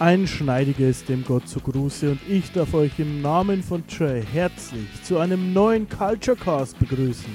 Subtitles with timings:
[0.00, 4.88] Ein schneidiges dem Gott zu Gruße und ich darf euch im Namen von Trey herzlich
[5.02, 7.30] zu einem neuen Culture Cast begrüßen.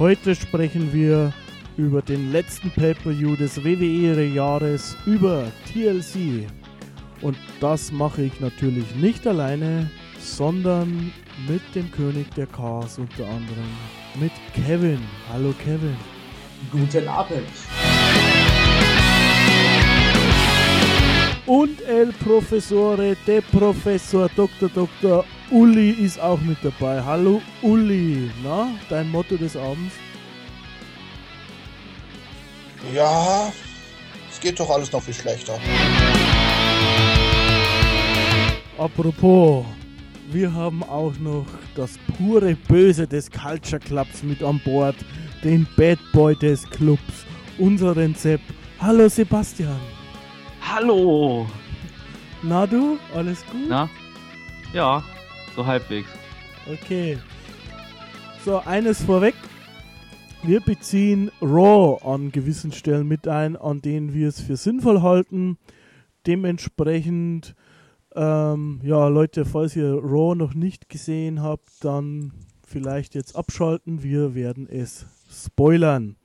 [0.00, 1.32] Heute sprechen wir
[1.76, 6.48] über den letzten Pay-Per-View des WWE-Jahres über TLC.
[7.22, 9.88] Und das mache ich natürlich nicht alleine,
[10.18, 11.12] sondern
[11.46, 13.68] mit dem König der Cars unter anderem,
[14.14, 15.00] mit Kevin.
[15.32, 15.96] Hallo Kevin.
[16.70, 17.46] Guten Abend.
[21.46, 24.68] Und El Professore, der Professor Dr.
[24.68, 25.24] Dr.
[25.50, 27.02] Uli ist auch mit dabei.
[27.02, 29.94] Hallo Uli, na, dein Motto des Abends?
[32.94, 33.52] Ja,
[34.30, 35.58] es geht doch alles noch viel schlechter.
[38.78, 39.66] Apropos,
[40.32, 44.96] wir haben auch noch das pure Böse des Culture Clubs mit an Bord,
[45.42, 47.26] den Bad Boy des Clubs,
[47.58, 48.40] unseren Sepp.
[48.78, 49.80] Hallo Sebastian.
[50.60, 51.46] Hallo!
[52.42, 53.68] Na du, alles gut?
[53.68, 53.88] Na?
[54.72, 55.02] Ja,
[55.56, 56.08] so halbwegs.
[56.70, 57.18] Okay.
[58.44, 59.34] So, eines vorweg.
[60.42, 65.58] Wir beziehen Raw an gewissen Stellen mit ein, an denen wir es für sinnvoll halten.
[66.26, 67.54] Dementsprechend,
[68.14, 72.32] ähm, ja, Leute, falls ihr Raw noch nicht gesehen habt, dann
[72.66, 74.02] vielleicht jetzt abschalten.
[74.02, 76.16] Wir werden es spoilern.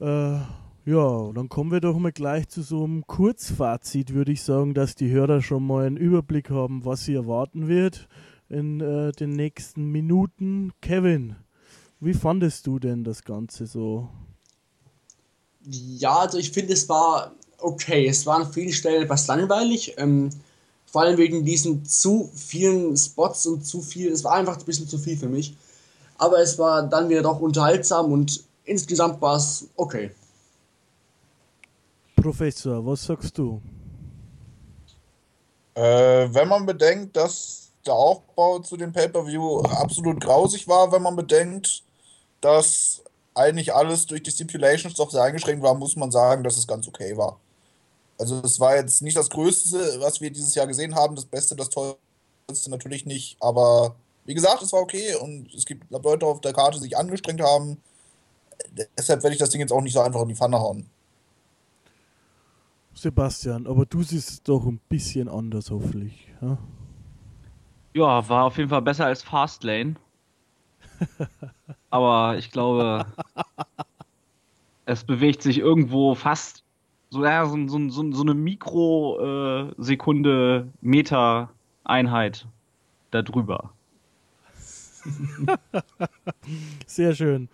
[0.00, 0.38] Äh,
[0.86, 4.94] ja, dann kommen wir doch mal gleich zu so einem Kurzfazit, würde ich sagen, dass
[4.94, 8.08] die Hörer schon mal einen Überblick haben, was sie erwarten wird
[8.48, 10.72] in äh, den nächsten Minuten.
[10.82, 11.36] Kevin,
[12.00, 14.10] wie fandest du denn das Ganze so?
[15.66, 17.32] Ja, also ich finde, es war
[17.64, 18.06] okay.
[18.06, 19.94] Es war an vielen Stellen etwas langweilig.
[19.96, 20.30] Ähm,
[20.86, 24.12] vor allem wegen diesen zu vielen Spots und zu viel.
[24.12, 25.56] Es war einfach ein bisschen zu viel für mich.
[26.18, 30.12] Aber es war dann wieder doch unterhaltsam und insgesamt war es okay.
[32.14, 33.60] Professor, was sagst du?
[35.74, 41.16] Äh, wenn man bedenkt, dass der Aufbau zu dem Pay-Per-View absolut grausig war, wenn man
[41.16, 41.82] bedenkt,
[42.40, 43.02] dass
[43.34, 46.86] eigentlich alles durch die Stipulations doch sehr eingeschränkt war, muss man sagen, dass es ganz
[46.86, 47.40] okay war.
[48.18, 51.56] Also es war jetzt nicht das Größte, was wir dieses Jahr gesehen haben, das Beste,
[51.56, 56.40] das Tollste natürlich nicht, aber wie gesagt, es war okay und es gibt Leute auf
[56.40, 57.78] der Karte, die sich angestrengt haben.
[58.96, 60.88] Deshalb werde ich das Ding jetzt auch nicht so einfach in die Pfanne hauen.
[62.94, 66.28] Sebastian, aber du siehst es doch ein bisschen anders, hoffentlich.
[66.40, 66.58] Ja?
[67.92, 69.94] Ja, war auf jeden Fall besser als Fastlane.
[71.90, 73.06] Aber ich glaube,
[74.86, 76.63] es bewegt sich irgendwo fast
[77.14, 82.48] so, ja, so, so, so, so eine Mikrosekunde Meter-Einheit
[83.12, 83.70] darüber.
[86.86, 87.48] Sehr schön.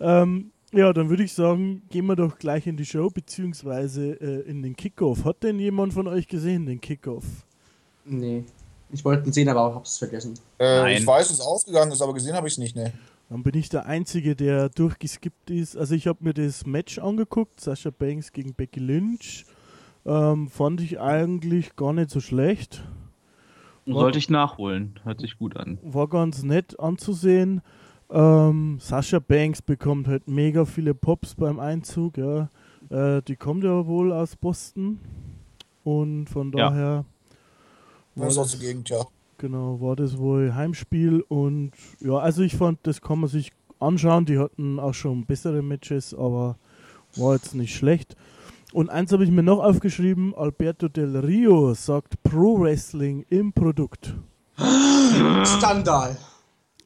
[0.00, 4.40] Ähm, ja, dann würde ich sagen, gehen wir doch gleich in die Show, beziehungsweise äh,
[4.48, 5.24] in den Kickoff.
[5.24, 7.24] Hat denn jemand von euch gesehen, den Kickoff?
[8.06, 8.44] Nee.
[8.90, 10.32] Ich wollte ihn sehen, aber hab's vergessen.
[10.58, 12.94] Äh, ich weiß, es ausgegangen ist, aber gesehen habe ich es nicht, ne.
[13.30, 15.76] Dann bin ich der Einzige, der durchgeskippt ist.
[15.76, 19.44] Also ich habe mir das Match angeguckt, Sascha Banks gegen Becky Lynch.
[20.06, 22.84] Ähm, fand ich eigentlich gar nicht so schlecht.
[23.86, 24.98] Sollte ich nachholen.
[25.04, 25.78] Hört sich gut an.
[25.82, 27.60] War ganz nett anzusehen.
[28.10, 32.16] Ähm, Sascha Banks bekommt halt mega viele Pops beim Einzug.
[32.18, 32.48] Ja.
[32.90, 35.00] Äh, die kommt ja wohl aus Boston.
[35.84, 36.68] Und von Ja.
[36.70, 37.04] daher
[38.14, 39.04] war Das ist aus der Gegend, ja.
[39.44, 41.20] Genau, war das wohl Heimspiel.
[41.28, 44.24] Und ja, also ich fand, das kann man sich anschauen.
[44.24, 46.56] Die hatten auch schon bessere Matches, aber
[47.16, 48.16] war jetzt nicht schlecht.
[48.72, 54.14] Und eins habe ich mir noch aufgeschrieben: Alberto Del Rio sagt Pro Wrestling im Produkt.
[55.44, 56.16] Skandal.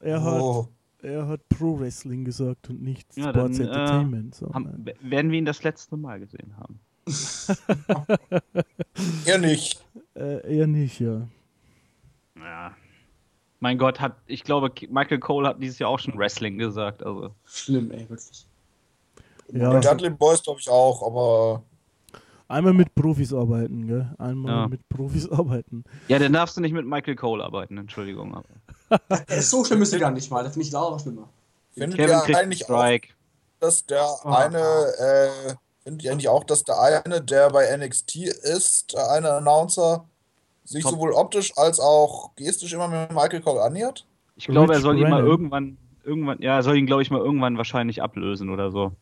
[0.00, 0.69] Er hat, Oh.
[1.02, 4.34] er hat Pro Wrestling gesagt und nicht Ja, Sports dann, äh, Entertainment.
[4.34, 6.80] so, Haben, werden wir ihn das letzte Mal gesehen haben.
[9.26, 9.82] Ihr nicht.
[10.14, 11.26] äh, eher nicht, ja.
[12.40, 12.73] Ja.
[13.61, 17.02] Mein Gott, hat, ich glaube, Michael Cole hat dieses Jahr auch schon Wrestling gesagt.
[17.02, 17.31] Also.
[17.44, 18.46] Schlimm, ey, wirklich.
[19.52, 19.79] Ja.
[19.81, 21.62] Die Dudley Boys glaube ich auch, aber
[22.50, 24.14] Einmal mit Profis arbeiten, gell?
[24.19, 24.69] Einmal Ja.
[24.69, 25.85] mit Profis arbeiten.
[26.08, 28.35] Ja, dann darfst du nicht mit Michael Cole arbeiten, Entschuldigung.
[28.35, 28.44] Aber.
[29.43, 30.43] So schlimm ist er gar nicht mal.
[30.44, 31.29] Das finde ich auch schlimmer.
[31.75, 33.08] findet Kevin ihr eigentlich auch, Strike.
[33.61, 34.37] dass der Ah.
[34.46, 35.55] eine, äh,
[35.85, 40.06] findet ihr eigentlich auch, dass der eine, der bei NXT ist, der eine Announcer,
[40.69, 40.93] sich Top.
[40.93, 44.06] sowohl optisch als auch gestisch immer mit Michael Cole annähert?
[44.37, 45.26] Ich glaube, er soll ihn mal Brennan.
[45.26, 48.93] irgendwann, irgendwann, ja, er soll ihn, glaube ich, mal irgendwann wahrscheinlich ablösen oder so.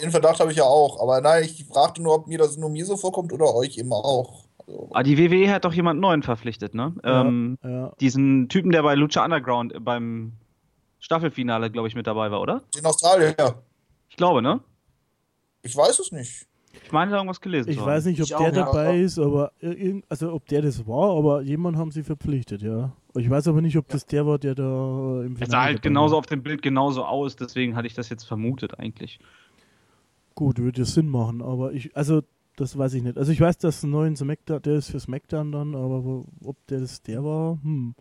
[0.00, 2.68] Den Verdacht habe ich ja auch, aber nein, ich fragte nur, ob mir das nur
[2.70, 4.44] mir so vorkommt oder euch immer auch.
[4.58, 6.94] Also, Ah, die WWE hat doch jemanden neuen verpflichtet, ne?
[7.04, 7.92] Ja, Ähm, ja.
[8.00, 10.32] diesen Typen, der bei Lucha Underground beim
[10.98, 12.62] Staffelfinale, glaube ich, mit dabei war, oder?
[12.78, 13.54] In Australien, ja.
[14.08, 14.60] Ich glaube, ne?
[15.62, 16.46] Ich weiß es nicht.
[16.84, 17.70] Ich meine, da irgendwas gelesen.
[17.70, 18.50] Ich weiß nicht, ob Ich der auch, ja.
[18.52, 19.52] dabei ist, aber
[20.08, 22.92] also ob der das war, aber jemand haben sie verpflichtet, ja.
[23.16, 25.82] Ich weiß aber nicht, ob das der war, der da im Finale Es sah halt
[25.82, 26.18] genauso war.
[26.20, 29.18] auf dem Bild genauso aus, deswegen hatte ich das jetzt vermutet eigentlich.
[30.34, 32.22] Gut, würde ja Sinn machen, aber ich, also
[32.56, 33.16] das weiß ich nicht.
[33.18, 36.56] Also ich weiß, dass ein neuen Smackdown, der ist für Smackdown dann, aber wo- ob
[36.68, 37.94] der das der war, hm.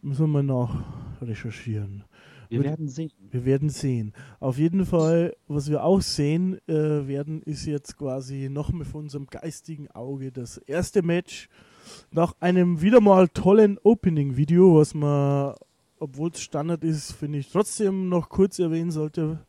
[0.00, 2.04] Müssen wir mal nachrecherchieren.
[2.48, 3.10] Wir Wird- werden sehen.
[3.30, 4.12] Wir werden sehen.
[4.40, 9.26] Auf jeden Fall, was wir auch sehen äh, werden, ist jetzt quasi noch von unserem
[9.26, 11.48] geistigen Auge das erste Match
[12.10, 15.54] nach einem wieder mal tollen Opening-Video, was man,
[15.98, 19.40] obwohl es Standard ist, finde ich trotzdem noch kurz erwähnen sollte.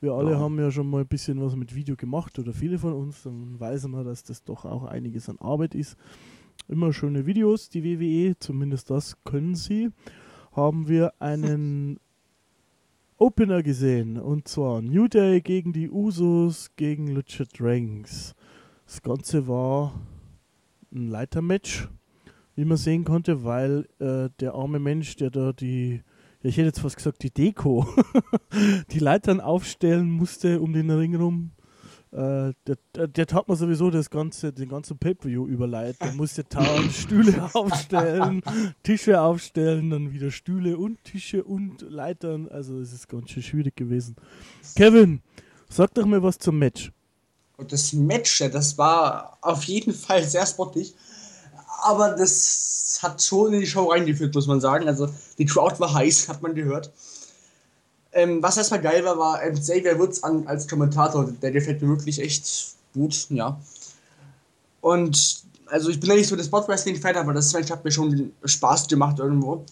[0.00, 0.38] Wir alle Ja.
[0.38, 3.58] haben ja schon mal ein bisschen was mit Video gemacht oder viele von uns, dann
[3.58, 5.96] weiß man, dass das doch auch einiges an Arbeit ist.
[6.68, 9.90] Immer schöne Videos, die WWE, zumindest das können sie.
[10.52, 11.98] Haben wir einen
[13.18, 18.34] Opener gesehen und zwar New Day gegen die Usos gegen Lucha Dragons.
[18.84, 19.98] Das Ganze war
[20.92, 21.88] ein Leitermatch,
[22.56, 26.02] wie man sehen konnte, weil äh, der arme Mensch, der da die,
[26.42, 27.86] ja, ich hätte jetzt fast gesagt, die Deko,
[28.90, 31.52] die Leitern aufstellen musste um den Ring rum.
[32.16, 35.98] Äh, der, der, tat mir sowieso das ganze, den ganzen Pay-Per-View überleiten.
[36.00, 38.40] Der musste tausend Stühle aufstellen,
[38.82, 42.48] Tische aufstellen, dann wieder Stühle und Tische und Leitern.
[42.48, 44.16] Also es ist ganz schön schwierig gewesen.
[44.76, 45.20] Kevin,
[45.68, 46.90] sag doch mal was zum Match.
[47.58, 50.94] Und das Match, ja, das war auf jeden Fall sehr spottig.
[51.82, 54.88] Aber das hat schon in die Show reingeführt, muss man sagen.
[54.88, 56.90] Also die Crowd war heiß, hat man gehört.
[58.16, 61.30] Ähm, was erstmal geil war, war ähm, Xavier Woods an, als Kommentator.
[61.42, 63.60] Der gefällt mir wirklich echt gut, ja.
[64.80, 68.32] Und also ich bin ja nicht so der Spot-Wrestling-Fan, aber das Match hat mir schon
[68.42, 69.66] Spaß gemacht irgendwo.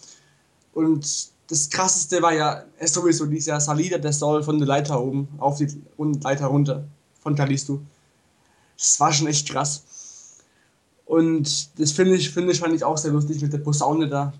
[0.75, 5.27] Und das krasseste war ja äh, sowieso dieser Salida, der soll von der Leiter oben
[5.39, 6.83] auf die Leiter runter
[7.21, 7.81] von Kalisto.
[8.77, 9.81] Das war schon echt krass.
[11.07, 14.33] Und das finde ich, finde ich, fand ich auch sehr lustig mit der Posaune da.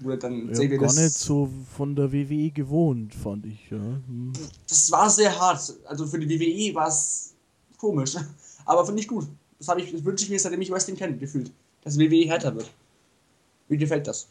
[0.00, 3.70] Wo er dann Ja, Xavier gar das, nicht so von der WWE gewohnt, fand ich.
[3.70, 3.78] Ja.
[3.78, 4.32] Hm.
[4.68, 5.72] das war sehr hart.
[5.86, 7.34] Also für die WWE war es
[7.78, 8.16] komisch.
[8.64, 9.26] Aber finde ich gut.
[9.58, 11.52] Das, ich, das wünsche ich mir, seitdem ich Wrestling kenne, gefühlt.
[11.82, 12.70] Dass WWE härter wird.
[13.68, 14.26] Wie gefällt das?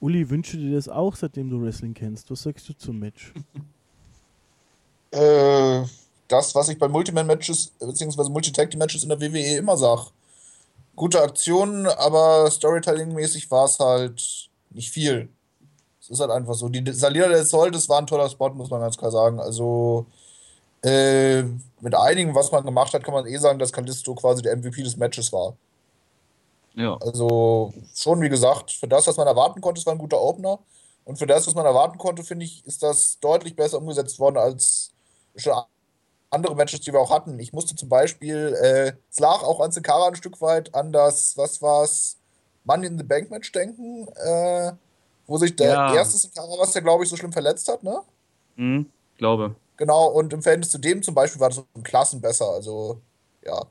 [0.00, 2.30] Uli, wünsche dir das auch, seitdem du Wrestling kennst.
[2.30, 3.32] Was sagst du zum Match?
[5.12, 5.82] Äh,
[6.28, 10.06] das, was ich bei Multiman-Matches, beziehungsweise Multi-Tag-Matches in der WWE immer sage.
[10.94, 15.28] Gute Aktionen, aber Storytelling-mäßig war es halt nicht viel.
[16.00, 16.68] Es ist halt einfach so.
[16.68, 19.38] Die Salida del Sol, das war ein toller Spot, muss man ganz klar sagen.
[19.38, 20.06] Also,
[20.82, 21.42] äh,
[21.80, 24.82] mit einigen, was man gemacht hat, kann man eh sagen, dass Kalisto quasi der MVP
[24.82, 25.54] des Matches war.
[26.74, 26.96] Ja.
[26.98, 30.58] Also schon, wie gesagt, für das, was man erwarten konnte, es war ein guter Opener.
[31.04, 34.36] Und für das, was man erwarten konnte, finde ich, ist das deutlich besser umgesetzt worden
[34.36, 34.92] als
[35.36, 35.54] schon
[36.30, 37.38] andere Matches, die wir auch hatten.
[37.40, 41.36] Ich musste zum Beispiel, äh, es lag auch an Sekara ein Stück weit an das,
[41.36, 42.16] was war's,
[42.64, 44.72] Money in the Bank Match denken, äh,
[45.26, 45.94] wo sich der Ja.
[45.94, 48.00] erste Sekara, was der, glaube ich, so schlimm verletzt hat, ne?
[48.56, 48.86] Hm,
[49.16, 49.54] glaube.
[49.76, 52.46] Genau, und im Verhältnis zu dem zum Beispiel war das um Klassen besser.
[52.50, 53.00] Also,
[53.44, 53.64] ja,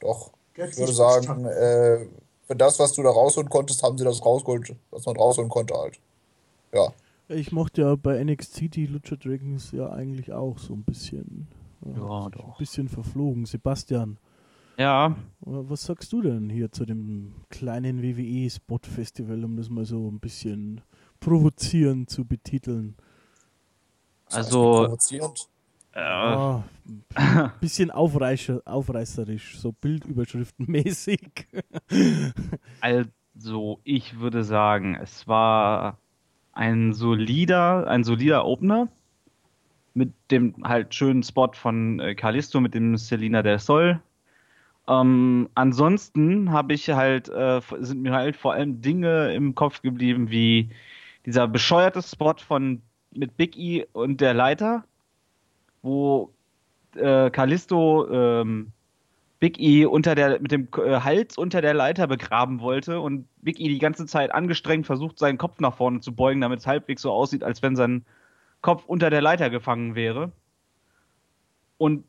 [0.00, 0.30] doch.
[0.54, 2.06] Ich würde sagen, äh,
[2.46, 5.74] für das, was du da rausholen konntest, haben sie das rausgeholt, was man rausholen konnte
[5.74, 5.98] halt.
[6.72, 6.92] Ja.
[7.28, 11.46] Ich mochte ja bei NXT die Lucha Dragons ja eigentlich auch so ein bisschen.
[11.84, 12.58] Ja, Ein doch.
[12.58, 13.44] bisschen verflogen.
[13.46, 14.18] Sebastian,
[14.78, 20.20] Ja, was sagst du denn hier zu dem kleinen WWE-Spot-Festival, um das mal so ein
[20.20, 20.80] bisschen
[21.18, 22.94] provozierend zu betiteln?
[24.30, 25.48] Also- provozierend.
[25.92, 26.62] äh, Ah,
[27.16, 31.48] ein bisschen aufreicher, aufreißerisch, so Bildüberschriftenmäßig.
[32.80, 35.98] also ich würde sagen, es war
[36.52, 38.88] ein solider, ein solider Opener
[39.94, 44.00] mit dem halt schönen Spot von äh, Kalisto mit dem Selina del Sol.
[44.88, 50.30] Ähm, ansonsten habe ich halt, äh, sind mir halt vor allem Dinge im Kopf geblieben,
[50.30, 50.70] wie
[51.26, 52.80] dieser bescheuerte Spot von
[53.12, 54.84] mit Big E und der Leiter,
[55.82, 56.32] wo
[56.94, 58.72] äh, Kalisto ähm,
[59.40, 63.60] Big E unter der, mit dem äh, Hals unter der Leiter begraben wollte und Big
[63.60, 67.02] E die ganze Zeit angestrengt versucht, seinen Kopf nach vorne zu beugen, damit es halbwegs
[67.02, 68.06] so aussieht, als wenn sein
[68.62, 70.32] Kopf unter der Leiter gefangen wäre.
[71.76, 72.04] Und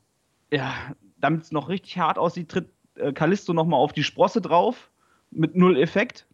[0.51, 0.74] ja,
[1.20, 4.90] damit es noch richtig hart aussieht, tritt äh, Kalisto nochmal auf die Sprosse drauf
[5.32, 6.26] mit null Effekt.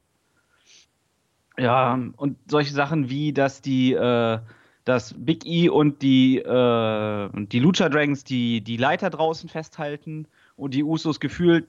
[1.57, 4.39] Ja, und solche Sachen wie, dass die, äh,
[4.83, 10.27] dass Big E und die, äh, die Lucha Dragons die, die Leiter draußen festhalten
[10.57, 11.67] und die Usos gefühlt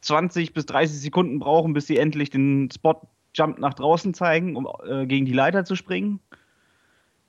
[0.00, 3.00] 20 bis 30 Sekunden brauchen, bis sie endlich den Spot
[3.34, 6.20] Jump nach draußen zeigen, um äh, gegen die Leiter zu springen.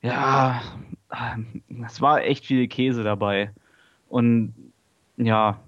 [0.02, 0.62] Ja,
[1.12, 3.52] ähm, es war echt viel Käse dabei.
[4.08, 4.69] Und
[5.20, 5.60] ja,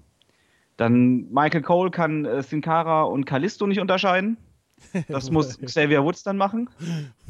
[0.76, 4.36] dann Michael Cole kann äh, Sin Cara und Kalisto nicht unterscheiden.
[5.08, 6.68] Das muss Xavier Woods dann machen.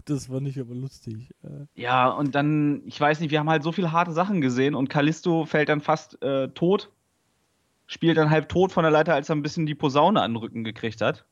[0.07, 1.31] Das war nicht aber lustig.
[1.45, 4.75] Äh, Ja, und dann, ich weiß nicht, wir haben halt so viele harte Sachen gesehen
[4.75, 6.91] und Kalisto fällt dann fast äh, tot.
[7.87, 10.37] Spielt dann halb tot von der Leiter, als er ein bisschen die Posaune an den
[10.39, 11.27] Rücken gekriegt hat.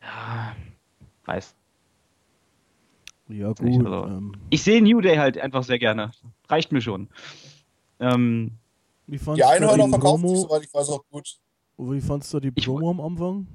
[0.00, 0.54] Ja,
[1.26, 1.54] weiß.
[3.28, 3.60] Ja, gut.
[3.60, 6.12] also- Ähm, Ich sehe New Day halt einfach sehr gerne.
[6.48, 7.08] Reicht mir schon.
[8.00, 8.52] Ähm,
[9.08, 11.28] wie fandst Die Einhörner die verkaufen sich, Promo, soweit ich weiß, auch gut.
[11.78, 13.46] wie fandst du die Promo am Anfang?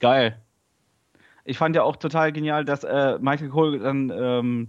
[0.00, 0.38] geil.
[1.46, 4.68] Ich fand ja auch total genial, dass äh, Michael Cole dann ähm,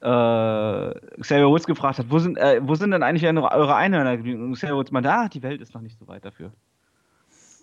[0.00, 4.16] äh, Xavier Woods gefragt hat, wo sind, äh, wo sind denn eigentlich eure eure Einhörner
[4.16, 4.42] geblieben?
[4.44, 6.52] Und Xavier Woods meinte, ah, die Welt ist noch nicht so weit dafür.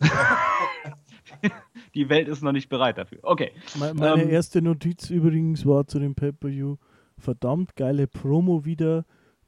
[1.96, 3.20] die Welt ist noch nicht bereit dafür.
[3.24, 3.51] Okay.
[3.79, 6.75] Me- Meine Ähm, erste Notiz übrigens war zu dem Pay-Per-View.
[7.17, 9.05] Verdammt geile Promo wieder.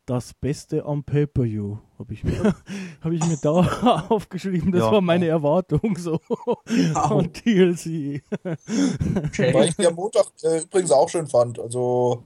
[0.08, 1.78] Das Beste am Pay-Per-View.
[2.00, 2.56] Habe ich, mir-
[3.02, 4.72] hab ich mir da aufgeschrieben.
[4.72, 4.92] Das Ja.
[4.94, 6.20] war meine Erwartung so.
[7.08, 8.24] Von TLC.
[8.42, 11.60] Weil ich die am Montag äh, übrigens auch schön fand.
[11.60, 12.24] Also,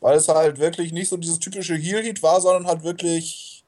[0.00, 3.64] weil es halt wirklich nicht so dieses typische Heel-Heat war, sondern halt wirklich.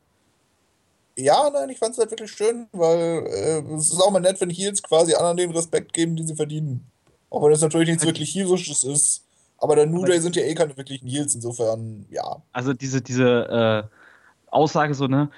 [1.19, 4.41] Ja, nein, ich fand es halt wirklich schön, weil äh, es ist auch mal nett,
[4.41, 6.87] wenn Heels quasi anderen den Respekt geben, den sie verdienen.
[7.29, 9.26] Auch wenn es natürlich nichts wirklich Heelisches ist.
[9.59, 12.43] Aber der New Day sind ja eh keine wirklichen Heels, insofern, ja.
[12.53, 15.31] Also diese, diese äh, Aussage so, ne?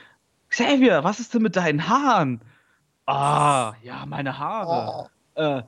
[0.48, 2.40] Xavier, was ist denn mit deinen Haaren?
[3.06, 5.08] Ah, ja, meine Haare.
[5.34, 5.62] Ah, Äh,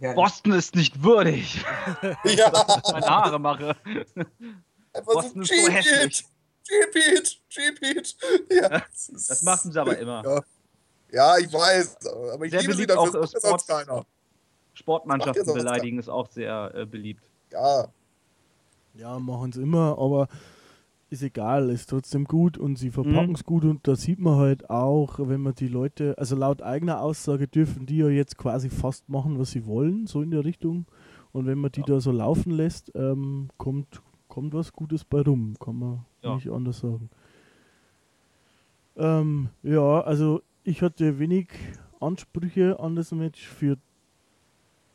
[0.00, 1.64] Ja, Boston ist nicht würdig,
[2.24, 3.76] ja, dass ich meine Haare mache.
[4.92, 6.00] einfach Boston so ist so hässlich.
[6.02, 6.24] Heat,
[6.64, 8.16] Cheap Heat, Cheap Heat.
[8.50, 10.24] Ja, das, machen sie aber immer.
[10.24, 10.40] Ja,
[11.12, 11.98] ja ich weiß,
[12.32, 14.04] aber ich Sehr liebe sie dafür, auch, äh, keiner.
[14.74, 17.22] Sportmannschaften beleidigen ist auch sehr äh, beliebt.
[17.52, 17.86] Ja,
[18.94, 20.28] Ja, machen es immer, aber
[21.10, 24.70] ist egal, ist trotzdem gut und sie verpacken es gut und da sieht man halt
[24.70, 29.08] auch, wenn man die Leute, also laut eigener Aussage dürfen die ja jetzt quasi fast
[29.10, 30.86] machen, was sie wollen, so in der Richtung.
[31.32, 35.54] Und wenn man die da so laufen lässt, ähm, kommt, kommt was Gutes bei rum,
[35.60, 36.34] kann man Ja.
[36.34, 37.10] nicht anders sagen.
[38.96, 41.48] Ähm, ja, also ich hatte wenig
[42.00, 43.46] Ansprüche an das Match.
[43.46, 43.78] Für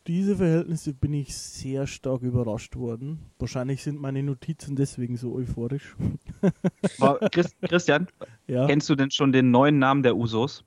[0.07, 3.19] diese Verhältnisse bin ich sehr stark überrascht worden.
[3.39, 5.95] Wahrscheinlich sind meine Notizen deswegen so euphorisch.
[7.61, 8.07] Christian,
[8.47, 10.63] Ja, kennst du denn schon den neuen Namen der Usos?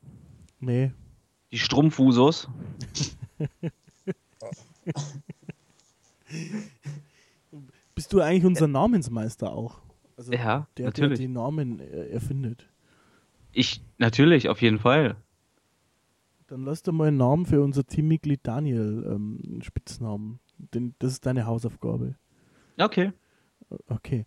[0.61, 0.93] nee.
[1.53, 2.49] Die Strumpfusos?
[7.97, 9.81] Bist du eigentlich unser Namensmeister auch?
[10.17, 11.19] Also Ja, der, natürlich.
[11.19, 12.69] der die Namen äh, erfindet.
[13.53, 15.17] Ich, natürlich, auf jeden Fall.
[16.50, 20.40] Dann lass dir mal einen Namen für unser Teammitglied Daniel, ähm, einen Spitznamen.
[20.59, 22.16] Denn das ist deine Hausaufgabe.
[22.76, 23.12] Okay,
[23.88, 24.26] Okay,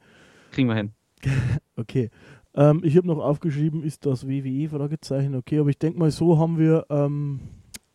[0.51, 0.91] kriegen wir hin.
[1.75, 2.09] okay.
[2.55, 4.69] Ähm, ich habe noch aufgeschrieben, ist das WWE?
[4.69, 5.35] Fragezeichen.
[5.35, 7.41] Okay, aber ich denke mal, so haben wir ähm,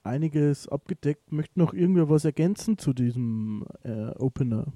[0.03, 1.33] einiges abgedeckt.
[1.33, 4.73] Möchte noch irgendwer was ergänzen zu diesem äh, Opener?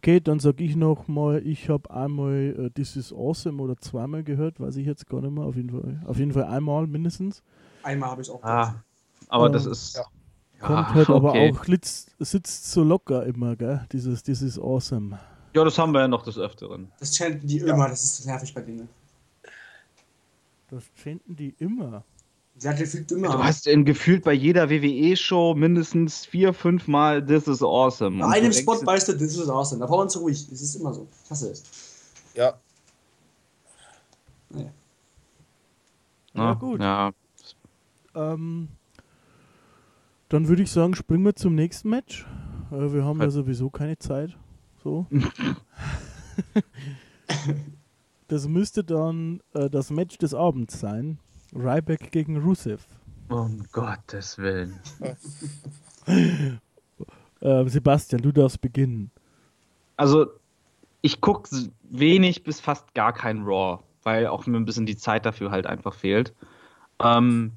[0.00, 4.24] Okay, dann sage ich noch mal, ich habe einmal äh, This is Awesome oder zweimal
[4.24, 5.44] gehört, weiß ich jetzt gar nicht mehr.
[5.44, 7.42] Auf jeden Fall, auf jeden Fall einmal mindestens.
[7.82, 8.82] Einmal habe ich auch Ah,
[9.28, 9.96] aber Ähm, das ist.
[9.96, 10.04] ja.
[10.58, 11.52] Kommt Ah, halt aber okay.
[11.52, 13.86] auch, litz, sitzt so locker immer, gell?
[13.92, 15.18] Dieses This is Awesome.
[15.54, 16.90] Ja, das haben wir ja noch des Öfteren.
[16.98, 18.88] Das chanten die immer, das ist nervig bei denen.
[20.70, 22.04] Das chanten die immer.
[22.60, 23.28] Sie hat gefühlt immer.
[23.28, 28.18] Du hast in, gefühlt bei jeder WWE-Show mindestens vier, fünf Mal This is awesome.
[28.18, 29.80] bei einem Spot weißt du, das ist awesome.
[29.80, 30.46] Da brauchen wir uns ruhig.
[30.50, 31.08] Das ist immer so.
[31.24, 31.62] Ich hasse es.
[32.34, 32.52] ja.
[34.50, 34.70] Naja.
[36.34, 36.80] Ja, Ah, gut.
[36.80, 37.10] Ja,
[38.14, 38.68] Ähm,
[40.28, 42.26] dann würde ich sagen, springen wir zum nächsten Match.
[42.70, 43.32] Äh, wir haben ja Halt.
[43.32, 44.36] sowieso keine Zeit.
[44.84, 45.06] So.
[48.28, 51.18] das müsste dann äh, das Match des Abends sein.
[51.54, 52.82] Ryback gegen Rusev.
[53.28, 54.80] um Gottes Willen.
[57.42, 59.10] Äh, Sebastian, du darfst beginnen.
[59.96, 60.26] Also,
[61.00, 61.48] ich gucke
[61.88, 65.66] wenig bis fast gar kein Raw, weil auch mir ein bisschen die Zeit dafür halt
[65.66, 66.34] einfach fehlt.
[67.02, 67.52] Ähm,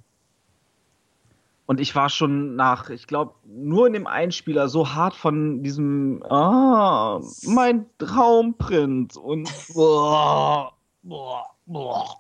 [1.66, 6.24] und ich war schon nach, ich glaube, nur in dem Einspieler so hart von diesem,
[6.30, 10.72] ah, mein Traumprinz und boah,
[11.02, 12.18] boah, boah.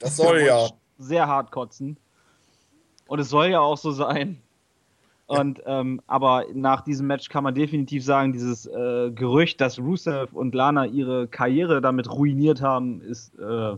[0.00, 0.68] Das soll ja.
[0.98, 1.96] Sehr hart kotzen.
[3.06, 4.42] Und es soll ja auch so sein.
[5.26, 10.32] Und ähm, aber nach diesem Match kann man definitiv sagen, dieses äh, Gerücht, dass Rusev
[10.32, 13.76] und Lana ihre Karriere damit ruiniert haben, ist, äh,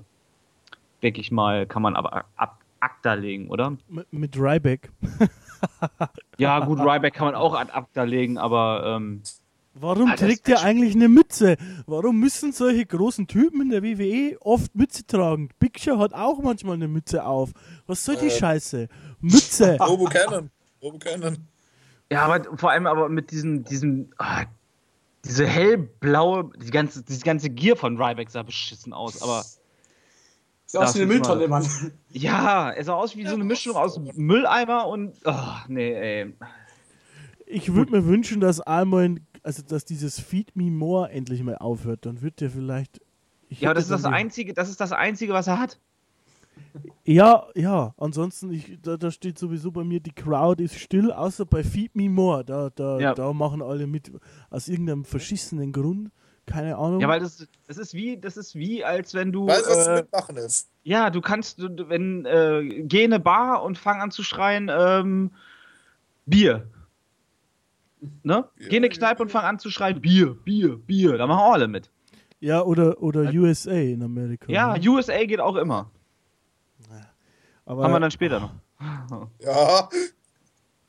[1.02, 3.76] denke ich mal, kann man aber ab ACTA legen, oder?
[3.90, 4.90] M mit Ryback.
[6.38, 9.22] Ja, gut, Ryback kann man auch ad acta legen, aber ähm,
[9.74, 11.56] Warum Ah, trägt Match- er eigentlich eine Mütze?
[11.86, 15.48] Warum müssen solche großen Typen in der WWE oft Mütze tragen?
[15.58, 17.52] Big Show hat auch manchmal eine Mütze auf.
[17.86, 18.30] Was soll die Äh.
[18.30, 18.88] Scheiße?
[19.20, 19.76] Mütze.
[19.80, 20.50] Robo Cannon.
[20.82, 21.38] Robo Cannon.
[22.10, 24.44] ja, aber vor allem aber mit diesem, diesem, ah,
[25.24, 29.42] diese hellblaue, die ganze, diese ganze Gier von Ryback sah beschissen aus, aber
[30.66, 31.66] Sieht aus Das wie eine Mülltonne, Mann.
[32.10, 35.34] ja, es sah aus wie so eine Mischung aus Mülleimer und, oh,
[35.68, 36.32] nee, ey.
[37.46, 41.56] Ich würde mir wünschen, dass einmal, ein- also dass dieses Feed Me More endlich mal
[41.56, 42.06] aufhört.
[42.06, 43.00] Dann wird der vielleicht.
[43.48, 45.78] ich Ja, das ist das einzige, das ist das einzige, was er hat.
[47.04, 47.94] Ja, ja.
[47.96, 51.94] Ansonsten, ich, da, da steht sowieso bei mir, die Crowd ist still, außer bei Feed
[51.96, 52.44] Me More.
[52.44, 53.14] Da, da, Ja.
[53.14, 54.12] da machen alle mit
[54.50, 56.10] aus irgendeinem verschissenen Grund.
[56.44, 57.00] Keine Ahnung.
[57.00, 59.86] Ja, weil das, das ist wie, das ist wie, als wenn du, Weißt du, was
[59.86, 60.68] äh, mitmachen ist?
[60.82, 65.30] ja, du kannst, wenn, äh, geh in eine Bar und fang an zu schreien, ähm,
[66.26, 66.66] Bier.
[68.22, 68.48] Ne?
[68.56, 71.16] Bier, Geh in eine Kneipe und fang an zu schreien, Bier, Bier, Bier.
[71.18, 71.90] Da machen auch alle mit.
[72.40, 74.50] ja, oder, oder USA in Amerika.
[74.50, 74.88] Ja, ne?
[74.88, 75.90] USA geht auch immer.
[77.64, 79.28] aber, Haben wir dann später noch.
[79.40, 79.88] Ja,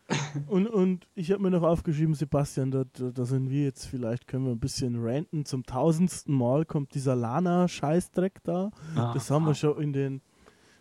[0.47, 4.45] Und, und ich habe mir noch aufgeschrieben, Sebastian, da, da, sind wir jetzt, vielleicht können
[4.45, 5.45] wir ein bisschen ranten.
[5.45, 8.71] Zum tausendsten Mal kommt dieser Lana-Scheißdreck da.
[9.13, 10.21] Das haben wir schon in den,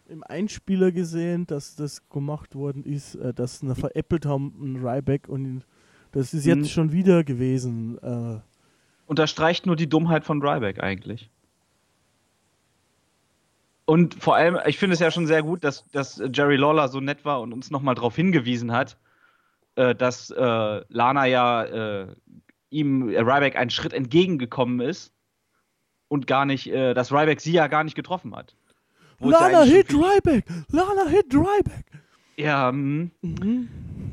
[0.06, 5.28] im Einspieler gesehen, dass das gemacht worden ist, äh, dass sie veräppelt haben, ein Ryback.
[5.28, 5.64] Und
[6.12, 6.64] das ist jetzt Mhm.
[6.66, 7.98] schon wieder gewesen.
[8.02, 8.40] Äh,
[9.06, 11.28] unterstreicht nur die Dummheit von Ryback eigentlich.
[13.84, 17.00] Und vor allem, ich finde es ja schon sehr gut, dass, dass Jerry Lawler so
[17.00, 18.96] nett war und uns nochmal darauf hingewiesen hat,
[19.74, 22.06] äh, dass äh, Lana ja äh,
[22.70, 25.12] ihm äh, Ryback einen Schritt entgegengekommen ist
[26.08, 28.54] und gar nicht, äh, dass Ryback sie ja gar nicht getroffen hat.
[29.18, 30.44] Lana hit Ryback!
[30.70, 31.84] Lana hit Ryback!
[32.36, 33.68] Ja, mm, Mhm.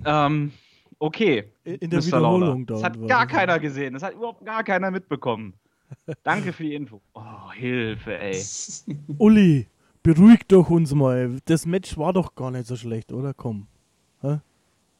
[0.05, 0.51] ähm,
[0.99, 1.51] okay.
[1.63, 2.05] In der Mr.
[2.07, 2.65] Wiederholung Lawler.
[2.65, 2.73] da.
[2.73, 3.93] Das hat gar keiner gesehen.
[3.93, 5.53] Das hat überhaupt gar keiner mitbekommen.
[6.23, 7.01] Danke für die Info.
[7.13, 8.43] Oh, Hilfe, ey.
[9.17, 9.67] Uli,
[10.03, 11.37] beruhig doch uns mal.
[11.45, 13.33] Das Match war doch gar nicht so schlecht, oder?
[13.33, 13.67] Komm.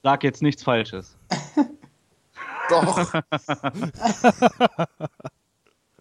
[0.02, 1.18] Sag jetzt nichts Falsches.
[2.70, 3.14] doch.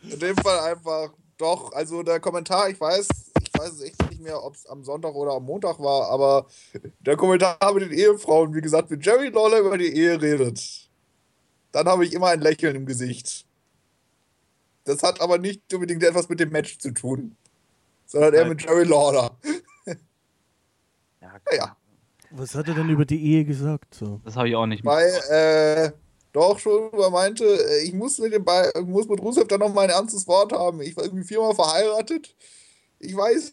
[0.03, 1.72] In dem Fall einfach doch.
[1.72, 3.09] Also der Kommentar, ich weiß,
[3.42, 6.46] ich weiß es echt nicht mehr, ob es am Sonntag oder am Montag war, aber
[7.01, 10.88] der Kommentar mit den Ehefrauen, wie gesagt, wenn Jerry Lawler über die Ehe redet,
[11.72, 13.46] dann habe ich immer ein Lächeln im Gesicht.
[14.85, 17.37] Das hat aber nicht unbedingt etwas mit dem Match zu tun,
[18.07, 19.37] sondern eher mit Jerry Lawler.
[21.20, 21.77] Ja, Naja.
[22.31, 23.94] Was hat er denn über die Ehe gesagt?
[23.94, 24.20] So.
[24.24, 25.92] Das habe ich auch nicht Weil, äh,
[26.38, 29.61] doch schon, weil er meinte, äh, ich muss mit dem ich muss mit Rusev dann
[29.61, 30.81] noch mal ein ernstes Wort haben.
[30.81, 32.35] Ich war irgendwie viermal verheiratet.
[32.98, 33.53] Ich weiß,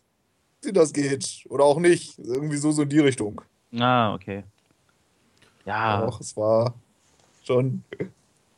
[0.64, 1.46] wie das geht.
[1.50, 2.18] Oder auch nicht.
[2.20, 3.42] Irgendwie so, so in die Richtung.
[3.78, 4.44] Ah, okay.
[5.66, 6.74] Ja, Doch, es war
[7.44, 7.84] schon.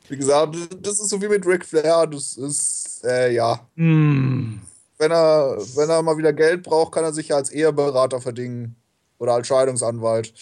[0.10, 2.08] Wie gesagt, das ist so wie mit Ric Flair.
[2.08, 3.60] Das ist, äh, ja.
[3.76, 4.62] hm,
[4.98, 8.76] Wenn er, wenn er mal wieder Geld braucht, kann er sich ja als Eheberater verdingen.
[9.20, 10.34] Oder als Scheidungsanwalt.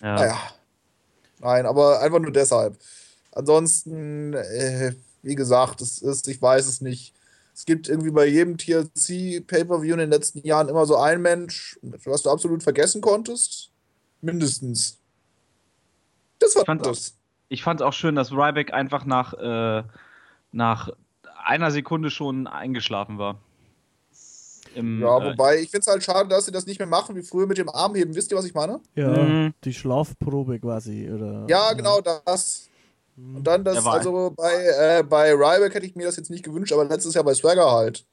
[0.00, 0.14] ja.
[0.14, 0.38] Naja.
[1.40, 2.78] Nein, aber einfach nur deshalb.
[3.34, 7.12] Ansonsten, äh, wie gesagt, es ist, ich weiß es nicht.
[7.54, 11.78] Es gibt irgendwie bei jedem TLC Pay-Per-View in den letzten Jahren immer so ein Mensch,
[11.82, 13.70] was du absolut vergessen konntest.
[14.20, 14.98] Mindestens.
[16.38, 17.14] Das war Ich fand's das.
[17.48, 19.84] Ich fand es auch schön, dass Ryback einfach nach, äh,
[20.52, 20.90] nach
[21.44, 23.38] einer Sekunde schon eingeschlafen war.
[24.74, 27.14] Im, Ja, äh, wobei, ich finde es halt schade, dass sie das nicht mehr machen
[27.14, 28.14] wie früher mit dem Armheben.
[28.14, 28.80] Wisst ihr, was ich meine?
[28.96, 29.54] Ja, Mhm.
[29.62, 31.08] die Schlafprobe quasi.
[31.08, 32.68] Oder, Ja, genau das.
[33.16, 34.52] Und dann das, also bei,
[34.98, 37.70] äh, bei Ryback hätte ich mir das jetzt nicht gewünscht, aber letztes Jahr bei Swagger
[37.70, 38.04] halt,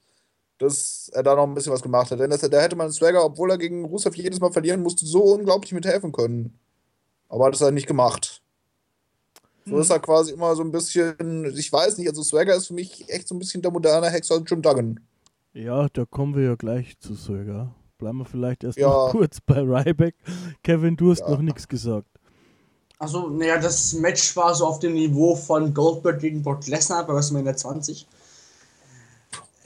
[0.58, 2.20] dass er da noch ein bisschen was gemacht hat.
[2.20, 5.22] Denn das, da hätte man Swagger, obwohl er gegen Rusev jedes Mal verlieren musste, so
[5.34, 6.58] unglaublich mithelfen können.
[7.28, 8.42] Aber hat es halt nicht gemacht.
[9.64, 12.74] So ist er quasi immer so ein bisschen, ich weiß nicht, also Swagger ist für
[12.74, 15.00] mich echt so ein bisschen der moderne Hexer Jim Duggan.
[15.52, 17.74] Ja, da kommen wir ja gleich zu Söger.
[17.98, 18.88] Bleiben wir vielleicht erst Ja.
[18.88, 20.14] noch kurz bei Ryback.
[20.64, 21.30] Kevin, du hast Ja.
[21.30, 22.08] noch nichts gesagt.
[23.02, 27.12] Also, naja, das Match war so auf dem Niveau von Goldberg gegen Brock Lesnar bei
[27.12, 28.06] WrestleMania 20.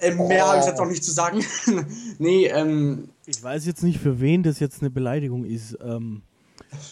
[0.01, 0.49] Ähm, mehr Oh.
[0.49, 1.45] habe ich jetzt auch nicht zu sagen.
[2.19, 5.77] nee, ähm, Ich weiß jetzt nicht, für wen das jetzt eine Beleidigung ist.
[5.85, 6.23] Ähm,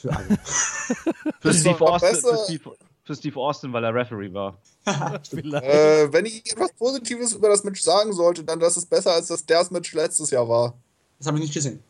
[0.03, 0.27] für alle.
[1.41, 4.59] für, Steve Austin, für, Steve, für Steve Austin, weil er Referee war.
[5.33, 9.29] Äh, wenn ich etwas Positives über das Match sagen sollte, dann, dass es besser als
[9.29, 10.75] das Ders Match letztes Jahr war.
[11.17, 11.83] Das habe ich nicht gesehen.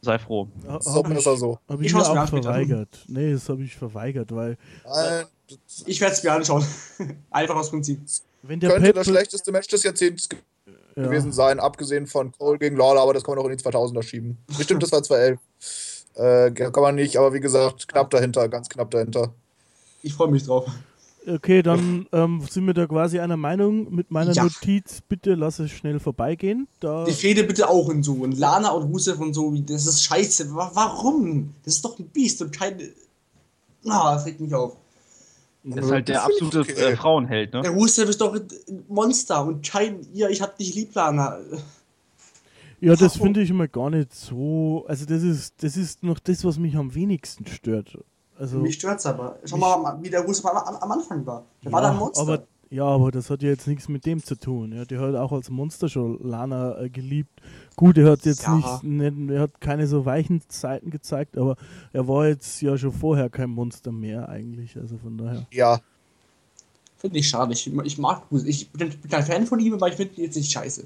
[0.00, 0.48] Sei froh.
[0.64, 1.58] Das ist besser so.
[1.68, 3.04] hab Ich ich mir schau's mir auch an verweigert.
[3.08, 6.64] Nee, das habe ich verweigert, weil Nein, das Ich werde es mir anschauen.
[7.30, 8.00] Einfach aus Prinzip.
[8.42, 10.28] wenn der könnte das Pep- schlechteste Match des Jahrzehnts
[10.96, 13.62] ja, gewesen sein, abgesehen von Cole gegen Lawler, aber das kann man auch in die
[13.64, 14.38] 2000er schieben.
[14.56, 15.38] Bestimmt, das war 2011.
[16.14, 19.32] Äh, kann man nicht, aber wie gesagt, knapp dahinter, ganz knapp dahinter.
[20.02, 20.66] Ich freue mich drauf.
[21.34, 24.44] Okay, dann ähm, sind wir da quasi einer Meinung mit meiner Ja.
[24.44, 25.00] Notiz.
[25.08, 26.68] Bitte lass es schnell vorbeigehen.
[26.80, 28.14] Da, Die Fehde bitte auch und so.
[28.14, 29.52] Und Lana und Rusev und so.
[29.52, 30.54] wie- Das ist scheiße.
[30.54, 31.54] Wa- Warum?
[31.64, 32.78] Das ist doch ein Biest und kein.
[33.86, 34.76] Ah, das regt mich auf.
[35.64, 36.72] Das ist halt der absolute okay.
[36.72, 37.68] äh, Frauenheld, Der ne?
[37.70, 38.46] Rusev ist doch ein
[38.88, 40.06] Monster und kein.
[40.14, 41.38] Ja, ich hab dich lieb, Lana.
[42.80, 44.84] ja, das finde ich immer gar nicht so.
[44.88, 47.98] Also, das ist, das ist noch das, was mich am wenigsten stört.
[48.38, 49.38] Also, Mich stört's aber.
[49.44, 51.44] Schau mal, wie der Rusev am, am, Anfang war.
[51.64, 52.22] Der war da ein Monster.
[52.22, 54.72] Aber, ja, aber das hat ja jetzt nichts mit dem zu tun.
[54.72, 57.40] Ja, der hat auch als Monster schon Lana äh, geliebt.
[57.76, 58.54] Gut, er hat jetzt Ja.
[58.82, 61.56] nicht, nicht, er hat keine so weichen Seiten gezeigt, aber
[61.92, 64.76] er war jetzt ja schon vorher kein Monster mehr eigentlich.
[64.76, 65.46] Also von daher.
[65.50, 65.80] Ja,
[66.98, 67.52] Finde ich schade.
[67.52, 68.48] Ich, ich mag Rusev.
[68.48, 70.84] Ich bin, bin kein Fan von ihm, aber ich finde ihn jetzt nicht scheiße.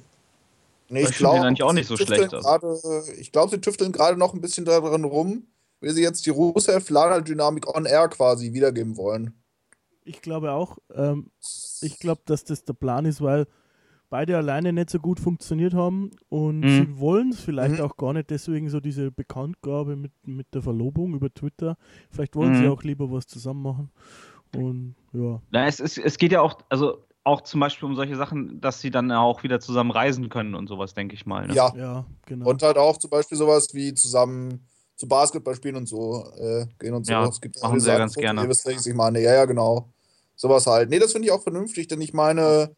[0.91, 2.47] nee, Ich glaube, auch nicht so schlecht, also.
[2.47, 5.45] Gerade, ich glaube, sie tüfteln gerade noch ein bisschen daran rum,
[5.83, 9.35] wie sie jetzt die Rusev-Lana-Dynamik on air quasi wiedergeben wollen.
[10.05, 11.31] Ich glaube auch, ähm,
[11.81, 13.47] ich glaube, dass das der Plan ist, weil
[14.11, 16.69] beide alleine nicht so gut funktioniert haben und Mhm.
[16.69, 17.81] sie wollen es vielleicht Mhm.
[17.85, 21.77] auch gar nicht, deswegen so diese Bekanntgabe mit, mit der Verlobung über Twitter.
[22.11, 22.73] Vielleicht wollen sie Mhm.
[22.73, 23.91] auch lieber was zusammen machen.
[24.55, 25.41] Und ja.
[25.51, 28.81] Na, es, ist, es geht ja auch, also auch zum Beispiel um solche Sachen, dass
[28.81, 31.47] sie dann auch wieder zusammen reisen können und sowas, denke ich mal.
[31.47, 31.55] Ne?
[31.55, 32.51] Ja, Ja, genau.
[32.51, 34.67] und halt auch zum Beispiel sowas wie zusammen
[35.03, 37.13] zu Basketball spielen und so äh, gehen und so.
[37.13, 38.43] Ja, es gibt machen sie ja ganz Angebote, gerne.
[38.43, 39.21] Ihr wisst, welches ich meine.
[39.21, 39.89] Ja, ja, genau.
[40.37, 40.91] Sowas halt.
[40.91, 42.71] Nee, das finde ich auch vernünftig, denn ich meine,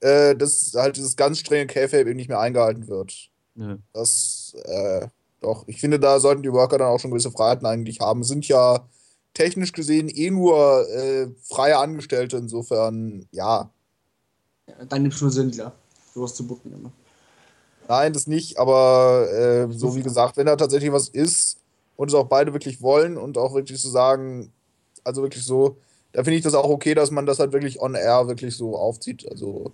[0.00, 3.28] äh, dass halt dieses ganz strenge K-Fape eben nicht mehr eingehalten wird.
[3.56, 3.76] Nö.
[3.92, 5.06] Das, äh,
[5.42, 8.24] doch, ich finde, da sollten die Worker dann auch schon gewisse Freiheiten eigentlich haben.
[8.24, 8.88] Sind ja
[9.34, 13.70] technisch gesehen eh nur äh, freie Angestellte, insofern, ja.
[14.66, 15.72] Ja, dann nimmst du Sinn, klar.
[16.14, 16.90] Sowas zu bucken immer.
[17.86, 21.58] Nein, das nicht, aber äh, so wie gesagt, wenn da tatsächlich was ist
[21.96, 24.52] und es auch beide wirklich wollen und auch wirklich so sagen,
[25.04, 25.76] also wirklich so,
[26.12, 28.76] da finde ich das auch okay, dass man das halt wirklich on air wirklich so
[28.76, 29.26] aufzieht.
[29.30, 29.72] Also,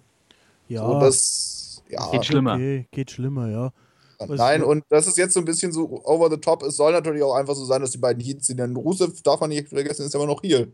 [0.69, 2.11] ja, so das, ja.
[2.11, 2.55] Geht schlimmer.
[2.55, 3.73] Okay, geht schlimmer, ja.
[4.19, 6.63] was- Nein, und das ist jetzt so ein bisschen so over the top.
[6.63, 8.59] Es soll natürlich auch einfach so sein, dass die beiden Heats sind.
[8.59, 10.69] Denn Rusev, darf man nicht vergessen, ist immer noch hier.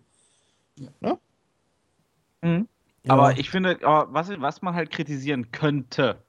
[0.77, 0.89] Mhm.
[1.03, 1.19] ja.
[3.09, 6.23] Aber ich finde, aber was, was man halt kritisieren könnte,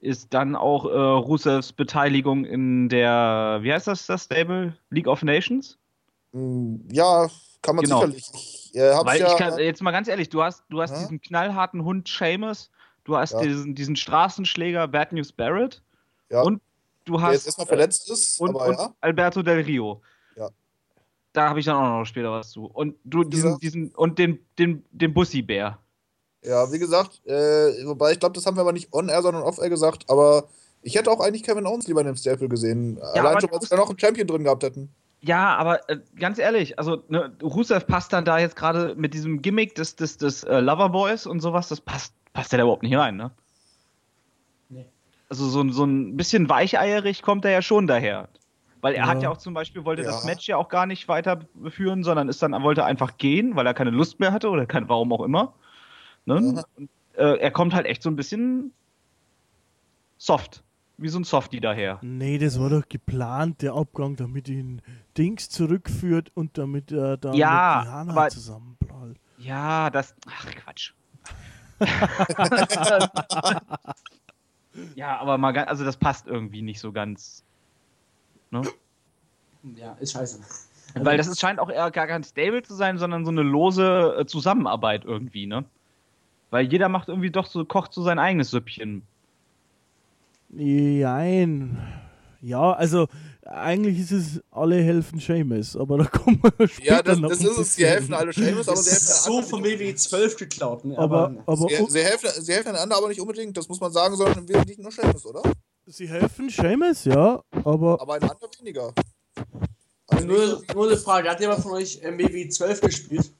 [0.00, 4.76] ist dann auch äh, Rusevs Beteiligung in der, wie heißt das, das Stable?
[4.90, 5.78] League of Nations?
[6.32, 7.28] Mm, Ja,
[7.62, 7.96] kann man Genau.
[8.00, 8.30] sicherlich.
[8.34, 10.98] Ich äh, Weil ja, ich kann, jetzt mal ganz ehrlich, du hast, du hast Ja.
[11.00, 12.70] diesen knallharten Hund Seamus,
[13.04, 13.40] du hast Ja.
[13.40, 15.82] diesen, diesen Straßenschläger Bad News Barrett
[16.30, 16.60] ja, und
[17.04, 18.94] du der hast jetzt erstmal verletzt ist, und, aber und.
[19.00, 20.02] Alberto Del Rio.
[20.36, 20.50] Ja.
[21.32, 22.66] Da habe ich dann auch noch später was zu.
[22.66, 25.78] Und du diesen, diesen und den, den, den Bussi-Bär.
[26.44, 29.68] Ja, wie gesagt, äh, wobei ich glaube, das haben wir aber nicht on-air, sondern off-air
[29.70, 30.44] gesagt, aber
[30.82, 32.98] ich hätte auch eigentlich Kevin Owens lieber in dem Staple gesehen.
[33.02, 34.88] Allein aber schon, weil sie da noch einen Champion drin gehabt hätten.
[35.20, 39.42] Ja, aber äh, ganz ehrlich, also ne, Rusev passt dann da jetzt gerade mit diesem
[39.42, 42.96] Gimmick des, des, des äh, Loverboys und sowas, das passt, passt ja da überhaupt nicht
[42.96, 43.32] rein, ne?
[44.68, 44.86] Nee.
[45.28, 48.28] Also so, ein- so ein bisschen weicheierig kommt er ja schon daher.
[48.80, 49.08] Weil er Ja.
[49.08, 50.10] hat ja auch zum Beispiel, wollte Ja.
[50.12, 53.74] das Match ja auch gar nicht weiterführen, sondern ist dann, wollte einfach gehen, weil er
[53.74, 55.52] keine Lust mehr hatte oder kein, warum auch immer.
[56.28, 56.36] Ne?
[56.36, 56.64] Und,
[57.16, 58.72] äh, er kommt halt echt so ein bisschen
[60.18, 60.62] soft,
[60.98, 61.98] wie so ein Softie daher.
[62.02, 64.82] Nee, das war doch geplant, der Abgang, damit ihn
[65.16, 69.20] Dings zurückführt und damit er dann Ja, mit Diana aber- zusammenbleibt.
[69.38, 70.14] Ja, das.
[70.28, 70.92] Ach, Quatsch.
[74.96, 77.44] ja, aber mal ganz, also das passt irgendwie nicht so ganz.
[78.50, 78.62] Ne?
[79.76, 80.40] Ja, ist scheiße.
[80.94, 84.16] Weil das ist, scheint auch eher gar kein Stable zu sein, sondern so eine lose
[84.18, 85.64] äh, Zusammenarbeit irgendwie, ne?
[86.50, 89.02] Weil jeder macht irgendwie doch so, kocht so sein eigenes Süppchen.
[90.48, 91.76] Nein.
[92.40, 93.08] Ja, also
[93.44, 97.40] eigentlich ist es alle helfen Seamus, aber da kommen wir später Ja, das, noch das
[97.40, 97.74] ist es.
[97.74, 100.84] Sie helfen alle Sheamus, aber sie helfen ist so vom WWE 12 geklaut.
[100.84, 100.96] Ne?
[100.98, 104.16] Aber, aber Sie, sie, helfen, sie helfen einander aber nicht unbedingt, das muss man sagen,
[104.16, 105.42] sondern im Wesentlichen nur Sheamus, oder?
[105.86, 108.92] sie helfen Seamus, ja, aber Aber einander weniger.
[110.08, 113.32] Also nur, nur eine Frage, hat jemand von euch WWE 12 gespielt?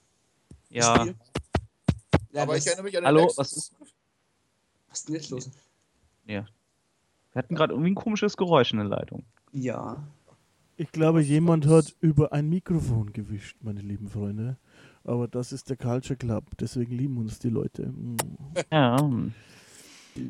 [0.71, 1.01] Ja.
[1.01, 1.15] Spiel?
[2.33, 3.39] Ja, aber ich erinnere mich an den Hallo, Nexus.
[3.39, 3.75] was ist.
[4.89, 5.51] Was ist denn jetzt los?
[6.25, 6.47] Wir
[7.35, 9.25] hatten gerade irgendwie ein komisches Geräusch in der Leitung.
[9.53, 10.03] Ja.
[10.77, 14.57] ich glaube, jemand hat über ein Mikrofon gewischt, meine lieben Freunde.
[15.05, 17.93] Aber das ist der Culture Club, deswegen lieben uns die Leute.
[18.71, 18.97] Ja.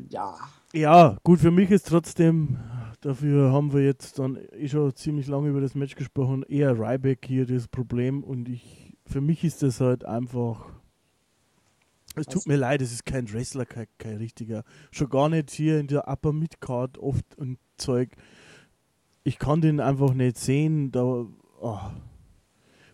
[0.09, 0.35] Ja.
[0.71, 2.57] Ja, gut, für mich ist trotzdem,
[3.01, 7.25] dafür haben wir jetzt dann eh schon ziemlich lange über das Match gesprochen, eher Ryback
[7.25, 10.67] hier das Problem und ich, für mich ist das halt einfach,
[12.19, 15.79] es tut mir leid, es ist kein Wrestler, kein, kein richtiger, schon gar nicht hier
[15.79, 18.09] in der Upper Midcard oft und Zeug.
[19.23, 20.91] ich kann den einfach nicht sehen.
[20.91, 21.29] Da, oh.
[21.61, 21.93] Aber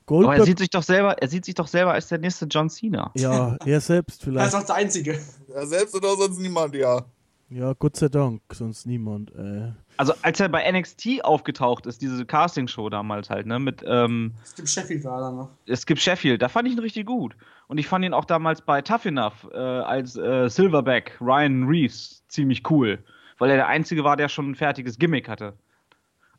[0.06, 2.70] Goldberg, er sieht sich doch selber, er sieht sich doch selber als der nächste John
[2.70, 3.12] Cena.
[3.16, 4.56] ja, er selbst Er ist vielleicht.
[4.56, 5.20] auch der Einzige.
[5.48, 7.04] Ja, selbst oder sonst niemand, ja.
[7.50, 9.32] Ja, Gott sei Dank, sonst niemand.
[9.36, 9.72] Äh.
[9.98, 14.56] Also als er bei NXT aufgetaucht ist, diese Castingshow damals halt, ne, mit ähm, Es
[14.56, 15.50] gibt Sheffield war da noch.
[15.68, 17.36] es gibt Sheffield, da fand ich ihn richtig gut.
[17.68, 22.24] Und ich fand ihn auch damals bei Tough Enough äh, als äh, Silverback, Ryan Reeves,
[22.28, 23.04] ziemlich cool.
[23.38, 25.54] Weil er der Einzige war, der schon ein fertiges Gimmick hatte.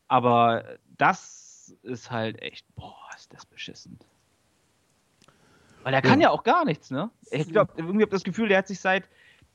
[0.08, 0.64] Aber
[0.98, 3.98] das ist halt echt, boah, ist das beschissen.
[5.82, 7.10] Weil er kann ja, auch gar nichts, ne?
[7.30, 9.08] Ich glaube, irgendwie habe das Gefühl, der hat sich seit,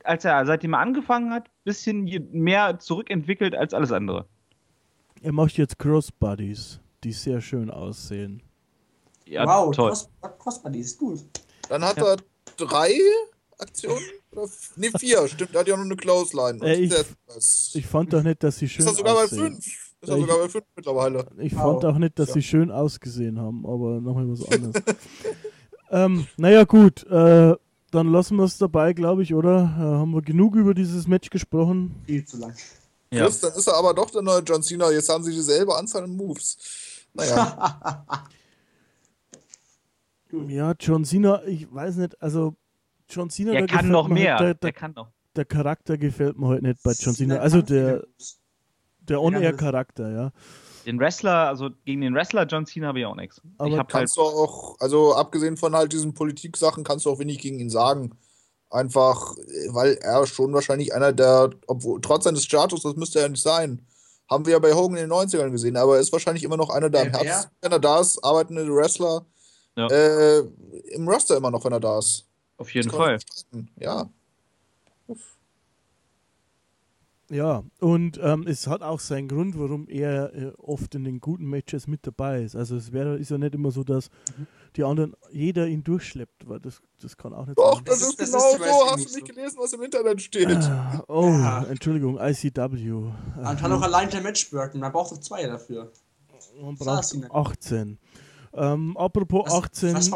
[0.04, 4.26] als er, seitdem er angefangen hat, bisschen je- mehr zurückentwickelt als alles andere.
[5.22, 8.42] Er macht jetzt Crossbodies, die sehr schön aussehen.
[9.26, 9.88] Ja, wow, toll.
[9.90, 11.20] Cross, Crossbody ist gut.
[11.68, 12.14] Dann hat Ja.
[12.14, 12.16] er
[12.56, 12.92] drei
[13.58, 14.00] Aktionen?
[14.76, 15.28] Nee, vier.
[15.28, 16.58] Stimmt, er hat ja noch eine Clothesline.
[16.62, 19.38] Äh, ich- Ich fand auch nicht, dass sie schön ist er sogar bei aussehen.
[19.52, 19.66] fünf.
[20.00, 21.26] Ist er Ich- sogar bei fünf mittlerweile.
[21.38, 21.60] Ich Wow.
[21.80, 22.34] fand auch nicht, dass Ja.
[22.34, 24.82] sie schön ausgesehen haben, aber nochmal was anderes.
[25.90, 27.04] ähm, naja, gut.
[27.06, 27.54] Äh,
[27.92, 29.74] dann lassen wir es dabei, glaube ich, oder?
[29.78, 31.94] Äh, haben wir genug über dieses Match gesprochen?
[32.06, 32.54] Viel zu lang.
[33.12, 33.24] Ja.
[33.26, 34.90] Chris, dann ist er aber doch der neue John Cena.
[34.90, 36.56] Jetzt haben sie dieselbe Anzahl an Moves.
[37.14, 38.04] Naja,
[40.48, 42.54] Ja, John Cena, ich weiß nicht, also
[43.10, 44.38] John Cena, Er da kann gefällt noch mir mehr.
[44.38, 45.08] Halt, der, er der, kann noch.
[45.36, 47.36] der Charakter gefällt mir heute nicht bei John Cena.
[47.36, 48.04] Also der,
[49.00, 50.32] der On-Air-Charakter, ja.
[50.86, 53.40] Den Wrestler, also gegen den Wrestler John Cena habe ich auch nichts.
[53.58, 57.18] Aber Ich halt, kannst du auch, also abgesehen von halt diesen Politik-Sachen, kannst du auch
[57.18, 58.12] wenig gegen ihn sagen.
[58.70, 59.34] Einfach,
[59.70, 63.86] weil er schon wahrscheinlich einer der, obwohl, trotz seines Status, das müsste er nicht sein.
[64.30, 66.70] Haben wir ja bei Hogan in den 90ern gesehen, aber er ist wahrscheinlich immer noch
[66.70, 67.10] einer der am?
[67.10, 69.26] Herzen, wenn er da ist, arbeitende Wrestler
[69.76, 69.88] Ja.
[69.88, 70.38] äh,
[70.92, 72.24] im Roster immer noch, wenn er da ist.
[72.56, 73.18] auf jeden Fall.
[73.78, 74.08] Ja.
[77.32, 81.46] Ja, und ähm, es hat auch seinen Grund, warum er äh, oft in den guten
[81.46, 82.54] Matches mit dabei ist.
[82.54, 84.46] Also es wäre, ist ja nicht immer so, dass Mhm.
[84.76, 87.84] die anderen, jeder ihn durchschleppt, weil das, das kann auch nicht Doch, sein.
[87.86, 88.64] das, Das ist, das genau ist so.
[88.90, 89.34] Hast nicht du nicht so.
[89.34, 90.70] gelesen, was im Internet steht?
[91.08, 91.64] Oh, Ja.
[91.64, 93.10] Entschuldigung, ICW.
[93.42, 95.90] Man kann auch allein der Match worken, man braucht doch zwei dafür.
[96.60, 97.26] Man braucht ist ihn.
[97.30, 97.98] 18.
[98.54, 100.10] Ähm, apropos Was- 18, was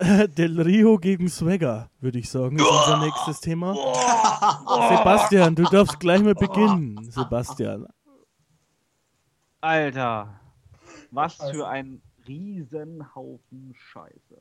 [0.38, 3.74] Del Rio gegen Swagger, würde ich sagen, ist unser nächstes Thema.
[4.96, 7.86] Sebastian, du darfst gleich mal beginnen, Sebastian.
[9.60, 10.40] Alter,
[11.10, 14.40] was für ein Riesenhaufen Scheiße.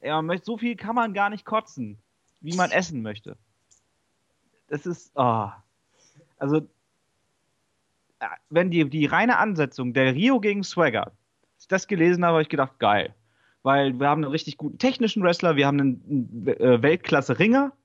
[0.00, 1.98] Ey, man möchte, so viel kann man gar nicht kotzen,
[2.40, 3.36] wie man essen möchte.
[4.68, 5.62] Das ist, ah.
[6.38, 6.58] Also,
[8.20, 12.34] äh, wenn die, die reine Ansetzung der Rio gegen Swagger, als ich das gelesen habe,
[12.34, 13.14] habe ich gedacht, geil.
[13.68, 17.76] Weil wir haben einen richtig guten technischen Wrestler, wir haben einen, äh, Weltklasse-Ringer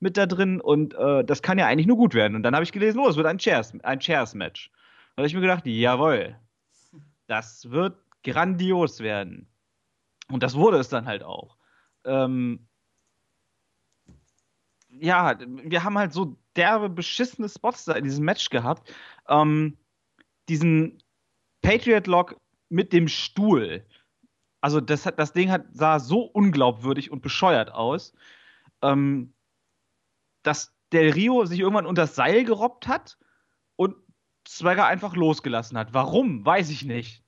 [0.00, 2.34] mit da drin und äh, das kann ja eigentlich nur gut werden.
[2.34, 4.72] Und dann habe ich gelesen, oh, es wird ein Chairs, ein Chairs-Match.
[5.14, 6.34] Da habe ich mir gedacht, jawohl,
[7.28, 9.46] das wird grandios werden.
[10.32, 11.58] Und das wurde es dann halt auch.
[12.04, 12.66] Ähm,
[14.90, 18.92] ja, wir haben halt so derbe, beschissene Spots da in diesem Match gehabt.
[19.28, 19.78] Ähm,
[20.48, 21.00] diesen
[21.62, 22.36] Patriot-Lock
[22.68, 23.86] mit dem Stuhl.
[24.64, 28.14] Also das, das Ding hat, sah so unglaubwürdig und bescheuert aus,
[28.80, 29.34] ähm,
[30.42, 33.18] dass der Rio sich irgendwann unter das Seil gerobbt hat
[33.76, 33.94] und
[34.48, 35.92] Swagger einfach losgelassen hat.
[35.92, 36.46] Warum?
[36.46, 37.22] Weiß ich nicht.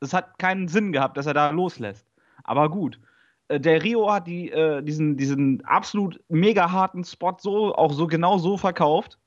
[0.00, 2.12] Das hat keinen Sinn gehabt, dass er da loslässt.
[2.44, 3.00] Aber gut.
[3.48, 8.06] Äh, Der Rio hat die, äh, diesen, diesen absolut mega harten Spot so, auch so
[8.06, 9.18] genau so verkauft.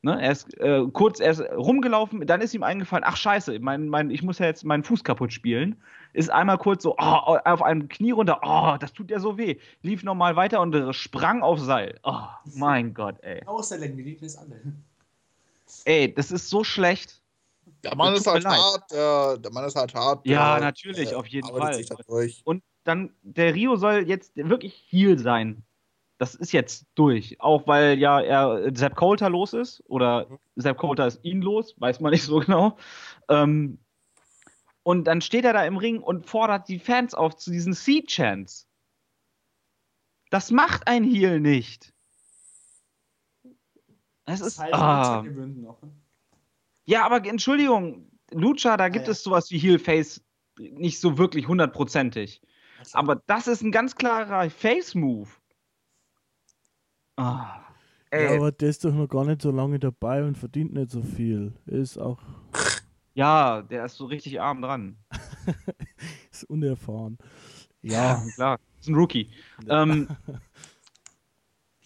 [0.00, 0.22] Ne?
[0.22, 4.10] Er ist äh, kurz, er ist rumgelaufen, dann ist ihm eingefallen, ach scheiße, mein, mein,
[4.10, 5.82] ich muss ja jetzt meinen Fuß kaputt spielen.
[6.14, 9.58] Ist einmal kurz so oh, auf einem Knie runter, oh, das tut ja so weh.
[9.82, 11.98] Lief nochmal weiter und äh, sprang auf Seil.
[12.04, 12.22] Oh,
[12.54, 13.44] mein Gott, ey.
[13.44, 14.62] Ausländer, wir lieben es alle.
[15.84, 17.20] Ey, das ist so schlecht.
[17.82, 18.58] Der Mann ist halt leid.
[18.58, 20.26] hart, der, der Mann ist halt hart.
[20.26, 21.84] Ja, der, natürlich, äh, auf jeden Fall.
[22.44, 25.64] Und dann, der Rio soll jetzt wirklich Heal sein.
[26.18, 27.40] Das ist jetzt durch.
[27.40, 29.82] Auch weil ja er Sepp Coulter los ist.
[29.88, 32.76] Oder Sepp Coulter ist ihn los, weiß man nicht so genau.
[33.28, 33.78] Ähm,
[34.84, 38.68] und dann steht er da im Ring und fordert die Fans auf zu diesen Sea-Chants.
[40.30, 41.92] Das macht ein Heal nicht.
[44.26, 44.58] Es ist.
[44.58, 45.22] halt ah.
[45.22, 45.82] noch.
[45.82, 45.92] ne?
[46.84, 49.12] Ja, aber Entschuldigung, Lucha, da gibt Ja, ja.
[49.12, 50.22] es sowas wie Heel-Face
[50.58, 52.40] nicht so wirklich hundertprozentig.
[52.92, 55.30] Aber das ist ein ganz klarer Face-Move.
[57.16, 57.62] Ah,
[58.12, 61.02] Ja, aber der ist doch noch gar nicht so lange dabei und verdient nicht so
[61.02, 61.54] viel.
[61.66, 62.20] Er ist auch
[63.14, 64.96] ja, der ist so richtig arm dran.
[66.30, 67.18] ist unerfahren.
[67.82, 68.58] Ja, klar.
[68.80, 69.30] Ist ein Rookie.
[69.68, 70.08] Ähm,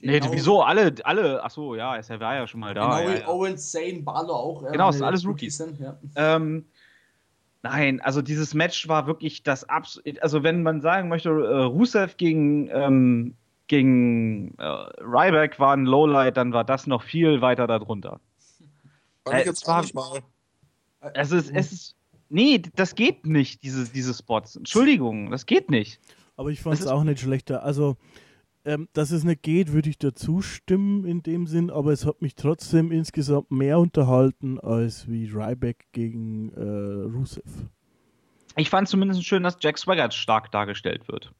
[0.01, 0.63] Nee, Genau- wieso?
[0.63, 3.01] Alle, alle, ach so, ja, er war ja schon mal da.
[3.01, 3.27] Genau ja, ja.
[3.27, 4.63] Owen, Zane, Balor auch.
[4.63, 5.57] äh, Genau, es sind alle alles Rookies.
[5.57, 5.99] sind, ja.
[6.15, 6.67] Ähm,
[7.65, 10.23] nein, also dieses Match war wirklich das absolut.
[10.23, 13.35] Also, wenn man sagen möchte, äh, Rusev gegen, ähm,
[13.67, 14.63] gegen äh,
[15.03, 18.21] Ryback war ein Lowlight, dann war das noch viel weiter darunter.
[19.29, 20.21] Äh, ich jetzt es war- mal.
[21.01, 21.97] Es ist, es ist.
[22.29, 24.57] Nee, das geht nicht, diese, diese Spots.
[24.57, 26.01] Entschuldigung, das geht nicht.
[26.37, 27.63] Aber ich fand es auch nicht schlechter.
[27.63, 27.97] Also,
[28.65, 32.21] ähm, dass es nicht geht, würde ich dazu stimmen in dem Sinn, aber es hat
[32.21, 37.51] mich trotzdem insgesamt mehr unterhalten als wie Ryback gegen äh, Rusev.
[38.57, 41.33] Ich fand zumindest schön, dass Jack Swagger stark dargestellt wird.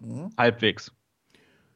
[0.00, 0.30] Mhm.
[0.38, 0.92] Halbwegs.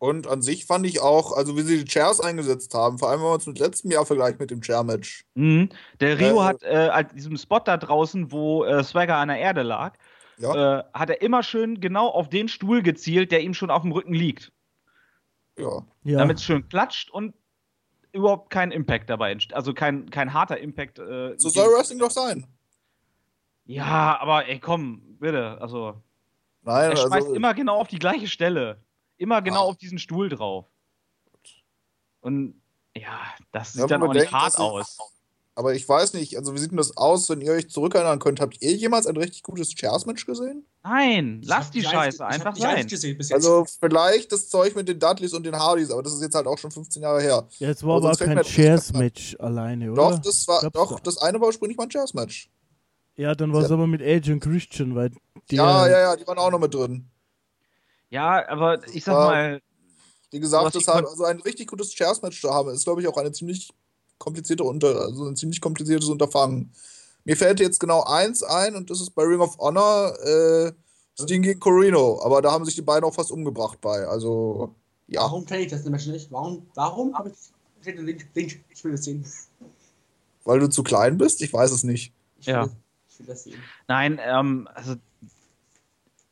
[0.05, 3.21] Und an sich fand ich auch, also wie sie die Chairs eingesetzt haben, vor allem
[3.23, 5.25] wenn man es mit letztem Jahr vergleicht mit dem Chair-Match.
[5.35, 5.71] Mhm.
[5.99, 9.39] Der Rio Äh, hat äh, an diesem Spot da draußen, wo äh, Swagger an der
[9.39, 9.97] Erde lag,
[10.37, 13.81] Ja, äh, hat er immer schön genau auf den Stuhl gezielt, der ihm schon auf
[13.81, 14.53] dem Rücken liegt.
[15.57, 15.87] ja.
[16.03, 17.33] Ja, Damit es schön klatscht und
[18.13, 19.57] überhaupt kein Impact dabei entsteht.
[19.57, 20.99] Also kein, kein harter Impact.
[20.99, 22.47] Äh, So soll Wrestling doch sein.
[23.65, 25.57] Ja, aber ey, komm, bitte.
[25.63, 25.95] Also,
[26.61, 28.84] Nein, er schmeißt also, immer genau auf die gleiche Stelle.
[29.17, 29.71] Immer genau Ah.
[29.71, 30.67] auf diesen Stuhl drauf.
[32.21, 32.61] Und
[32.97, 33.21] ja,
[33.53, 34.99] das sieht Ja, dann auch nicht denkt, hart aus.
[35.55, 38.41] aber ich weiß nicht, also wie sieht denn das aus, wenn ihr euch zurückerinnern könnt?
[38.41, 40.65] Habt ihr jemals ein richtig gutes Chairs-Match gesehen?
[40.83, 42.87] Nein, Ich lass hab die Scheiße eins- einfach sein.
[42.87, 43.35] gesehen bis jetzt.
[43.37, 46.47] Also vielleicht das Zeug mit den Dudleys und den Hardys, aber das ist jetzt halt
[46.47, 47.47] auch schon 15 Jahre her.
[47.59, 50.11] ja, jetzt war aber aber kein Chairs-Match alleine, oder?
[50.13, 52.51] Doch, das war, doch, das eine war ursprünglich mal ein Chairs-Match.
[53.17, 53.75] Ja, dann war es Ja.
[53.75, 55.19] aber mit Edge und Christian, weil der,
[55.59, 57.09] Ja, ja, ja, die waren auch noch mit drin.
[58.15, 59.61] Ja, aber ich sag war- mal,
[60.31, 63.17] Wie gesagt, deshalb, kon- also ein richtig gutes Chairs-Match zu haben, ist, glaube ich, auch
[63.17, 63.73] eine ziemlich
[64.19, 66.73] komplizierte Unter also ein ziemlich kompliziertes Unterfangen.
[67.25, 70.73] Mir fällt jetzt genau eins ein und das ist bei Ring of Honor äh,
[71.21, 74.07] Sting gegen Corino, aber da haben sich die beiden auch fast umgebracht bei.
[74.07, 74.75] Also,
[75.09, 75.23] ja.
[75.23, 76.31] Warum kenne ich das Match nicht?
[76.31, 77.95] Warum, warum habe ich.
[77.97, 79.27] Link, Link, ich will das sehen.
[80.45, 81.43] Weil du zu klein bist?
[81.43, 82.13] Ich weiß es nicht.
[82.39, 82.63] Ich will, Ja.
[82.65, 82.73] das,
[83.11, 83.63] ich will das sehen.
[83.89, 84.95] nein, ähm, also,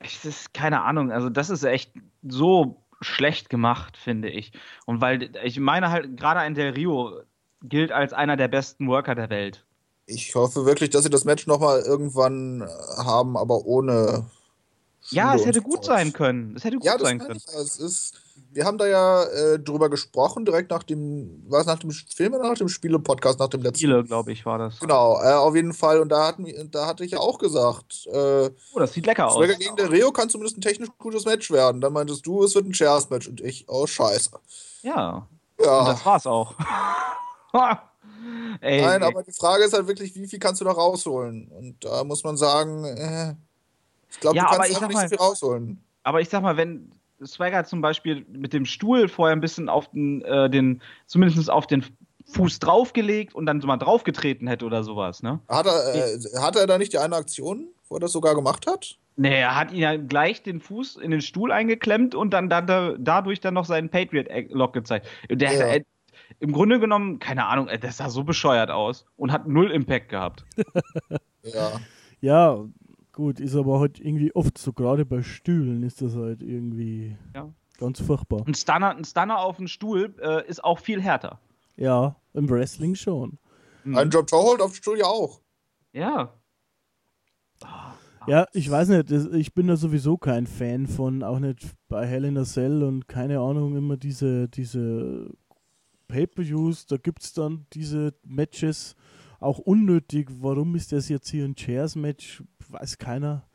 [0.04, 4.52] es ist keine Ahnung, also das ist echt so schlecht gemacht, finde ich.
[4.86, 7.22] Und weil, ich meine halt, gerade ein Del Rio
[7.62, 9.64] gilt als einer der besten Worker der Welt.
[10.06, 12.66] Ich hoffe wirklich, dass sie das Match nochmal irgendwann äh,
[12.98, 14.26] haben, aber ohne.
[15.10, 16.56] Ja, Schule es hätte gut sein können.
[16.56, 17.40] Es hätte gut Ja, das sein können.
[17.46, 17.52] ich.
[17.52, 17.60] ja.
[17.60, 18.14] Es ist,
[18.54, 22.34] wir haben da ja äh, drüber gesprochen, direkt nach dem, war es nach dem Film
[22.34, 23.78] oder nach dem Spiele-Podcast, nach dem letzten?
[23.78, 24.78] Spiele, glaube ich, war das.
[24.80, 26.00] Genau, äh, auf jeden Fall.
[26.00, 29.34] Und da, hatten, da hatte ich ja auch gesagt, äh, Oh, das sieht lecker aus.
[29.34, 31.80] Swagger gegen der Rio kann zumindest ein technisch gutes Match werden.
[31.80, 34.30] Dann meintest du, es wird ein Chairs-Match und ich, oh scheiße.
[34.82, 36.54] Ja, und Ja, das war's auch.
[38.60, 41.48] Ey, nein, aber die Frage ist halt wirklich, wie viel kannst du da rausholen?
[41.48, 43.34] Und da muss man sagen, äh,
[44.10, 45.84] ich glaube, Ja, du aber kannst ich sag nicht so viel rausholen.
[46.04, 46.92] Aber ich sag mal, wenn
[47.26, 51.66] Swagger zum Beispiel mit dem Stuhl vorher ein bisschen auf den, äh, den zumindest auf
[51.66, 51.84] den
[52.26, 55.40] Fuß draufgelegt und dann so mal draufgetreten hätte oder sowas, ne?
[55.48, 58.66] Hat er, äh, hat er da nicht die eine Aktion, wo er das sogar gemacht
[58.66, 58.96] hat?
[59.16, 62.66] Nee, er hat ihn ja gleich den Fuß in den Stuhl eingeklemmt und dann, dann
[62.66, 65.06] da, dadurch dann noch seinen Patriot-Lock gezeigt.
[65.30, 65.66] Der, Ja.
[65.66, 65.84] äh,
[66.40, 70.44] Im Grunde genommen, keine Ahnung, das sah so bescheuert aus und hat null Impact gehabt.
[71.44, 71.80] Ja.
[72.20, 72.64] ja,
[73.12, 77.52] gut, ist aber halt irgendwie oft so, gerade bei Stühlen ist das halt irgendwie Ja.
[77.78, 78.44] ganz furchtbar.
[78.46, 81.40] Ein Stunner, ein Stunner auf dem Stuhl äh, ist auch viel härter.
[81.76, 83.38] Ja, im Wrestling schon.
[83.84, 83.96] Mhm.
[83.98, 85.40] Ein Job Toehold auf dem Stuhl ja auch.
[85.92, 86.32] Ja.
[88.26, 92.06] Ja, ich weiß nicht, das, ich bin da sowieso kein Fan von, auch nicht bei
[92.06, 95.28] Hell in a Cell und keine Ahnung, immer diese, diese
[96.06, 98.94] Pay-Per-Views, da gibt es dann diese Matches,
[99.40, 100.28] auch unnötig.
[100.40, 102.44] Warum ist das jetzt hier ein Chairs-Match?
[102.72, 103.46] Weiß keiner.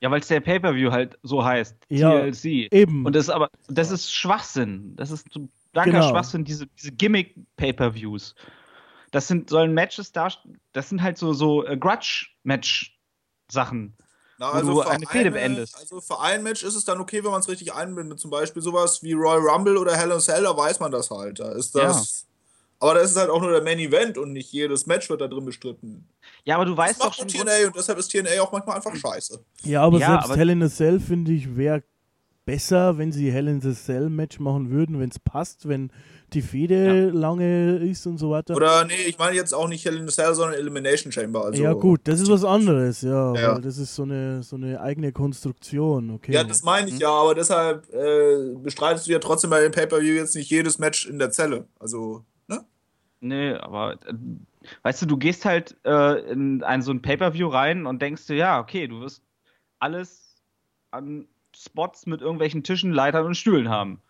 [0.00, 1.76] Ja, weil es der Pay-Per-View halt so heißt.
[1.88, 2.10] Ja.
[2.10, 2.72] TLC.
[2.72, 3.06] Eben.
[3.06, 4.96] Und das ist aber, das ist Schwachsinn.
[4.96, 6.10] Das ist so blanker Genau.
[6.10, 8.34] Schwachsinn, diese, diese Gimmick-Pay-Per-Views.
[9.12, 10.28] Das sind, sollen Matches da,
[10.72, 13.94] das sind halt so, so äh, Grudge-Match-Sachen.
[14.38, 15.76] Na, Wo du eine Fehde beendest.
[15.78, 18.18] Also für ein Match ist es dann okay, wenn man es richtig einbindet.
[18.18, 21.10] Zum Beispiel sowas wie Royal Rumble oder Hell in a Cell, da weiß man das
[21.10, 21.38] halt.
[21.38, 22.26] Da ist das.
[22.82, 25.28] Aber das ist halt auch nur der Main Event und nicht jedes Match wird da
[25.28, 26.08] drin bestritten.
[26.44, 27.26] Ja, aber du Das weißt doch macht schon.
[27.28, 29.38] nur TNA und deshalb ist TNA auch manchmal einfach scheiße.
[29.62, 31.84] ja, aber Ja, selbst aber- Hell in a Cell, finde ich, wäre
[32.44, 35.92] besser, wenn sie Hell in a Cell-Match machen würden, wenn es passt, wenn
[36.32, 38.56] die Fehde lange ist und so weiter.
[38.56, 41.44] Oder nee, ich meine jetzt auch nicht Hell in a Cell, sondern Elimination Chamber.
[41.44, 43.32] Also, ja, gut, das ist was anderes, ja.
[43.36, 43.54] Ja.
[43.54, 46.32] Weil das ist so eine, so eine eigene Konstruktion, okay.
[46.32, 50.14] Ja, das meine ich ja, aber deshalb äh, bestreitest du ja trotzdem bei dem Pay-Per-View
[50.14, 51.66] jetzt nicht jedes Match in der Zelle.
[51.78, 52.24] Also?
[53.22, 54.14] Nee, aber äh,
[54.82, 58.34] weißt du, du gehst halt äh, in ein, so ein Pay-Per-View rein und denkst dir,
[58.34, 59.22] ja, okay, du wirst
[59.78, 60.42] alles
[60.90, 64.00] an Spots mit irgendwelchen Tischen, Leitern und Stühlen haben.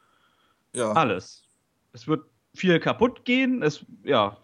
[0.75, 0.93] Ja.
[0.93, 1.45] Alles.
[1.93, 3.63] Es wird viel kaputt gehen.
[3.63, 4.39] Es, ja.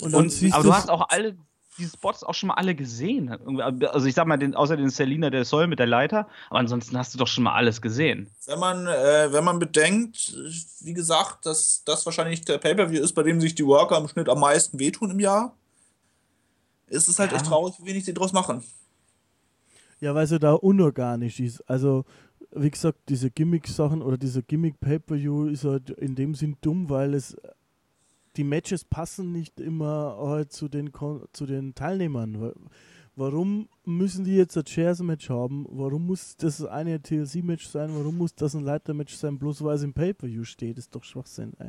[0.00, 1.36] Und dann Und, aber du hast auch alle,
[1.78, 3.28] die Spots auch schon mal alle gesehen.
[3.86, 6.96] Also ich sag mal, den, außer den Selina del Sol mit der Leiter, aber ansonsten
[6.96, 8.30] hast du doch schon mal alles gesehen.
[8.46, 10.36] Wenn man, äh, wenn man bedenkt,
[10.80, 14.28] wie gesagt, dass das wahrscheinlich der Pay-Per-View ist, bei dem sich die Worker im Schnitt
[14.28, 15.54] am meisten wehtun im Jahr,
[16.86, 17.38] ist es halt Ja.
[17.38, 18.62] echt traurig, wie wenig sie draus machen.
[20.00, 21.60] Ja, weil es ja da unorganisch ist.
[21.68, 22.04] Also,
[22.52, 27.36] wie gesagt, diese Gimmick-Sachen oder dieser Gimmick-Pay-Per-View ist halt in dem Sinn dumm, weil es
[28.36, 30.90] die Matches passen nicht immer halt zu den,
[31.32, 32.40] zu den Teilnehmern.
[32.40, 32.52] Wa-
[33.16, 35.66] Warum müssen die jetzt ein Chairs-Match haben?
[35.70, 37.90] Warum muss das eine TLC-Match sein?
[37.94, 40.78] Warum muss das ein Leiter-Match sein, bloß weil es im Pay-Per-View steht?
[40.78, 41.68] Das ist doch Schwachsinn, ey.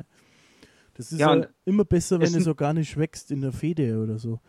[0.94, 4.18] Das ist Ja, ja, immer besser, es wenn es organisch wächst in der Fede oder
[4.18, 4.40] so.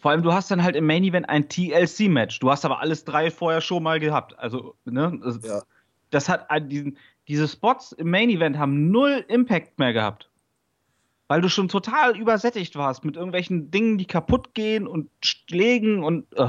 [0.00, 2.40] Vor allem, du hast dann halt im Main Event ein TLC-Match.
[2.40, 4.38] Du hast aber alles drei vorher schon mal gehabt.
[4.38, 5.18] Also, ne?
[5.24, 5.62] Das, Ja.
[6.10, 10.28] das hat an diesen, diese Spots im Main Event haben null Impact mehr gehabt.
[11.28, 16.26] Weil du schon total übersättigt warst mit irgendwelchen Dingen, die kaputt gehen und Schlägen und.
[16.38, 16.46] Uh.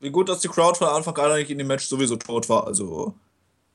[0.00, 2.66] Wie gut, dass die Crowd von Anfang an eigentlich in dem Match sowieso tot war.
[2.66, 3.14] Also,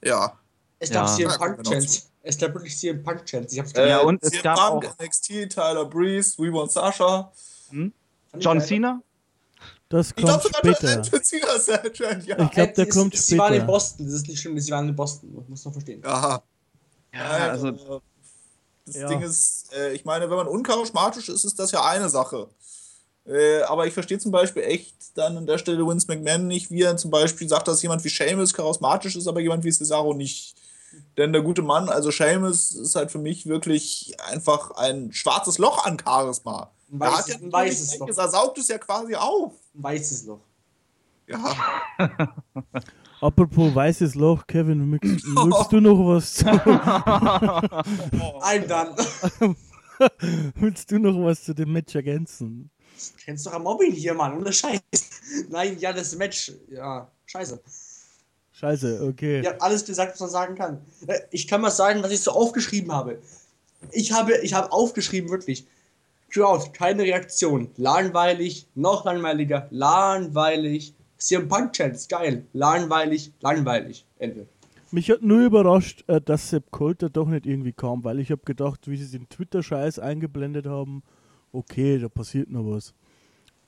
[0.04, 0.34] ja.
[0.80, 1.16] Es gab Ja.
[1.16, 1.70] CM Punk genau.
[1.72, 2.04] Chance.
[2.22, 3.50] Es gab wirklich CM Punk Chance.
[3.54, 6.72] Ich hab's Äh, Ja, und es CM gab Punk, auch- NXT, Tyler Breeze, We Want
[6.72, 7.32] Sasha.
[7.72, 8.62] Ich John.
[8.62, 9.02] Cena?
[9.90, 11.02] Das Ich glaube kommt sogar später.
[11.02, 12.40] John Cena ja.
[12.46, 13.72] Ich glaube, der kommt sie, Sie waren in später.
[13.72, 14.06] Boston.
[14.06, 14.60] Das ist nicht schlimm.
[14.60, 15.46] Sie waren in Boston.
[15.48, 16.02] Muss man verstehen.
[16.06, 16.44] Aha.
[17.14, 18.02] Ja, also.
[18.94, 19.08] Das Ja.
[19.08, 22.48] Ding ist, äh, ich meine, wenn man uncharismatisch ist, ist das ja eine Sache.
[23.26, 26.82] Äh, aber ich verstehe zum Beispiel echt dann an der Stelle Vince McMahon nicht, wie
[26.82, 30.56] er zum Beispiel sagt, dass jemand wie Seamus charismatisch ist, aber jemand wie Cesaro nicht.
[31.18, 35.86] Denn der gute Mann, also Seamus, ist halt für mich wirklich einfach ein schwarzes Loch
[35.86, 36.72] an Charisma.
[36.92, 38.08] Ein Er hat weißes, ja ein weißes Loch.
[38.08, 39.54] Er saugt es ja quasi auf.
[39.76, 40.40] Ein weißes Loch.
[41.28, 41.56] Ja.
[43.22, 46.46] Apropos weißes Loch, Kevin, willst, willst du noch was zu,
[48.42, 48.96] Ein dann.
[50.56, 52.70] willst du noch was zu dem Match ergänzen?
[53.24, 54.38] Kennst doch am Mobbing hier, Mann.
[54.38, 54.80] Ohne Scheiß.
[55.50, 56.52] Nein, ja, das Match.
[56.70, 57.62] Ja, scheiße.
[58.54, 59.42] Scheiße, okay.
[59.42, 60.82] Ihr habt alles gesagt, was man sagen kann.
[61.08, 63.20] Äh, Ich kann mal sagen, was ich so aufgeschrieben habe.
[63.92, 65.66] Ich habe, ich habe aufgeschrieben, wirklich.
[66.30, 67.72] Crowd, keine Reaktion.
[67.78, 70.94] Langweilig, noch langweiliger, langweilig.
[71.20, 72.46] CM Punk Chance, geil.
[72.54, 74.06] Langweilig, langweilig.
[74.18, 74.48] Ende.
[74.92, 78.42] Mich hat nur überrascht, äh, dass Sepp Coulter doch nicht irgendwie kam, weil ich habe
[78.44, 81.04] gedacht, wie sie den Twitter-Scheiß eingeblendet haben,
[81.52, 82.96] okay, da passiert noch was.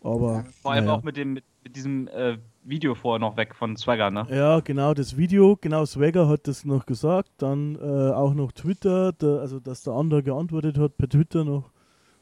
[0.02, 0.46] Aber.
[0.62, 0.98] Vor allem naja.
[0.98, 4.26] auch mit, dem, mit, mit diesem äh, Video vorher noch weg von Swagger, ne?
[4.32, 9.12] Ja, genau, das Video, genau, Swagger hat das noch gesagt, dann äh, auch noch Twitter,
[9.12, 11.70] der, also dass der andere geantwortet hat per Twitter noch.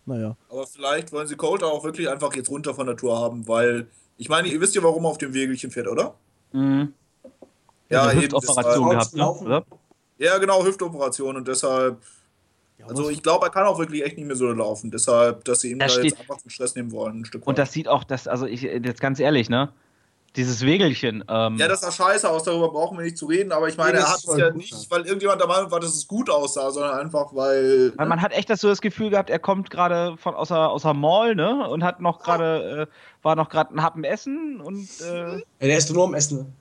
[0.05, 0.35] Naja.
[0.49, 3.87] Aber vielleicht wollen sie Coulter auch wirklich einfach jetzt runter von der Tour haben, weil
[4.19, 6.13] ich meine, ihr wisst ja, warum er auf dem Wegelchen fährt, oder?
[6.51, 6.93] Mhm.
[7.89, 8.21] Ja, eben.
[8.21, 9.31] Hüftoperation gehabt, ne?
[9.31, 9.65] Oder?
[10.17, 11.97] Ja, genau, Hüftoperation und deshalb.
[12.87, 14.91] Also ich glaube, er kann auch wirklich echt nicht mehr so laufen.
[14.91, 17.53] Deshalb, dass sie ihm Da da, jetzt einfach zum Stress nehmen wollen, ein Stück Und
[17.53, 17.59] weit.
[17.59, 19.69] das sieht auch, das, also ich, jetzt ganz ehrlich, ne?
[20.35, 23.67] Dieses Wegelchen, ähm, ja, das sah scheiße aus, darüber brauchen wir nicht zu reden, aber
[23.67, 25.95] ich meine, Nee, er hat ist es ja nicht, weil irgendjemand der Meinung war, dass
[25.95, 27.93] es gut aussah, sondern einfach, weil.
[27.95, 30.93] Weil man hat echt das so das Gefühl gehabt, er kommt gerade von außer außer
[30.93, 31.67] Mall, ne?
[31.67, 35.77] Und hat noch gerade äh, war noch gerade ein Happen essen und äh, Ja, der
[35.77, 36.53] ist nur am Essen.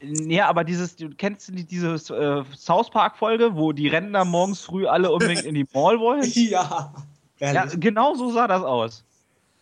[0.00, 4.24] ja, aber dieses du kennst du die, diese äh, South Park Folge, wo die Rentner
[4.24, 6.22] morgens früh alle unbedingt in die Mall wollen?
[6.34, 6.94] Ja.
[7.38, 9.04] Ja, genau so sah das aus.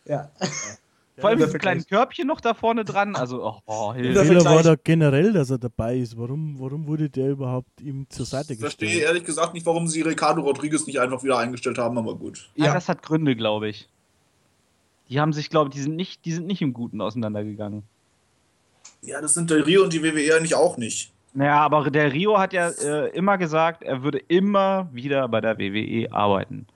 [0.05, 0.31] Ja.
[1.17, 4.25] Vor allem der mit kleinen Körbchen noch da vorne dran, also oh, oh Der Hilfe.
[4.25, 6.19] Fehler war da generell, dass er dabei ist.
[6.19, 9.07] Warum, warum wurde der überhaupt ihm zur Seite Ich verstehe gestellt?
[9.07, 12.51] ehrlich gesagt nicht, warum sie Ricardo Rodriguez nicht einfach wieder eingestellt haben, aber gut.
[12.57, 12.75] Ja, Ja.
[12.75, 13.89] das hat Gründe, glaube ich.
[15.09, 17.85] Die haben sich, glaube ich, die sind nicht, die sind nicht im Guten auseinandergegangen.
[19.03, 21.13] Ja, das sind der Rio und die WWE eigentlich auch nicht.
[21.33, 25.59] Naja, aber der Rio hat ja äh, immer gesagt, er würde immer wieder bei der
[25.59, 26.67] WWE arbeiten.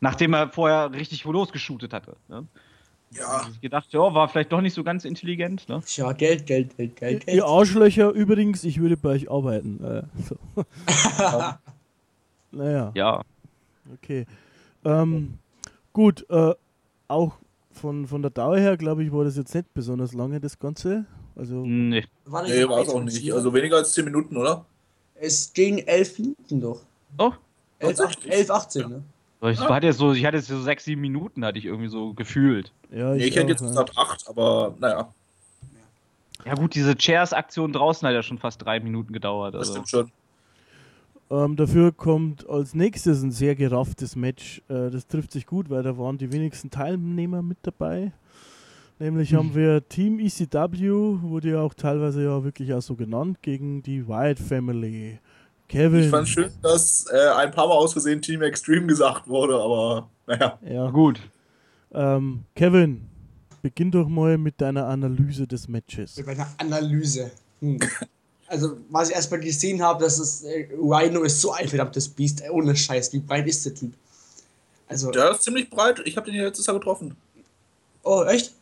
[0.00, 2.16] Nachdem er vorher richtig losgeshootet hatte.
[2.28, 2.46] Ne?
[3.14, 3.46] Ja.
[3.52, 5.68] Ich gedacht, ja, war vielleicht doch nicht so ganz intelligent.
[5.68, 5.82] Ne?
[5.84, 7.36] Tja, Geld, Geld, Geld, Geld, Geld.
[7.36, 9.82] Ihr Arschlöcher, übrigens, ich würde bei euch arbeiten.
[9.84, 10.36] Äh, so.
[12.52, 13.22] naja, Ja.
[13.94, 14.26] okay.
[14.84, 15.38] Ähm,
[15.92, 16.54] gut, äh,
[17.08, 17.34] auch
[17.72, 21.04] von, von der Dauer her, glaube ich, war das jetzt nicht besonders lange, das Ganze.
[21.36, 22.04] Also, Nee.
[22.26, 23.32] War Nee, war es auch 21, nicht.
[23.32, 24.64] Also weniger als 10 Minuten, oder?
[25.22, 26.80] es ging elf Minuten doch.
[27.16, 27.32] Oh.
[27.78, 28.32] 11, Tatsächlich?
[28.32, 29.02] 11 18, ne?
[29.50, 32.12] Ich hatte jetzt so, ich hatte jetzt so sechs, sieben Minuten, hatte ich irgendwie so
[32.12, 32.72] gefühlt.
[32.94, 33.68] Ja, Nee, ich hätte jetzt ja.
[33.68, 35.12] gesagt 8, aber naja,
[36.44, 39.54] Ja gut, diese Chairs-Aktion draußen hat ja schon fast drei Minuten gedauert.
[39.54, 39.72] das Also.
[39.72, 40.10] stimmt schon.
[41.30, 44.60] Ähm, dafür kommt als nächstes ein sehr gerafftes Match.
[44.68, 48.12] Äh, das trifft sich gut, weil da waren die wenigsten Teilnehmer mit dabei.
[48.98, 50.90] Nämlich haben wir Team ECW,
[51.22, 55.18] wurde ja auch teilweise ja wirklich auch so genannt, gegen die Wyatt Family.
[55.68, 56.00] Kevin.
[56.04, 60.08] Ich fand schön, dass äh, ein paar Mal aus Versehen Team Extreme gesagt wurde, aber
[60.26, 60.58] naja.
[60.68, 60.90] Ja.
[60.90, 61.18] Gut.
[61.94, 63.08] Ähm, Kevin,
[63.62, 66.16] beginn doch mal mit deiner Analyse des Matches.
[66.16, 67.30] Mit meiner Analyse.
[67.60, 67.78] Hm.
[68.48, 72.42] Also, was ich erstmal gesehen habe, dass es äh, Rhino ist so ein verdammtes Biest,
[72.42, 73.12] ey, ohne Scheiß.
[73.12, 73.94] Wie breit ist der Typ?
[74.88, 76.02] Also, Der ist ziemlich breit.
[76.04, 77.16] Ich habe den ja letztes Jahr getroffen.
[78.02, 78.52] oh, echt?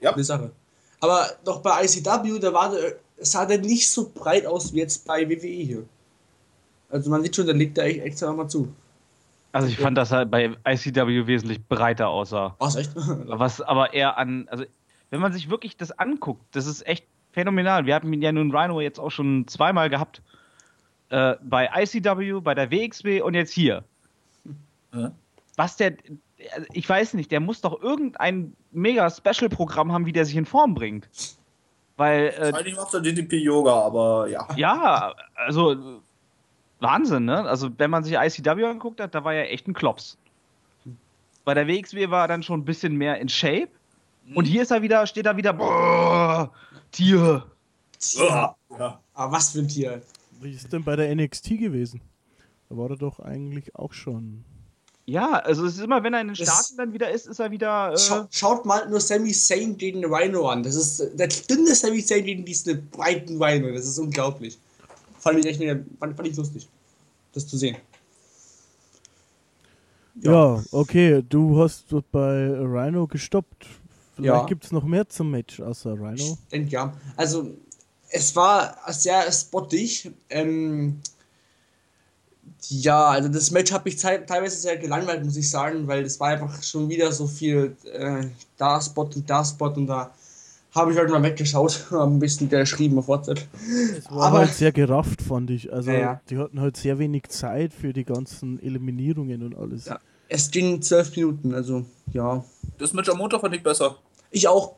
[0.00, 0.12] Ja.
[0.12, 0.52] Eine Sache.
[1.00, 5.04] Aber doch bei ICW, da war der, sah der nicht so breit aus wie jetzt
[5.04, 5.82] bei WWE hier.
[6.88, 8.68] Also, man sieht schon, der legt da echt extra nochmal zu.
[9.52, 12.54] Also ich fand, dass er bei ICW wesentlich breiter aussah.
[12.58, 12.92] Was, echt?
[12.96, 14.64] Was aber eher an, also
[15.10, 17.86] wenn man sich wirklich das anguckt, das ist echt phänomenal.
[17.86, 20.22] Wir hatten ja nun Rhino jetzt auch schon zweimal gehabt.
[21.08, 23.84] Äh, bei ICW, bei der WXW und jetzt hier.
[24.94, 25.12] Ja.
[25.56, 25.94] Was der,
[26.72, 30.74] ich weiß nicht, der muss doch irgendein mega Special-Programm haben, wie der sich in Form
[30.74, 31.08] bringt.
[31.96, 34.48] Weil, äh, Eigentlich macht er DDP-Yoga, aber ja.
[34.56, 36.00] ja, also
[36.80, 37.44] Wahnsinn, ne?
[37.44, 40.16] Also wenn man sich ICW anguckt hat, da war er echt ein Klops.
[41.44, 43.68] Bei der WXW war er dann schon ein bisschen mehr in Shape.
[44.34, 46.52] Und hier ist er wieder, steht er wieder, boah,
[46.92, 47.44] Tier.
[47.98, 48.54] Tja.
[48.78, 49.00] Ja.
[49.14, 50.02] Aber was für ein Tier.
[50.40, 52.00] Wie ist denn bei der NXT gewesen?
[52.68, 54.44] Da war er doch eigentlich auch schon.
[55.06, 57.50] Ja, also es ist immer, wenn er in den Staaten dann wieder ist, ist er
[57.50, 57.92] wieder.
[57.92, 60.62] Äh, Schau, schaut mal nur Sami Zayn gegen Rhino an.
[60.62, 63.72] Das ist der dünne Sami Zayn gegen diesen breiten Rhino.
[63.72, 64.56] Das ist unglaublich.
[65.20, 65.60] Fand ich echt
[65.98, 66.68] fand, fand ich lustig,
[67.32, 67.76] das zu sehen.
[70.22, 70.62] Ja.
[70.72, 73.66] okay, du hast bei Rhino gestoppt.
[74.16, 74.46] Vielleicht Ja.
[74.46, 76.38] gibt es noch mehr zum Match außer Rhino.
[76.42, 76.92] Ich denke ja.
[77.16, 77.54] Also,
[78.10, 80.10] es war sehr spottig.
[80.28, 81.00] Ähm,
[82.68, 86.28] ja, also das Match hat mich teilweise sehr gelangweilt, muss ich sagen, weil es war
[86.28, 88.26] einfach schon wieder so viel äh,
[88.58, 90.12] da Spot und da Spot und da
[90.74, 93.40] habe ich halt mal weggeschaut, habe ein bisschen geschrieben auf WhatsApp.
[93.98, 95.72] Es war Aber- halt sehr gerafft, fand ich.
[95.72, 96.20] Also Ja, ja.
[96.30, 99.86] die hatten halt sehr wenig Zeit für die ganzen Eliminierungen und alles.
[99.86, 99.98] Ja.
[100.28, 102.44] Es ging zwölf Minuten, also ja.
[102.78, 103.96] Das Match am Montag fand ich besser.
[104.30, 104.76] Ich auch.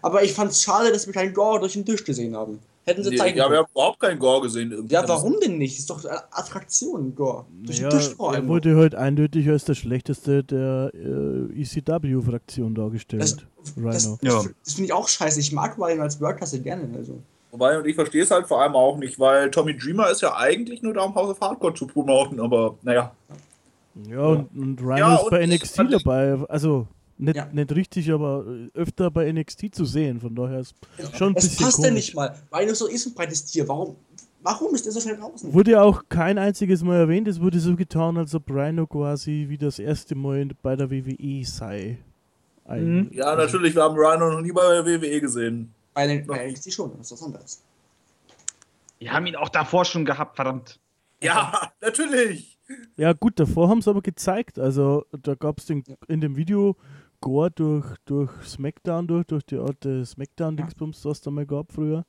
[0.00, 2.60] Aber ich fand es schade, dass wir keinen Gore durch den Tisch gesehen haben.
[2.88, 4.72] Hätten sie Nee, zeigen ja, wir haben überhaupt keinen Gore gesehen.
[4.72, 4.94] irgendwie.
[4.94, 5.78] Ja, warum denn nicht?
[5.78, 7.44] Ist doch eine Attraktion, Gore.
[7.62, 12.74] Durch Ja, den Tisch vor er wurde halt eindeutig als der schlechteste der äh, ECW-Fraktion
[12.74, 13.22] dargestellt.
[13.22, 13.90] Das, Rhino.
[13.90, 14.42] das, Ja.
[14.64, 15.38] das finde ich auch scheiße.
[15.40, 16.88] Ich mag Ryan als Workklasse gerne.
[16.96, 17.18] Also.
[17.50, 20.36] Wobei, und ich verstehe es halt vor allem auch nicht, weil Tommy Dreamer ist ja
[20.36, 23.12] eigentlich nur da, um House of Hardcore zu promoten, aber naja.
[24.08, 26.38] Ja, und, und Rhino Ja, ist bei NXT dabei.
[26.48, 26.86] Also
[27.18, 27.46] nicht, Ja.
[27.52, 30.20] nicht richtig, aber äh, öfter bei NXT zu sehen.
[30.20, 30.74] Von daher ist
[31.16, 31.94] schon ein Es bisschen passt ja komisch.
[32.06, 32.34] nicht mal.
[32.52, 33.66] Rhino so ist ein breites Tier.
[33.68, 33.96] Warum,
[34.42, 35.52] warum ist er so schnell draußen?
[35.52, 37.28] Wurde auch kein einziges Mal erwähnt.
[37.28, 41.44] Es wurde so getan, als ob Rhino quasi wie das erste Mal bei der WWE
[41.44, 41.98] sei.
[42.64, 45.72] Ein- Ja, natürlich, wir haben Rhino noch nie bei der WWE gesehen.
[45.94, 47.62] Bei, den- bei NXT schon, das ist was anderes.
[49.00, 50.78] wir haben ihn auch davor schon gehabt, verdammt.
[51.22, 52.58] Ja, natürlich.
[52.96, 54.58] Ja, gut, davor haben sie aber gezeigt.
[54.58, 56.76] Also, da gab es in dem Video
[57.20, 62.04] Gore durch, durch SmackDown, durch, durch die alte SmackDown-Dingsbums, was da mal gab früher.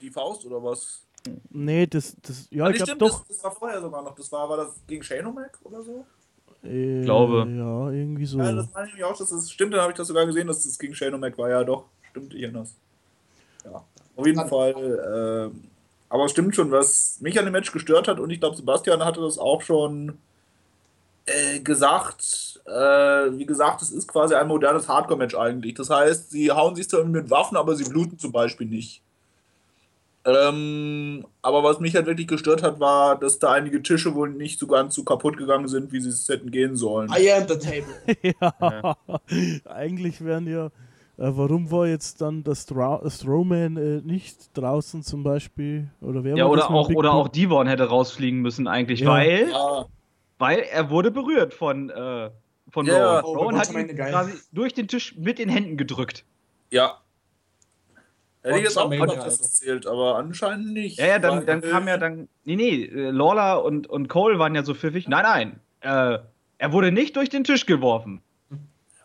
[0.00, 1.06] Die Faust oder was?
[1.50, 3.20] Nee, das, das ja, Ah, ich glaube doch.
[3.20, 4.14] Das, das war vorher sogar noch.
[4.14, 6.04] Das war, war das gegen Shane O'Mac oder so?
[6.64, 7.48] Äh, Glaube.
[7.48, 8.38] Ja, irgendwie so.
[8.38, 9.72] Ja, das meine ich nämlich auch, dass das stimmt.
[9.74, 11.48] Dann habe ich das sogar gesehen, dass das gegen Shane O'Mac war.
[11.50, 11.84] Ja, doch.
[12.10, 12.76] Stimmt, ich erinnere es.
[13.64, 13.84] Ja,
[14.16, 15.50] auf jeden Fall.
[15.54, 15.64] ähm,
[16.08, 19.04] aber es stimmt schon, was mich an dem Match gestört hat, und ich glaube, Sebastian
[19.04, 20.18] hatte das auch schon
[21.26, 22.60] äh, gesagt.
[22.66, 22.70] Äh,
[23.38, 25.74] wie gesagt, es ist quasi ein modernes Hardcore-Match eigentlich.
[25.74, 29.02] Das heißt, sie hauen sich zwar mit Waffen, aber sie bluten zum Beispiel nicht.
[30.24, 34.60] Ähm, aber was mich halt wirklich gestört hat, war, dass da einige Tische wohl nicht
[34.60, 37.10] so ganz so kaputt gegangen sind, wie sie es hätten gehen sollen.
[37.10, 37.94] I am the table.
[38.22, 38.96] ja,
[39.68, 40.66] eigentlich wären ja.
[40.66, 40.70] Äh,
[41.36, 45.90] warum war jetzt dann das Stra Strowman äh, nicht draußen zum Beispiel?
[46.00, 49.10] Oder wer Ja, oder auch, oder auch Devon hätte rausfliegen müssen eigentlich, Ja.
[49.10, 49.86] weil, Ja,
[50.42, 52.30] weil er wurde berührt von, äh,
[52.70, 53.20] von Ja, ja.
[53.20, 53.24] Rowan.
[53.24, 56.24] Oh, Rowan hat ihn quasi durch den Tisch mit den Händen gedrückt.
[56.70, 56.98] ja.
[58.44, 60.98] Hätte ich jetzt auch gedacht, dass das zählt, aber anscheinend nicht.
[60.98, 62.28] Ja, ja, dann, dann kam ja dann.
[62.42, 65.06] Nee, nee, äh, Lawler und, und Cole waren ja so pfiffig.
[65.06, 65.60] Nein, nein.
[65.80, 66.18] Äh,
[66.58, 68.20] er wurde nicht durch den Tisch geworfen.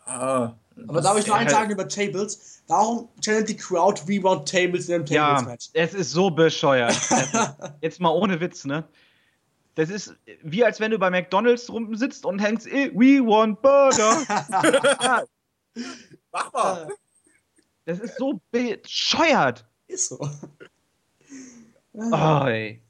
[0.06, 0.54] Ah,
[0.88, 2.64] Aber darf ich noch Ja, eins halt- sagen über Tables?
[2.66, 5.68] Warum channelt die Crowd Rebound Tables in einem Ja, Tables-Match?
[5.72, 6.90] es ist so bescheuert.
[6.90, 8.82] Es ist- Jetzt mal ohne Witz, ne?
[9.78, 10.12] Das ist
[10.42, 14.24] wie als wenn du bei McDonalds rum sitzt und hängst, eh, we want burger.
[16.32, 16.88] mach mal.
[17.84, 19.64] das ist so bescheuert.
[19.86, 20.18] Ist so.
[21.92, 22.82] Oh, ey.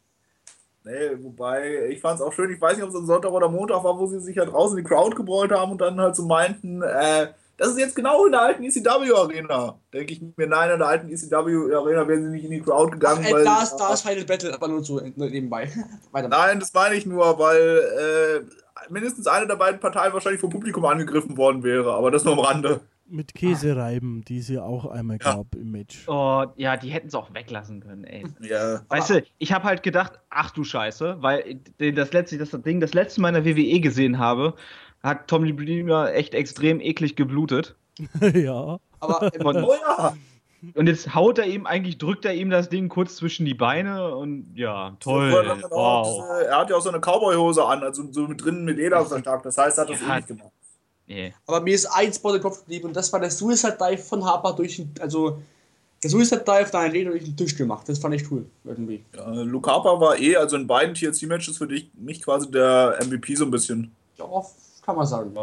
[0.82, 3.51] Nee, wobei, ich fand es auch schön, ich weiß nicht, ob es am Sonntag oder
[3.51, 6.16] Montag war, wo sie sich ja draußen in die Crowd gebrüllt haben und dann halt
[6.16, 9.78] so meinten, äh, das ist jetzt genau in der alten ECW-Arena.
[9.92, 13.22] Denke ich mir, nein, in der alten ECW-Arena wären sie nicht in die Crowd gegangen.
[13.24, 15.70] Ey, weil, da ist, da ist Final Battle, aber nur so nebenbei.
[16.12, 20.84] Nein, das meine ich nur, weil äh, mindestens eine der beiden Parteien wahrscheinlich vom Publikum
[20.84, 22.80] angegriffen worden wäre, aber das nur am Rande.
[23.11, 25.36] Mit Käsereiben, die es ja auch einmal Ja.
[25.36, 26.04] gab im Match.
[26.09, 28.24] Oh, ja, die hätten es auch weglassen können, ey.
[28.40, 28.82] Ja.
[28.90, 32.80] Weißt du, ich habe halt gedacht, ach du Scheiße, weil den- das letzte, das Ding,
[32.80, 34.54] das letzte Mal in der WWE gesehen habe,
[35.03, 37.76] hat Tommy Dreamer echt extrem eklig geblutet.
[38.34, 38.78] ja.
[39.01, 40.16] Aber Und- Oh ja.
[40.74, 44.16] Und jetzt haut er ihm, eigentlich drückt er ihm das Ding kurz zwischen die Beine
[44.16, 45.32] und ja, toll.
[45.32, 46.24] Hat er auch Wow.
[46.40, 49.05] diese- Er hat ja auch so eine Cowboy-Hose an, also so mit drinnen mit Leder
[49.07, 49.46] verstärkt.
[49.46, 50.12] Das heißt, er hat das Ja.
[50.12, 50.51] eh nicht gemacht.
[51.07, 51.32] Nee.
[51.46, 54.24] Aber mir ist ein Spot im Kopf geblieben und das war der Suicide Dive von
[54.24, 55.38] Harper durch den, also
[56.03, 57.88] der Suicide Dive da ein Leder durch den Tisch gemacht.
[57.88, 59.05] Das fand ich cool, irgendwie.
[59.16, 63.36] Ja, Luke Harper war eh, also in beiden TLC-Matches für dich, mich quasi der MVP
[63.36, 63.92] so ein bisschen.
[64.18, 64.24] Ja,
[64.89, 65.36] kann man sagen.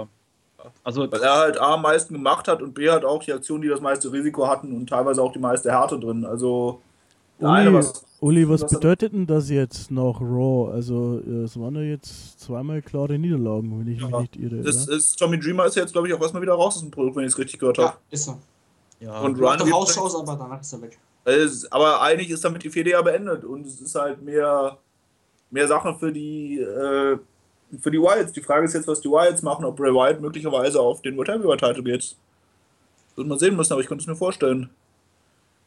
[0.84, 3.62] Also, Weil er halt A am meisten gemacht hat und B halt auch die Aktionen,
[3.62, 6.26] die das meiste Risiko hatten und teilweise auch die meiste Härte drin.
[6.26, 6.82] Also
[7.39, 8.06] der eine Uli, was.
[8.22, 10.72] Uli, was was bedeutet denn das jetzt noch Raw?
[10.72, 14.64] Also, äh, es waren ja jetzt zweimal klare Niederlagen, wenn ich mich Ja, nicht irre.
[14.64, 14.98] Das oder?
[14.98, 17.18] ist, Tommy Dreamer ist ja jetzt, glaube ich, auch erstmal wieder raus aus dem Produkt,
[17.18, 17.89] wenn ich es richtig gehört habe.
[17.89, 18.38] Ja, ist er.
[19.02, 19.20] ja.
[19.22, 20.98] Und aus, aber danach ist er weg.
[21.26, 24.78] Es- Aber eigentlich ist damit die Fehde ja beendet und es ist halt mehr,
[25.52, 27.18] mehr Sache für die, äh,
[27.80, 28.32] für die Wilds.
[28.34, 31.30] Die Frage ist jetzt, was die Wilds machen, ob Bray Wyatt möglicherweise auf den World
[31.30, 32.16] Heavyweight Title geht.
[33.16, 34.70] Wird man sehen müssen, aber ich könnte es mir vorstellen.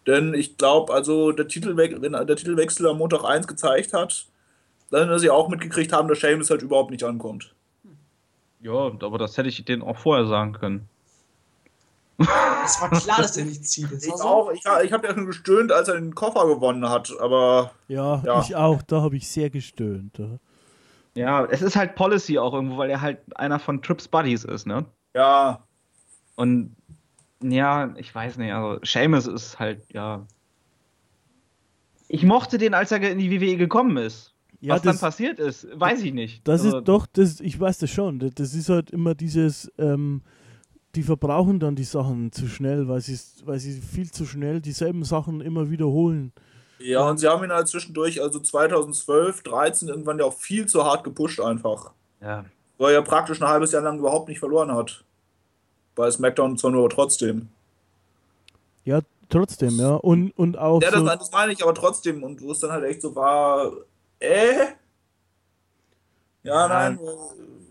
[0.07, 4.27] Denn ich glaube, also der Titelwechsel, wenn der Titelwechsel am Montag 1 gezeigt hat,
[4.91, 7.55] dann, dass sie auch mitgekriegt haben, dass Sheamus halt überhaupt nicht ankommt.
[8.61, 10.89] ja, aber das hätte ich denen auch vorher sagen können.
[12.65, 13.93] Es war klar, dass er nicht zieht.
[13.93, 16.89] Das Ich so- auch, ich, ich habe ja schon gestöhnt, als er den Koffer gewonnen
[16.89, 18.41] hat, aber ja, ja.
[18.41, 18.83] ich auch.
[18.83, 20.19] Da habe ich sehr gestöhnt.
[20.19, 20.39] Ja.
[21.15, 24.67] Ja, es ist halt Policy auch irgendwo, weil er halt einer von Trips Buddies ist,
[24.67, 24.85] ne?
[25.15, 25.65] ja,
[26.37, 26.77] Und
[27.43, 30.27] ja, ich weiß nicht, also Seamus ist halt, ja.
[32.09, 34.35] Ich mochte den, als er in die WWE gekommen ist.
[34.61, 36.47] Ja, Was dann das- passiert ist, weiß ich nicht.
[36.49, 38.19] Das Also, ist doch, das, ich weiß das schon.
[38.19, 40.23] Das, das ist halt immer dieses, ähm,
[40.95, 45.05] die verbrauchen dann die Sachen zu schnell, weil sie, weil sie viel zu schnell dieselben
[45.05, 46.33] Sachen immer wiederholen.
[46.79, 50.85] Ja, und sie haben ihn halt zwischendurch, also 2012, 13 irgendwann ja auch viel zu
[50.85, 51.91] hart gepusht einfach.
[52.21, 52.45] Ja.
[52.79, 55.05] Weil er ja praktisch ein halbes Jahr lang überhaupt nicht verloren hat.
[55.95, 57.49] Bei SmackDown zwar nur aber trotzdem.
[58.85, 59.95] Ja, trotzdem, ja.
[59.95, 62.23] Und, und auch Ja, das, so, das meine ich aber trotzdem.
[62.23, 63.73] Und wo es dann halt echt so war,
[64.21, 64.59] äh?
[66.45, 66.69] Ja, Ja.
[66.69, 66.99] nein.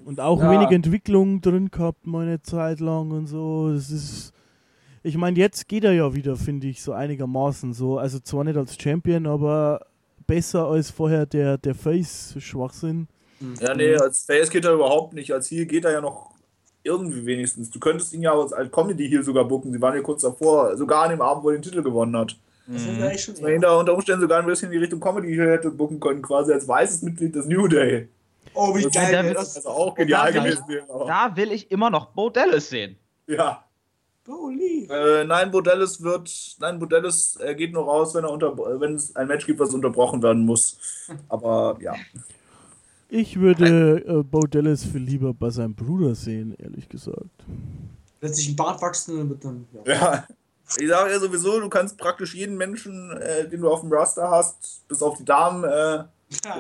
[0.05, 0.51] und auch ja.
[0.51, 3.72] wenig Entwicklung drin gehabt, mal eine Zeit lang und so.
[3.74, 4.34] Das ist.
[5.08, 7.97] Ich meine, jetzt geht er ja wieder, finde ich, so einigermaßen so.
[7.97, 9.86] Also zwar nicht als Champion, aber
[10.28, 13.08] besser als vorher der, der Face-Schwachsinn.
[13.62, 15.32] Ja, nee, als Face geht er überhaupt nicht.
[15.34, 16.32] Als Heel geht er ja noch
[16.84, 17.70] irgendwie wenigstens.
[17.70, 19.72] Du könntest ihn ja als, als Comedy-Heel sogar bucken.
[19.72, 22.36] Sie waren ja kurz davor, sogar an dem Abend, wo er den Titel gewonnen hat.
[22.68, 24.99] Das ist eigentlich schon man ihn da unter Umständen sogar ein bisschen in die Richtung
[24.99, 28.10] Comedy-Heel hätte bucken können, quasi als weißes Mitglied des New Day.
[28.53, 29.55] Oh, wie Das geil da das.
[29.55, 30.86] Also auch genial da- gewesen wäre.
[30.89, 32.97] aber- Da will ich immer noch Bo Dallas sehen.
[33.28, 33.64] Ja.
[34.28, 34.88] Holy.
[34.89, 36.30] Äh, nein, Bodellis wird.
[36.59, 39.73] Nein, Bodellis äh, geht nur raus, wenn er unter, wenn es ein Match gibt, was
[39.73, 40.78] unterbrochen werden muss.
[41.30, 41.95] Aber ja.
[43.09, 47.45] Ich würde äh, Bo Dallas viel lieber bei seinem Bruder sehen, ehrlich gesagt.
[48.19, 49.65] Lässt sich ein Bart wachsen und wird dann.
[49.86, 49.93] Ja.
[49.93, 50.28] Ja.
[50.78, 54.30] Ich sage ja sowieso, du kannst praktisch jeden Menschen, äh, den du auf dem Raster
[54.30, 56.03] hast, bis auf die Damen, äh,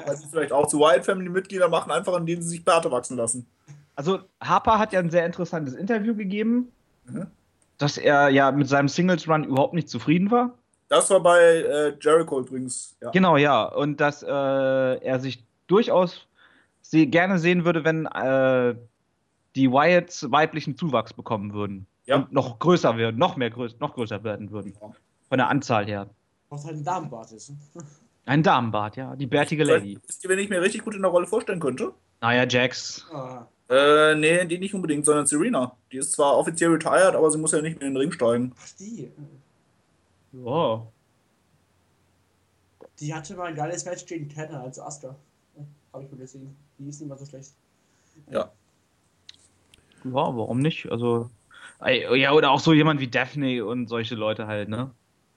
[0.05, 3.17] was sie vielleicht auch zu Wild Family Mitglieder machen, einfach indem sie sich Bärte wachsen
[3.17, 3.45] lassen.
[3.95, 6.71] Also Harper hat ja ein sehr interessantes Interview gegeben,
[7.07, 7.27] Mhm.
[7.77, 10.53] Dass er ja mit seinem Singles Run überhaupt nicht zufrieden war.
[10.89, 12.95] Das war bei äh, Jericho übrigens.
[13.01, 13.11] Ja.
[13.11, 13.65] Genau, ja.
[13.65, 16.27] Und dass äh, er sich durchaus
[16.81, 18.75] se gerne sehen würde, wenn äh,
[19.55, 21.87] die Wyatts weiblichen Zuwachs bekommen würden.
[22.05, 22.17] Ja.
[22.17, 24.73] Und noch größer werden, noch mehr größ noch größer werden würden.
[24.81, 24.91] Ja.
[25.27, 26.09] Von der Anzahl her.
[26.49, 27.49] Was halt ein Damenbart ist.
[27.49, 27.57] ne?
[28.25, 29.15] Ein Damenbart, ja.
[29.15, 29.97] Die bärtige Lady.
[30.05, 31.93] Wisst ihr, wen ich mir richtig gut in der Rolle vorstellen könnte?
[32.19, 33.05] Naja, Jax.
[33.13, 33.47] Ah.
[33.69, 35.75] Äh, nee, die nicht unbedingt, sondern Serena.
[35.91, 38.53] Die ist zwar offiziell retired, aber sie muss ja nicht mehr in den Ring steigen.
[38.57, 39.11] Ach, die.
[40.31, 40.87] Ja.
[42.99, 45.15] Die hatte mal ein geiles Match gegen Tanner, also Asuka.
[45.91, 46.55] Habe ich mal gesehen.
[46.77, 47.51] Die ist nicht mal so schlecht.
[48.31, 48.51] Ja.
[50.03, 50.89] Ja, warum nicht?
[50.91, 51.29] Also.
[51.85, 54.91] Ja, oder auch so jemand wie Daphne und solche Leute halt, ne?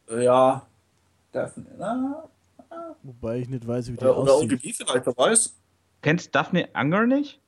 [0.09, 0.67] Äh, ja.
[1.33, 2.25] Daphne, na,
[3.03, 4.53] Wobei ich nicht weiß, wie die oder, oder aussieht.
[4.53, 5.55] ODB vielleicht, wer weiß.
[6.03, 7.41] Kennst Daphne Anger nicht?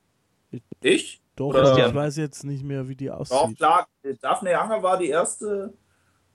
[0.81, 1.21] Ich?
[1.35, 3.57] Doch, oder- ich weiß jetzt nicht mehr, wie die Auch aussieht.
[3.57, 3.87] klar,
[4.21, 5.73] Daphne Younger war die erste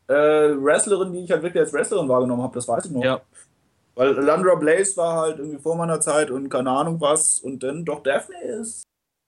[0.08, 3.04] äh, Wrestlerin, die ich halt wirklich als Wrestlerin wahrgenommen habe, das weiß ich noch.
[3.04, 3.20] Ja.
[3.94, 7.40] Weil Landra Blaze war halt irgendwie vor meiner Zeit und keine Ahnung was.
[7.40, 8.84] Und dann doch Daphne ist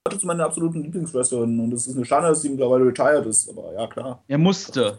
[0.06, 3.48] heute zu meiner absoluten Lieblingswrestlerin und es ist eine Schande, dass sie mittlerweile retired ist,
[3.50, 4.22] aber ja, klar.
[4.28, 4.98] Er musste.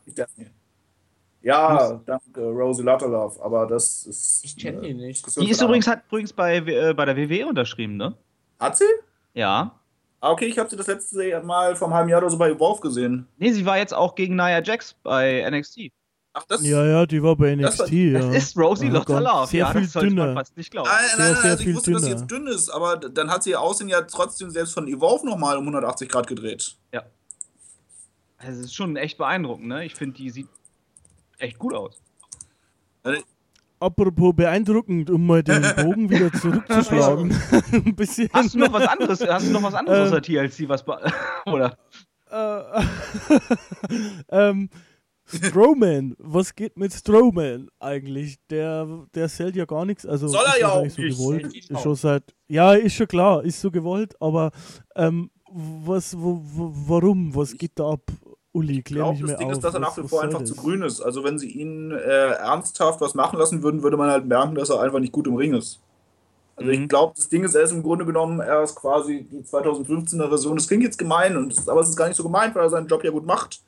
[1.41, 4.41] Ja, danke, Rosie Lutterlove, aber das ist.
[4.45, 5.25] Ich kenne die nicht.
[5.37, 8.15] Die ist übrigens, hat übrigens bei, äh, bei der WWE unterschrieben, ne?
[8.59, 8.85] Hat sie?
[9.33, 9.79] Ja.
[10.23, 12.51] Ah, okay, ich habe sie das letzte Mal vor einem halben Jahr oder so bei
[12.51, 13.27] Evolve gesehen.
[13.37, 15.91] Nee, sie war jetzt auch gegen Nia Jax bei NXT.
[16.33, 18.19] Ach, das Ja, ja, die war bei Das war- NXT, ja.
[18.31, 19.47] Das ist Rosie Oh Gott, Lotterlove.
[19.47, 20.33] Sehr Ja, viel das sollte man dünner.
[20.39, 20.87] fast nicht glauben.
[20.89, 22.19] Nein, Sehr, nein, nein, sehr also ich wusste, dass sie dünner.
[22.21, 25.57] jetzt dünn ist, aber dann hat sie ihr Aussehen ja trotzdem selbst von Evolve nochmal
[25.57, 26.75] um 180 Grad gedreht.
[26.93, 27.03] Ja.
[28.37, 29.85] Es ist schon echt beeindruckend, ne?
[29.85, 30.47] Ich finde, die sieht
[31.39, 31.99] echt gut aus.
[33.81, 37.31] Apropos beeindruckend, um mal den Bogen wieder zurückzuschlagen.
[37.71, 38.29] Ein bisschen.
[38.31, 39.27] Hast du noch was anderes?
[39.27, 40.13] Hast du noch was anderes Ähm.
[40.13, 40.85] außer TLC, was
[41.47, 41.75] oder?
[42.29, 42.61] Äh,
[44.29, 44.69] ähm,
[45.25, 48.37] Strowman, was geht mit Strowman eigentlich?
[48.51, 50.05] Der, der zählt ja gar nichts.
[50.05, 51.55] Also Soll er ist ja auch nicht so gewollt.
[51.55, 52.35] Ist schon seit.
[52.47, 54.51] Ja, ist schon klar, ist so gewollt, aber
[54.95, 57.33] ähm, was, wo, wo, warum?
[57.35, 58.03] Was geht da ab?
[58.53, 59.53] Uli, Ich glaube, das Ding auf.
[59.53, 60.49] ist, dass er nach wie vor einfach das?
[60.49, 60.99] zu grün ist.
[61.01, 64.69] Also wenn sie ihn äh, ernsthaft was machen lassen würden, würde man halt merken, dass
[64.69, 65.79] er einfach nicht gut im Ring ist.
[66.57, 66.83] Also Mhm.
[66.83, 70.57] ich glaube, das Ding ist, er ist im Grunde genommen erst quasi die 2015er Version.
[70.57, 72.69] Das klingt jetzt gemein, und das, aber es ist gar nicht so gemeint, weil er
[72.69, 73.61] seinen Job ja gut macht.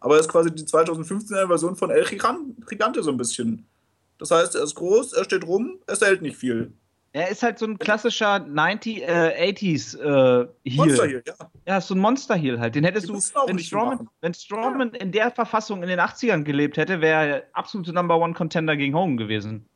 [0.00, 3.66] Aber er ist quasi die 2015er Version von El Gigan- Gigante so ein bisschen.
[4.18, 6.72] Das heißt, er ist groß, er steht rum, er hält nicht viel.
[7.12, 10.46] Er ist halt so ein klassischer 90, äh, 80s äh,
[10.76, 11.08] Monster Heel.
[11.08, 11.50] hier, ja.
[11.66, 12.74] Ja, so ein Monster-Heel halt.
[12.74, 14.08] Den hättest du, wenn machen.
[14.20, 18.34] wenn Strowman in der Verfassung in den 80ern gelebt hätte, wäre er absolute Number One
[18.34, 19.66] Contender gegen Hogan gewesen.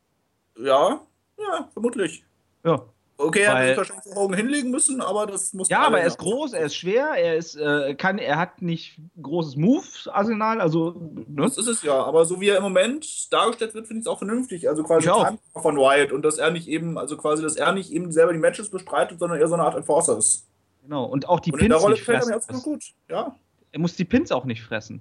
[0.59, 1.01] Ja,
[1.39, 2.24] ja, vermutlich.
[2.64, 2.83] Ja.
[3.19, 6.19] Okay, er hätte wahrscheinlich vor Augen hinlegen müssen, aber das muss Ja, aber er ist
[6.19, 10.95] groß, er ist schwer, er ist, äh, kann, er hat nicht großes Moves-Arsenal, also,
[11.29, 11.43] ne?
[11.45, 14.11] Das ist es ja, aber so wie er im Moment dargestellt wird, finde ich es
[14.11, 14.69] auch vernünftig.
[14.69, 15.09] Also quasi
[15.55, 18.39] von Wyatt und dass er nicht eben, also quasi, dass er nicht eben selber die
[18.41, 20.47] Matches bestreitet, sondern eher so eine Art Enforcer ist.
[20.83, 21.05] Genau.
[21.05, 22.63] Und auch die und in der Pins Rolle nicht gefällt er mir fressen.
[22.63, 22.85] gut.
[23.09, 23.37] Ja.
[23.71, 25.01] Er muss die Pins auch nicht fressen.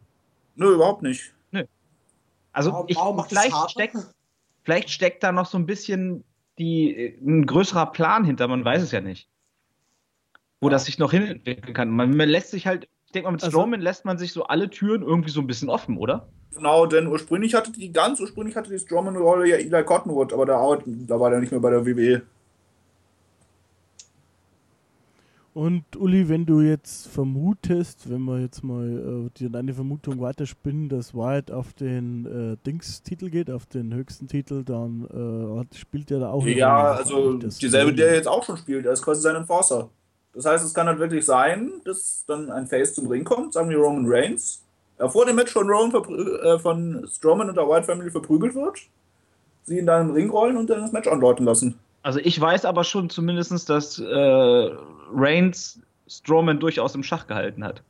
[0.56, 1.34] Nö, überhaupt nicht.
[2.54, 3.96] Also, Warum- ich, warum vielleicht, steckt,
[4.64, 6.26] vielleicht steckt da noch so ein bisschen
[6.62, 9.28] die, äh, ein größerer Plan hinter, man weiß es ja nicht.
[10.62, 11.90] Wo das sich noch hinentwickeln kann.
[11.90, 14.44] Man, man lässt sich halt, ich denke mal, mit Also- Strowman lässt man sich so
[14.44, 16.30] alle Türen irgendwie so ein bisschen offen, oder?
[16.56, 20.56] Genau, denn ursprünglich hatte die, ganz ursprünglich hatte die Strowman-Rolle ja Eli Cottonwood, aber der
[20.58, 22.22] arbeitet mittlerweile nicht mehr bei der WWE.
[25.54, 30.88] Und Uli, wenn du jetzt vermutest, wenn wir jetzt mal äh, die, deine Vermutung weiterspinnen,
[30.88, 36.10] dass Wyatt auf den äh, Dings-Titel geht, auf den höchsten Titel, dann äh, hat, spielt
[36.10, 39.36] er da auch Ja, also dieselbe, der jetzt auch schon spielt, er ist quasi sein
[39.36, 39.90] Enforcer.
[40.34, 43.70] Das heißt, es kann halt wirklich sein, dass dann ein Face zum Ring kommt, sagen
[43.70, 44.64] wir Roman Reigns,
[44.98, 45.94] er vor dem Match von, Roman
[46.44, 48.80] äh, von Strowman und der White Family verprügelt wird,
[49.64, 51.78] sie ihn dann in den Ring rollen und dann das Match andeuten lassen.
[52.04, 54.06] Also ich weiß aber schon zumindest, dass äh,
[55.14, 57.84] Reigns Strowman durchaus im Schach gehalten hat.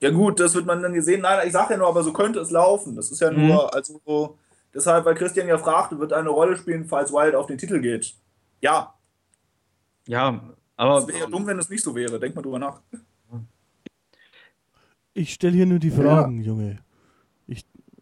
[0.00, 1.22] Ja gut, das wird man dann gesehen.
[1.22, 2.96] Nein, ich sage ja nur, aber so könnte es laufen.
[2.96, 3.46] Das ist ja Mhm.
[3.48, 4.38] nur, also so,
[4.74, 8.14] deshalb, weil Christian ja fragte, wird eine Rolle spielen, falls Wyatt auf den Titel geht.
[8.60, 8.92] Ja,
[10.06, 10.40] Ja,
[10.76, 12.20] aber es wäre ja dumm, wenn es nicht so wäre.
[12.20, 12.80] Denk mal drüber nach.
[15.14, 16.78] Ich stelle hier nur die Fragen, Junge.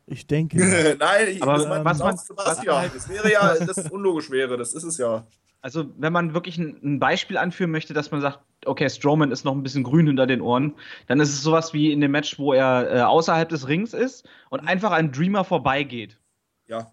[0.07, 0.57] Ich, denke.
[0.99, 2.91] Nein, ich, Aber das meint was man- Sebastian.
[2.93, 5.27] Das wäre ja, das ist unlogisch wäre, das ist es ja.
[5.63, 9.45] Also, wenn man wirklich ein, ein Beispiel anführen möchte, dass man sagt, okay, Strowman ist
[9.47, 10.75] noch ein bisschen grün hinter den Ohren,
[11.07, 14.29] dann ist es sowas wie in dem Match, wo er äh, außerhalb des Rings ist
[14.51, 16.19] und einfach an Dreamer vorbeigeht,
[16.67, 16.93] Ja,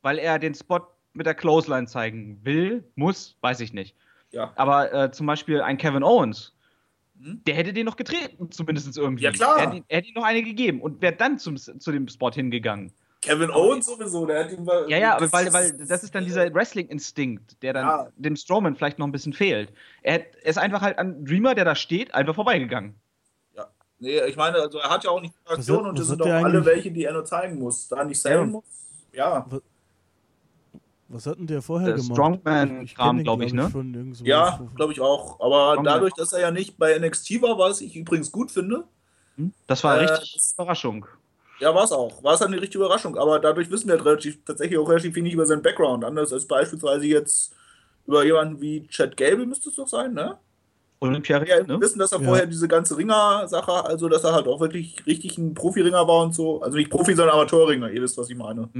[0.00, 0.80] weil er den Spot
[1.12, 3.94] mit der Clothesline zeigen will, muss, weiß ich nicht.
[4.30, 4.50] ja.
[4.56, 6.55] Aber äh, zum Beispiel ein Kevin Owens.
[7.18, 9.24] Der hätte den noch getreten, zumindest irgendwie.
[9.24, 9.58] Ja, klar.
[9.58, 12.30] Er hätte, er hätte ihm noch eine gegeben und wäre dann zum, zu dem Spot
[12.30, 12.92] hingegangen.
[13.22, 16.04] Kevin Owens sowieso, der hat ihn mal- Ja, ja, aber das weil, ist- weil das
[16.04, 18.08] ist dann dieser Wrestling-Instinkt, der dann Ja.
[18.16, 19.72] dem Strowman vielleicht noch ein bisschen fehlt.
[20.02, 22.94] Er, hat- er ist einfach halt an Dreamer, der da steht, einfach vorbeigegangen.
[23.56, 23.66] Ja.
[23.98, 26.26] Nee, ich meine, also er hat ja auch nicht die Aktion und das sind doch
[26.26, 27.88] der alle welche, die er nur zeigen muss.
[27.88, 28.46] Da nicht sellen Ja.
[28.46, 28.64] muss.
[29.12, 29.46] Ja.
[31.08, 32.12] Was hat denn der vorher Äh, gemacht?
[32.12, 33.70] Strongman-Kram, Ich kenn den, glaub ich, ne?
[34.24, 35.38] Ja, glaube ich auch.
[35.40, 35.84] Aber Strongman.
[35.84, 38.84] dadurch, dass er ja nicht bei NXT war, was ich übrigens gut finde,
[39.36, 39.52] Hm?
[39.66, 41.06] Das war Äh, richtig Überraschung.
[41.60, 42.22] ja, war es auch.
[42.24, 43.16] War es halt eine richtige Überraschung.
[43.18, 46.04] Aber dadurch wissen wir halt relativ, tatsächlich auch relativ wenig über seinen Background.
[46.04, 47.54] Anders als beispielsweise jetzt
[48.06, 50.38] über jemanden wie Chad Gable müsste es doch sein, ne?
[51.00, 51.80] Olympia, Ja, wir ne?
[51.80, 52.24] wissen, dass er Ja.
[52.24, 56.34] vorher diese ganze Ringer-Sache, also dass er halt auch wirklich richtig ein Profiringer war und
[56.34, 56.62] so.
[56.62, 58.70] Also nicht Profi, sondern Amateurringer, ihr wisst, was ich meine.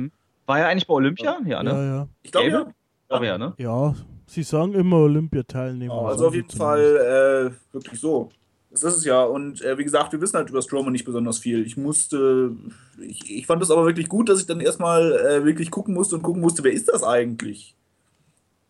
[0.46, 1.38] War er eigentlich bei Olympia?
[1.44, 1.70] Ja, ne?
[1.70, 2.08] Ja, ja.
[2.22, 2.66] Ich glaube ja.
[3.08, 3.54] Aber ja, ne?
[3.58, 3.94] Ja,
[4.26, 5.94] sie sagen immer Olympiateilnehmer.
[5.94, 6.50] Ja, sagen also auf jeden.
[6.50, 8.30] Fall äh, wirklich so.
[8.70, 9.24] Das ist es ja.
[9.24, 11.64] Und äh, wie gesagt, wir wissen halt über Strowman nicht besonders viel.
[11.64, 12.52] Ich musste,
[13.00, 16.16] ich, ich fand es aber wirklich gut, dass ich dann erstmal äh, wirklich gucken musste
[16.16, 17.74] und gucken musste, wer ist das eigentlich?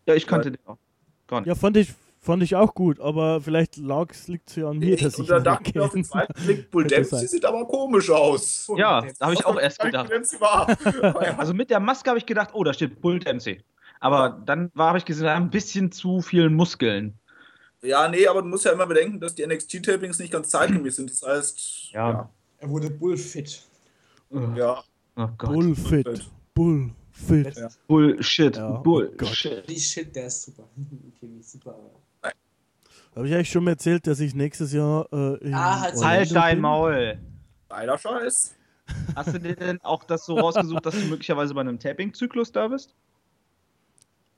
[0.05, 0.77] Ja, ich kannte den auch.
[1.27, 1.47] Gar nicht.
[1.47, 1.93] Ja, fand ich,
[2.27, 5.37] Fand ich auch gut, aber vielleicht liegt es ja an mir, Ich, dass ich und
[5.37, 8.69] ihn dachte ich auf den zweiten Blick, Bull Dempsey sieht aber komisch aus.
[8.75, 10.11] Ja, da habe ich auch erst Was gedacht.
[11.01, 11.37] Ja.
[11.37, 13.63] Also mit der Maske habe ich gedacht, oh, da steht Bull Dempsey.
[14.01, 17.17] Aber dann war, habe ich gesehen, da ein bisschen zu viele Muskeln.
[17.81, 21.09] ja, nee, aber du musst ja immer bedenken, dass die NXT-Tapings nicht ganz zeitgemäß sind.
[21.09, 22.29] Das heißt, Ja.
[22.57, 23.63] Er wurde bullfit.
[24.31, 24.53] ja.
[24.53, 24.83] ja.
[25.15, 25.49] Oh Gott.
[25.49, 26.29] Bullfit.
[26.53, 27.55] Bullfit.
[27.55, 27.69] Ja.
[27.87, 28.57] Bullshit.
[28.57, 29.63] Ja, oh Bullshit.
[29.69, 30.67] Die Shit, der ist super.
[31.15, 31.73] Okay, super.
[33.17, 36.35] Habe ich eigentlich schon mal erzählt, dass ich nächstes Jahr äh, in Ah, halt- halt
[36.35, 36.61] dein bin?
[36.61, 37.17] Maul.
[37.69, 38.55] Leider Scheiß.
[39.15, 42.67] Hast du dir denn auch das so rausgesucht, dass du möglicherweise bei einem Tapping-Zyklus da
[42.67, 42.93] bist?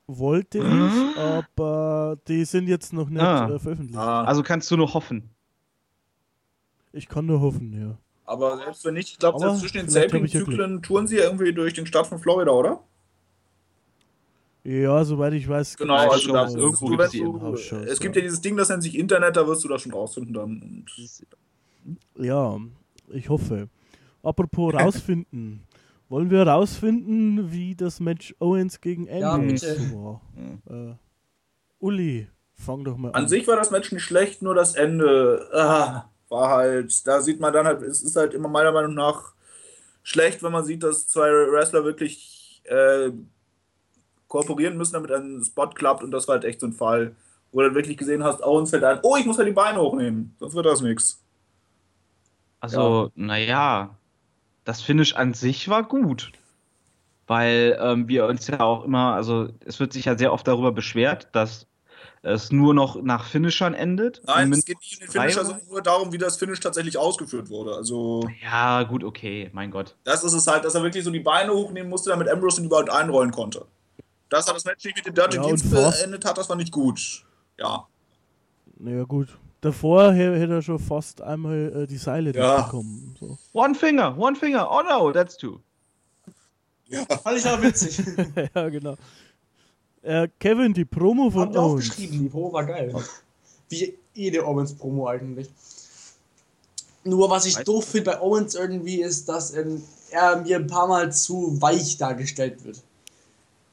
[0.06, 3.48] Wollte ich, aber die sind jetzt noch nicht Ah.
[3.48, 3.96] äh, veröffentlicht.
[3.98, 5.30] Ah, Also kannst du nur hoffen.
[6.92, 7.96] Ich kann nur hoffen, ja.
[8.24, 11.74] aber selbst wenn nicht, ich glaube, zwischen den ja Taping-Zyklen touren sie ja irgendwie durch
[11.74, 12.80] den Staat von Florida, oder?
[14.62, 15.76] Ja, soweit ich weiß.
[15.76, 18.20] Genau, also schon da irgendwo du, gibt's die du, es gibt ja.
[18.22, 20.62] ja dieses Ding, das nennt sich Internet, da wirst du das schon rausfinden dann.
[20.62, 20.86] Und
[22.18, 22.58] Ja,
[23.08, 23.68] ich hoffe.
[24.22, 25.62] Apropos rausfinden.
[26.10, 29.94] Wollen wir rausfinden, wie das Match Owens gegen Ja, Ambrose bitte.
[29.94, 30.20] war?
[30.68, 30.94] Äh,
[31.78, 33.28] Uli, fang doch mal An an.
[33.28, 37.52] sich war das Match nicht schlecht, nur das Ende ah, war halt, da sieht man
[37.52, 39.34] dann halt, es ist halt immer meiner Meinung nach
[40.02, 43.10] schlecht, wenn man sieht, dass zwei Wrestler wirklich äh,
[44.30, 47.14] kooperieren müssen, damit ein Spot klappt und das war halt echt so ein Fall,
[47.52, 49.80] wo du dann wirklich gesehen hast, Owens fällt ein, oh, ich muss halt die Beine
[49.80, 51.20] hochnehmen, sonst wird das nichts.
[52.60, 53.96] Also, naja,
[54.64, 56.32] das Finish an sich war gut.
[57.26, 60.72] Weil ähm, wir uns ja auch immer, also es wird sich ja sehr oft darüber
[60.72, 61.66] beschwert, dass
[62.22, 64.20] es nur noch nach Finishern endet.
[64.26, 67.48] Nein, es geht nicht um den Finisher, sondern nur darum, wie das Finish tatsächlich ausgeführt
[67.48, 67.74] wurde.
[67.74, 69.96] Also, Ja, gut, okay, mein Gott.
[70.04, 72.66] das ist es halt, dass er wirklich so die Beine hochnehmen musste, damit Ambrose ihn
[72.66, 73.66] überhaupt einrollen konnte.
[74.30, 76.72] Dass er das Match nicht mit den Dirty Ja, Deeds beendet hat, das war nicht
[76.72, 77.24] gut.
[77.58, 77.86] Ja.
[78.78, 79.28] Naja, gut.
[79.60, 82.62] Davor hä- hätte er schon fast einmal äh, die Seile Ja.
[82.62, 83.14] bekommen.
[83.20, 83.36] So.
[83.52, 84.66] One finger, one finger.
[84.70, 85.60] Oh no, that's two.
[87.22, 88.02] Fand ich aber witzig.
[88.54, 88.96] ja, genau.
[90.02, 91.88] Äh, Kevin, die Promo Hab von ich auch Owens.
[91.90, 92.94] geschrieben, die Promo war geil.
[93.68, 95.48] Wie jede Owens-Promo eigentlich.
[97.04, 100.66] Nur was ich Weißt- doof finde bei Owens irgendwie ist, dass ähm, er mir ein
[100.66, 102.80] paar Mal zu weich dargestellt wird.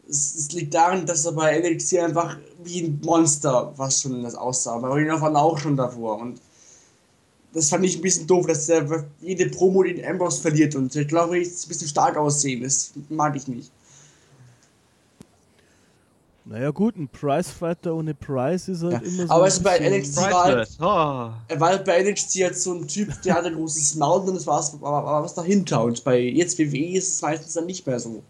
[0.10, 4.36] Es, es liegt daran, dass er bei NXT einfach wie ein Monster was schon das
[4.36, 4.78] aussah.
[4.78, 6.20] Bei Ring of Honor auch schon davor.
[6.20, 6.40] Und
[7.54, 10.76] das fand ich ein bisschen doof, dass er jede Promo den Ambrose verliert.
[10.76, 12.64] Und ich glaube, ich ein bisschen stark aussehen.
[12.64, 13.72] Das mag ich nicht.
[16.50, 19.34] Naja, gut, ein Prizefighter ohne Price ist halt Ja, immer so.
[19.34, 20.70] aber ist bei NXT war halt.
[20.80, 21.32] Oh.
[21.50, 24.36] Er war halt bei NXT jetzt so ein Typ, der hatte ein großes Maul und
[24.36, 25.84] das war's, aber, aber was dahinter.
[25.84, 28.24] Und bei jetzt WWE ist es meistens dann nicht mehr so.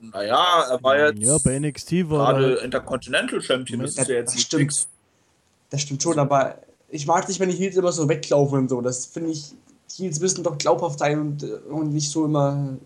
[0.00, 3.80] Naja, er war jetzt Ja, bei NXT war er gerade Intercontinental Champion.
[3.80, 4.62] Das Ja, ist ja jetzt das stimmt.
[4.62, 4.88] nix.
[5.70, 8.80] Das stimmt schon, aber ich mag nicht, wenn die Heels immer so weglaufen und so.
[8.80, 9.52] Das finde ich,
[9.96, 12.76] Heels müssen doch glaubhaft sein und, äh, und nicht so immer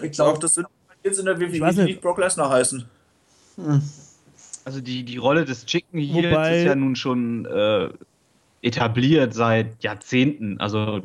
[0.00, 0.66] Ich glaube, das sind
[1.02, 2.00] jetzt in der WWE, weiß die nicht.
[2.00, 2.84] Brock Lesnar heißen.
[4.64, 7.88] Also die, die Rolle des Chicken Heels Wobei- ist ja nun schon äh,
[8.62, 10.60] etabliert seit Jahrzehnten.
[10.60, 11.00] Also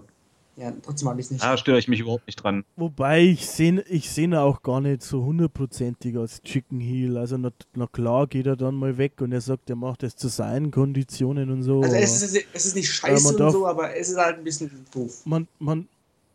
[0.55, 1.43] Ja, trotzdem mag ich es nicht.
[1.43, 2.63] da störe ich mich überhaupt nicht dran.
[2.75, 7.17] Wobei ich sehe ich seh ihn auch gar nicht so hundertprozentig als Chicken Heel.
[7.17, 10.15] Also na, na klar geht er dann mal weg und er sagt, er macht das
[10.15, 11.81] zu seinen Konditionen und so.
[11.81, 14.43] Also es ist, es ist nicht scheiße und darf- so, aber es ist halt ein
[14.43, 15.21] bisschen doof.
[15.25, 15.87] man, man,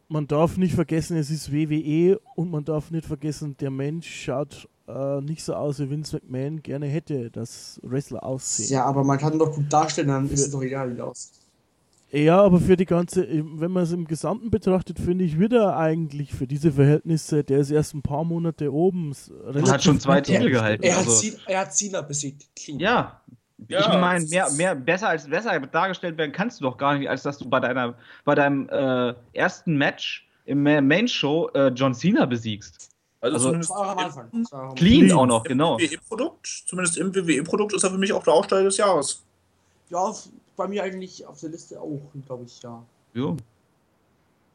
[0.09, 4.69] man darf nicht vergessen, es ist WWE und man darf nicht vergessen, der Mensch schaut
[4.89, 8.71] äh, nicht so aus, wie Vince McMahon gerne hätte, dass Wrestler aussehen.
[8.71, 11.35] Ja, aber man kann doch gut darstellen, dann ist es doch egal, wie er aussieht.
[12.11, 15.77] Ja, aber für die ganze, wenn man es im Gesamten betrachtet, finde ich, wird er
[15.77, 19.15] eigentlich für diese Verhältnisse, der ist erst ein paar Monate oben.
[19.55, 20.83] Er hat schon zwei Titel gehalten.
[20.85, 22.47] Er hat, Also, Cena, er hat Cena besiegt.
[22.57, 22.79] Clean.
[22.81, 23.21] ja.
[23.69, 27.11] Ja, ich meine, mehr, mehr besser als besser dargestellt werden kannst du doch gar nicht,
[27.11, 27.95] als dass du bei deiner
[28.25, 32.89] bei deinem äh, ersten Match im Ma- Main Show äh, John Cena besiegst.
[33.21, 34.31] Also, Also- am Anfang.
[34.31, 34.75] Clean
[35.07, 35.13] Clean.
[35.13, 35.77] auch noch, im genau.
[35.77, 39.25] WWE-Produkt, zumindest im WWE-Produkt ist er für mich auch der Aussteiger des Jahres.
[39.91, 40.15] Ja,
[40.59, 42.85] bei mir eigentlich auf der Liste auch, glaube ich, ja.
[43.15, 43.37] Jo.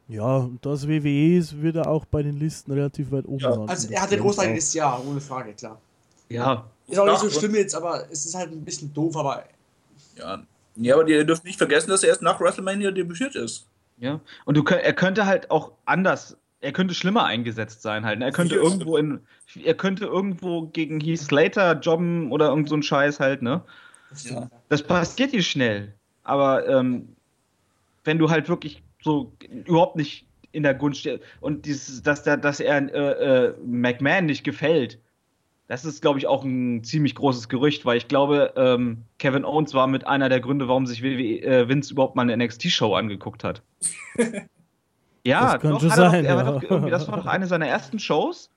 [0.06, 3.50] Ja, und das WWE ist, wird er auch bei den Listen relativ weit oben Ja,
[3.50, 3.68] landen.
[3.70, 4.56] Also er großartig auch.
[4.56, 5.80] das Jahr, ohne Frage, klar.
[6.28, 6.66] Ja.
[6.86, 9.44] Ist auch nicht so Ja, schlimm jetzt, aber es ist halt ein bisschen doof, aber
[10.16, 10.42] Ja,
[10.76, 13.66] ja aber ihr dürft nicht vergessen, dass er erst nach WrestleMania debütiert ist.
[13.98, 14.20] Ja.
[14.44, 18.18] Und du könnt, er könnte halt auch anders, er könnte schlimmer eingesetzt sein halt.
[18.18, 18.26] ne?
[18.26, 18.62] Er könnte Ja.
[18.62, 19.20] irgendwo in,
[19.62, 23.62] er könnte irgendwo gegen Heath Slater jobben oder irgend so ein Scheiß halt, ne?
[24.14, 24.40] Das stimmt.
[24.40, 24.60] Ja.
[24.68, 25.94] Das passiert dir schnell.
[26.22, 27.08] Aber ähm,
[28.04, 29.32] wenn du halt wirklich so
[29.66, 34.26] überhaupt nicht in der Gunst stehst und dieses, dass, der, dass er äh, äh, McMahon
[34.26, 34.98] nicht gefällt,
[35.66, 39.72] Das ist, glaube ich, auch ein ziemlich großes Gerücht, weil ich glaube, ähm, Kevin Owens
[39.74, 43.44] war mit einer der Gründe, warum sich WWE, äh, Vince überhaupt mal eine NXT-Show angeguckt
[43.44, 43.62] hat.
[45.24, 46.68] ja, Das könnte doch, hat er sein, doch, er war ja.
[46.68, 48.50] doch das war doch eine seiner ersten Shows,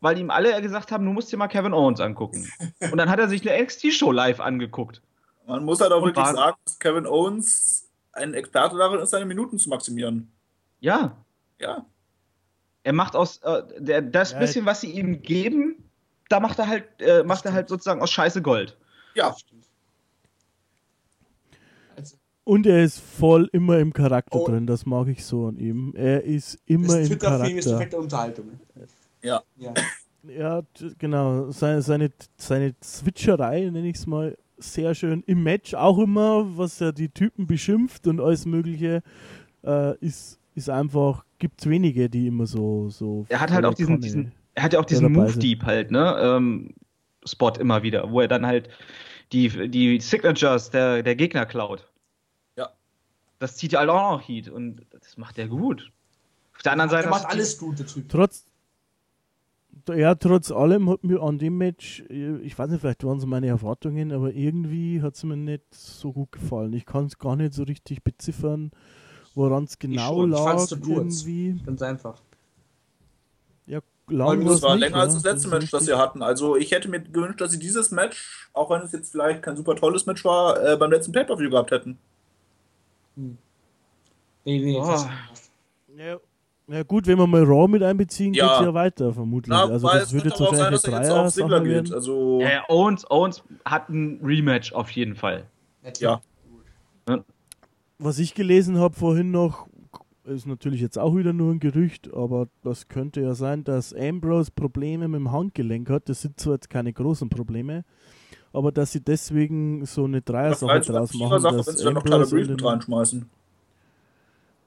[0.00, 2.48] weil ihm alle gesagt haben, du musst dir mal Kevin Owens angucken.
[2.92, 5.02] Und dann hat er sich eine NXT-Show live angeguckt.
[5.46, 9.10] Man muss halt auch Und wirklich war- sagen, dass Kevin Owens ein Experte darin ist,
[9.10, 10.30] seine Minuten zu maximieren.
[10.80, 11.16] Ja,
[11.60, 11.84] Ja.
[12.84, 15.84] er macht aus äh, der, das Ja, bisschen, was sie ihm geben,
[16.28, 18.76] da macht er halt, äh, macht er halt sozusagen aus Scheiße Gold.
[19.14, 19.34] Ja.
[21.96, 24.46] Also, Und er ist voll immer im Charakter Oh.
[24.46, 25.92] drin, das mag ich so an ihm.
[25.96, 27.70] Er ist immer das im Twitter-Film ist Charakter.
[27.78, 28.60] perfekte Unterhaltung.
[29.22, 29.42] Ja.
[29.56, 29.74] Ja.
[30.24, 30.62] Ja,
[30.98, 31.50] genau.
[31.50, 35.22] Seine, seine, seine Switcherei, nenne ich es mal, sehr schön.
[35.26, 39.02] Im Match auch immer, was er die Typen beschimpft und alles Mögliche,
[39.64, 42.90] äh, ist, ist einfach, gibt es wenige, die immer so.
[42.90, 45.42] so Er hat halt auch diesen, diesen er hat ja auch diesen dabei Move sind.
[45.42, 46.16] Deep halt, ne?
[46.20, 46.74] Ähm,
[47.24, 48.68] Spot immer wieder, wo er dann halt
[49.32, 51.86] die, die Signatures der, der Gegner klaut.
[52.56, 52.70] Ja.
[53.38, 55.92] Das zieht ja halt auch noch Heat und das macht er gut.
[56.56, 57.06] Auf der anderen Seite.
[57.06, 58.08] Er macht alles gut, der Typ.
[58.08, 58.46] Trotz,
[59.94, 63.26] ja, trotz allem hat mir an dem Match, äh, ich weiß nicht, vielleicht waren es
[63.26, 66.72] meine Erwartungen, aber irgendwie hat es mir nicht so gut gefallen.
[66.72, 68.70] Ich kann es gar nicht so richtig beziffern,
[69.34, 70.24] woran es genau.
[70.24, 70.56] Ich lag.
[70.80, 71.24] kurz.
[71.24, 71.60] irgendwie.
[71.64, 72.20] Ganz einfach.
[73.66, 75.98] Ja, lang das Das war nicht, länger als das ja, letzte ist Match, das sie
[75.98, 76.22] hatten.
[76.22, 79.56] Also ich hätte mir gewünscht, dass sie dieses Match, auch wenn es jetzt vielleicht kein
[79.56, 81.98] super tolles Match war, äh, beim letzten Pay-Per-View gehabt hätten.
[83.16, 83.36] Nee,
[84.44, 85.04] nee, Oh.
[85.96, 86.20] Ja,
[86.68, 88.46] ja gut, wenn wir mal Raw mit einbeziehen, Ja.
[88.46, 89.50] geht es ja weiter, vermutlich.
[89.50, 91.14] Na, also das es würde sein, wahrscheinlich dass eine er jetzt
[91.64, 91.72] geht.
[91.72, 91.94] werden.
[91.94, 95.44] Also Ja, ja, Owens, Owens hat ein Rematch auf jeden Fall.
[95.98, 96.20] Ja.
[97.98, 99.66] Was ich gelesen habe vorhin noch,
[100.24, 104.50] ist natürlich jetzt auch wieder nur ein Gerücht, aber das könnte ja sein, dass Ambrose
[104.54, 106.08] Probleme mit dem Handgelenk hat.
[106.08, 107.84] Das sind zwar jetzt keine großen Probleme,
[108.52, 111.40] aber dass sie deswegen so eine Dreier-Sache vielleicht draus machen.
[111.40, 113.26] Sache, dass wenn sie dann noch Tyler Breeze mit reinschmeißen.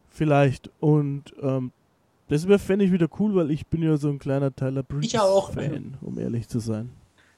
[0.09, 0.69] Vielleicht.
[0.79, 1.71] Und ähm,
[2.31, 5.19] das wäre, fände ich wieder cool, weil ich bin ja so ein kleiner Tyler Ich
[5.19, 5.51] auch.
[5.51, 6.89] Breeze-Fan, um ehrlich zu sein.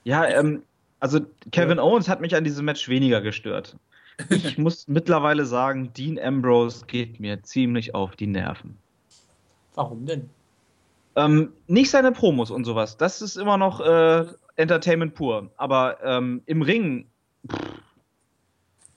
[0.03, 0.61] Ja, ähm,
[0.99, 1.19] also
[1.51, 3.75] Kevin Owens hat mich an diesem Match weniger gestört.
[4.29, 8.77] Ich muss mittlerweile sagen, Dean Ambrose geht mir ziemlich auf die Nerven.
[9.73, 10.29] Warum denn?
[11.15, 12.95] Ähm, nicht seine Promos und sowas.
[12.95, 14.27] Das ist immer noch äh,
[14.57, 15.49] Entertainment pur.
[15.57, 17.07] Aber ähm, im Ring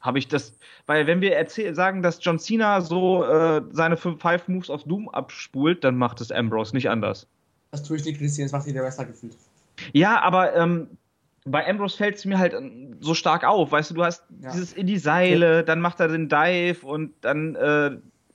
[0.06, 0.56] habe ich das.
[0.86, 5.08] Weil, wenn wir erzähl sagen, dass John Cena so äh, seine 5 Moves auf Doom
[5.08, 7.26] abspult, dann macht es Ambrose nicht anders.
[7.72, 9.36] Das tue ich nicht kritisieren, das macht jeder Wrestler gefühlt.
[9.92, 10.88] Ja, aber ähm,
[11.44, 13.70] bei Ambrose fällt es mir halt ähm, so stark auf.
[13.72, 14.52] Weißt du, du hast Ja.
[14.52, 17.54] dieses in die Seile, dann macht er den Dive und dann.
[17.56, 17.90] Äh,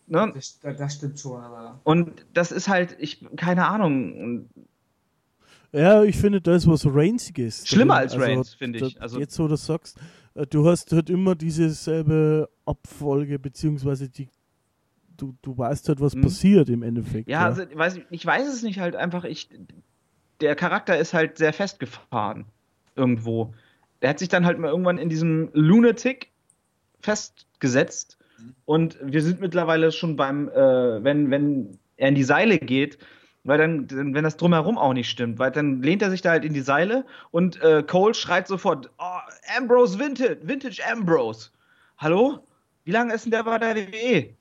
[0.07, 0.31] ne?
[0.35, 1.79] Das, das stimmt schon, aber.
[1.83, 4.49] Und das ist halt, ich, keine Ahnung.
[5.73, 7.65] Ja, ich finde, da ist was Rainsiges.
[7.67, 9.01] Schlimmer als Reigns, finde ich.
[9.01, 9.97] Also- jetzt, wo du das sagst,
[10.49, 14.29] du hast halt immer dieselbe Abfolge, beziehungsweise die,
[15.17, 16.21] du, du weißt halt, was Mhm.
[16.21, 17.29] passiert im Endeffekt.
[17.29, 19.23] Ja, also, weiß, ich- ich weiß es nicht halt einfach.
[19.25, 19.49] Ich,
[20.39, 22.45] der Charakter ist halt sehr festgefahren.
[22.95, 23.53] Irgendwo.
[24.01, 26.31] Der hat sich dann halt mal irgendwann in diesem Lunatic
[27.01, 28.17] festgesetzt.
[28.65, 32.97] Und wir sind mittlerweile schon beim, äh, wenn, wenn er in die Seile geht,
[33.43, 36.45] weil dann, wenn das drumherum auch nicht stimmt, weil dann lehnt er sich da halt
[36.45, 39.19] in die Seile und äh, Cole schreit sofort: oh,
[39.57, 41.49] Ambrose Vintage, Vintage Ambrose.
[41.97, 42.47] Hallo?
[42.83, 44.35] Wie lange ist denn der bei der WWE?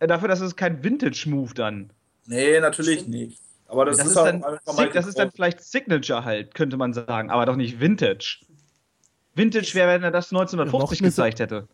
[0.00, 1.90] Äh, Dafür, dass es kein Vintage-Move dann.
[2.26, 3.40] Nee, natürlich nicht.
[3.66, 4.44] Aber das, Das, ist, ist, dann,
[4.92, 8.44] das ist dann vielleicht Signature halt, könnte man sagen, aber doch nicht Vintage.
[9.34, 11.68] Vintage wäre, wenn er das 1950 Ja, macht gezeigt hätte.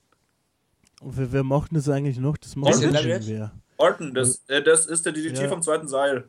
[1.01, 2.37] Und wer, denn das eigentlich noch?
[2.37, 3.51] Das macht Orton?
[3.79, 5.49] Orton, das, äh, das ist der DDT Ja.
[5.49, 6.25] vom zweiten Seil.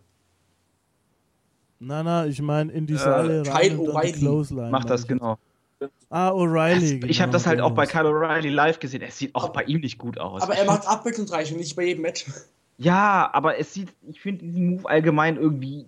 [1.79, 4.69] Nein, nein, ich meine in die Äh, Seile Kyle rein die O'Reilly.
[4.69, 5.37] Macht das genau.
[6.09, 7.05] Ah, O'Reilly.
[7.05, 7.85] ich habe genau, das halt der auch bei.
[7.85, 9.01] Kyle O'Reilly live gesehen.
[9.01, 10.41] Es sieht auch bei ihm nicht gut aus.
[10.41, 12.25] Aber er macht abwechslungsreich und nicht bei jedem Match.
[12.77, 15.87] ja, aber es sieht, ich finde diesen Move allgemein irgendwie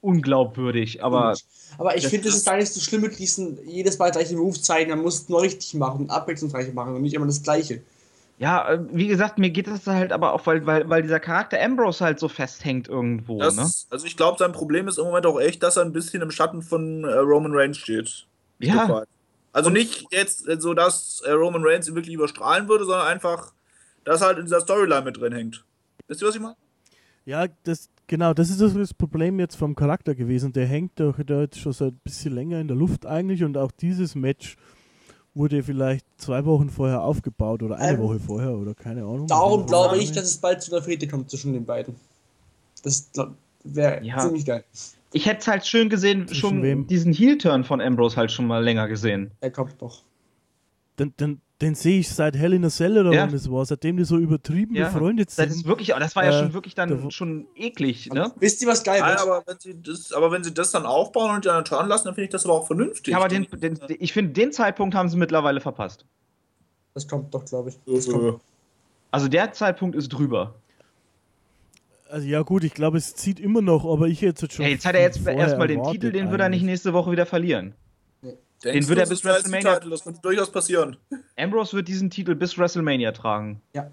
[0.00, 1.04] unglaubwürdig.
[1.04, 1.36] Aber
[1.76, 4.62] aber ich finde, es ist- gar nicht so schlimm mit diesen jedes Mal gleiche Moves
[4.62, 4.90] zeigen.
[4.90, 7.82] Man muss es nur richtig machen und abwechslungsreich machen und nicht immer das Gleiche.
[8.38, 11.60] Ja, äh, wie gesagt, mir geht das halt aber auch, weil, weil, weil dieser Charakter
[11.60, 13.40] Ambrose halt so festhängt irgendwo.
[13.40, 13.68] Das, ne?
[13.90, 16.30] Also ich glaube, sein Problem ist im Moment auch echt, dass er ein bisschen im
[16.30, 18.26] Schatten von äh, Roman Reigns steht.
[18.60, 19.04] Ja.
[19.52, 23.52] Also nicht jetzt äh, so, dass äh, Roman Reigns ihn wirklich überstrahlen würde, sondern einfach,
[24.04, 25.64] dass er halt in dieser Storyline mit drin hängt.
[26.06, 26.56] Wisst ihr, was ich meine?
[27.24, 30.52] Ja, das, genau, das ist das Problem jetzt vom Charakter gewesen.
[30.52, 33.58] Der hängt doch da jetzt schon seit ein bisschen länger in der Luft eigentlich und
[33.58, 34.56] auch dieses Match
[35.34, 39.26] wurde vielleicht zwei Wochen vorher aufgebaut oder eine Ähm, Woche vorher oder keine Ahnung.
[39.26, 41.94] Darum glaube ich, dass es bald zu einer Fehde kommt zwischen den beiden.
[42.82, 43.10] Das
[43.64, 44.18] wäre Ja.
[44.18, 44.64] ziemlich geil.
[45.12, 46.86] Ich hätte es halt schön gesehen, Zwischen schon wem?
[46.86, 49.30] diesen Heel-Turn von Ambrose halt schon mal länger gesehen.
[49.40, 50.02] Er kommt doch.
[50.98, 53.22] Den, den, den sehe ich seit Hell in a Cell oder Ja.
[53.22, 55.48] wann das war, seitdem die so übertrieben befreundet Das sind.
[55.50, 58.32] ist wirklich, das war ja Äh, schon wirklich dann da- schon eklig, ne?
[58.38, 59.18] Wisst ihr, was geil wird?
[59.20, 62.14] aber wenn sie das, aber wenn sie das dann aufbauen und dann turn lassen, dann
[62.14, 63.10] finde ich das aber auch vernünftig.
[63.12, 66.04] Ja, aber den, den, ich finde, den Zeitpunkt haben sie mittlerweile verpasst.
[66.94, 67.78] Das kommt doch, glaube ich.
[67.86, 68.08] Das
[69.10, 70.54] Also der Zeitpunkt ist drüber.
[72.10, 74.64] Also ja gut, ich glaube, es zieht immer noch, aber ich hätte jetzt schon.
[74.64, 77.26] Hey, jetzt hat er jetzt erstmal den Titel, den wird er nicht nächste Woche wieder
[77.26, 77.74] verlieren.
[78.64, 79.90] Denkst wird du, er bis WrestleMania- Titel?
[79.90, 80.96] Das könnte durchaus passieren.
[81.36, 83.60] Ambrose wird diesen Titel bis WrestleMania tragen.
[83.74, 83.90] Ja.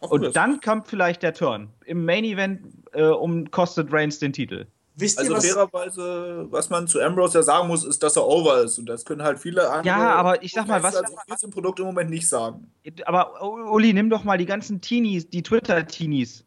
[0.00, 0.10] Wir's.
[0.10, 1.68] Und dann kommt vielleicht der Turn.
[1.84, 2.60] Im Main Event
[2.92, 4.66] äh, um kostet Reigns den Titel.
[4.96, 5.46] Wisst ihr, Also was.
[5.46, 8.78] fairerweise, was man zu Ambrose ja sagen muss, ist, dass er over ist.
[8.78, 9.86] Und das können halt viele andere.
[9.86, 12.70] Ja, aber ich sag mal, was- Also ich im Produkt im Moment nicht sagen.
[13.06, 16.44] Aber Uli, nimm doch mal die ganzen Teenies, die Twitter-Teenies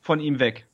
[0.00, 0.66] von ihm weg.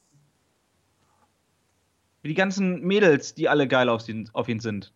[2.22, 4.93] Die ganzen Mädels, die alle geil auf ihn, auf ihn sind.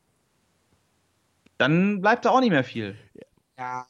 [1.58, 2.96] Dann bleibt da auch nicht mehr viel.
[3.58, 3.86] Ja.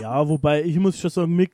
[0.00, 1.48] Ja, wobei ich muss schon sagen, mir,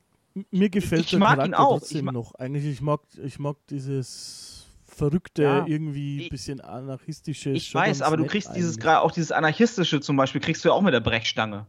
[0.49, 1.79] mir gefällt Ich der mag Charakter ihn auch.
[1.79, 2.33] trotzdem Ich ma- noch.
[2.35, 5.65] Eigentlich, ich mag, ich mag dieses verrückte, Ja.
[5.67, 7.51] irgendwie Ich- bisschen anarchistische.
[7.51, 8.83] Ich weiß, aber du kriegst dieses eigentlich.
[8.83, 11.67] gerade auch dieses anarchistische zum Beispiel, kriegst du ja auch mit der Brechstange.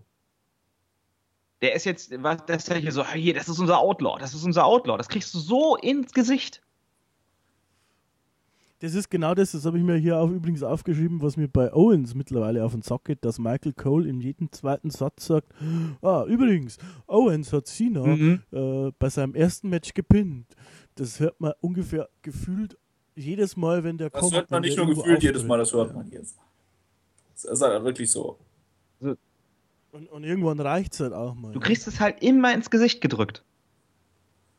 [1.62, 4.32] Der ist jetzt, was, das ist ja hier so, hier, das ist unser Outlaw, das
[4.34, 4.96] ist unser Outlaw.
[4.96, 6.62] Das kriegst du so ins Gesicht.
[8.80, 11.70] Das ist genau das, das habe ich mir hier auch übrigens aufgeschrieben, was mir bei
[11.74, 15.48] Owens mittlerweile auf den Sack geht, dass Michael Cole in jedem zweiten Satz sagt,
[16.00, 18.42] ah, übrigens, Owens hat Cena Mhm.
[18.52, 20.46] äh, bei seinem ersten Match gepinnt.
[20.94, 22.78] Das hört man ungefähr gefühlt
[23.14, 24.34] jedes Mal, wenn der Das kommt.
[24.34, 25.48] hört man wenn nicht nur gefühlt jedes auftritt.
[25.48, 26.38] Mal, das hört man jetzt.
[27.34, 28.38] Das ist halt wirklich so.
[29.92, 31.52] Und, und irgendwann reicht es halt auch mal.
[31.52, 33.42] Du kriegst es halt immer ins Gesicht gedrückt.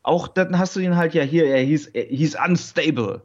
[0.03, 3.21] Auch dann hast du ihn halt ja hier, er hieß, er hieß unstable.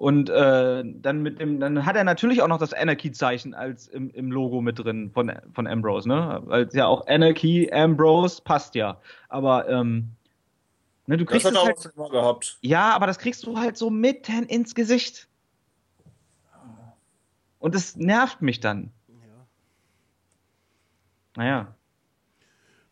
[0.00, 4.08] Und äh, dann mit dem, dann hat er natürlich auch noch das Anarchy-Zeichen als im,
[4.12, 6.40] im Logo mit drin von, von Ambrose, ne?
[6.46, 8.98] Weil ja auch Anarchy, Ambrose passt ja.
[9.28, 10.08] Aber ähm,
[11.06, 12.56] ne, du Das kriegst hat es er auch halt, immer gehabt.
[12.62, 15.28] ja, aber das kriegst du halt so mitten ins Gesicht.
[17.58, 18.90] Und das nervt mich dann.
[21.36, 21.74] Naja.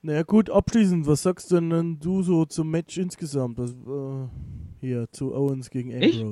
[0.02, 3.58] Naja gut, abschließend, was sagst denn dann du so zum Match insgesamt?
[3.58, 4.28] Das, äh,
[4.80, 6.22] hier, zu Owens gegen Ich?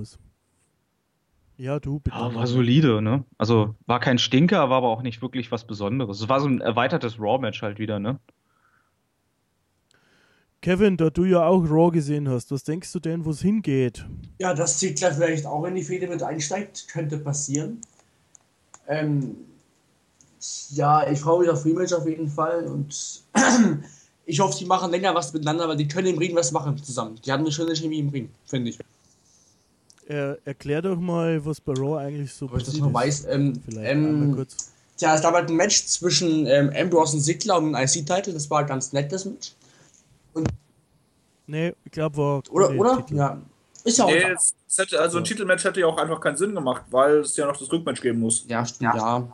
[1.58, 2.16] Ja, du, bitte.
[2.16, 3.24] Ja, war solide, ne?
[3.38, 6.20] Also war kein Stinker, war aber auch nicht wirklich was Besonderes.
[6.20, 8.18] Es war so ein erweitertes Raw-Match halt wieder, ne?
[10.60, 14.04] Kevin, da du ja auch Raw gesehen hast, was denkst du denn, wo es hingeht?
[14.38, 17.80] Ja, dass Ziggler vielleicht auch in die Fehde mit einsteigt, könnte passieren.
[18.88, 19.36] Ähm,
[20.70, 23.22] ja, ich freue mich auf Rematch auf jeden Fall und
[24.26, 27.18] ich hoffe, die machen länger was miteinander, weil die können im Ring was machen zusammen.
[27.24, 28.78] Die haben eine schöne Chemie im Ring, finde ich.
[30.08, 32.94] Er, erklär doch mal, was bei Raw eigentlich so Ob ich das passiert ist.
[32.94, 33.26] weiß.
[33.28, 34.72] Ähm, Vielleicht ähm, kurz.
[34.96, 38.32] tja, es gab halt ein Match zwischen ähm, Ambrose und Ziggler um den IC-Titel.
[38.32, 39.52] Das war ganz nett, das Match.
[41.48, 42.42] Nee, ich glaube, war.
[42.50, 42.70] Oder?
[42.70, 42.96] oder?
[42.98, 43.16] Titel.
[43.16, 43.40] Ja.
[43.84, 44.10] Ist ja auch.
[44.10, 47.18] Nee, es, es hätte, also ein Titelmatch hätte ja auch einfach keinen Sinn gemacht, weil
[47.18, 48.44] es ja noch das Rückmatch geben muss.
[48.48, 49.28] Ja, stimmt, ja.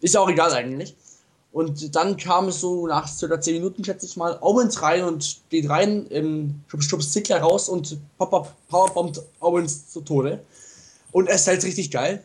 [0.00, 0.96] Ist ja auch egal eigentlich.
[1.52, 5.40] Und dann kam es so nach circa 10 Minuten, schätze ich mal, Owens rein und
[5.48, 10.44] geht rein, ähm, schubst Ziggler raus und Pop-Up powerbombt Owens zu Tode.
[11.10, 12.22] Und es ist halt richtig geil.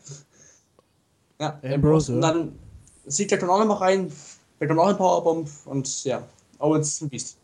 [1.40, 2.58] Ja, Ambrose, Und dann
[3.08, 4.12] Ziggler kommt auch noch mal rein,
[4.60, 6.22] der kommt auch ein Powerbomb und ja,
[6.58, 7.36] Owens ist ein Biest.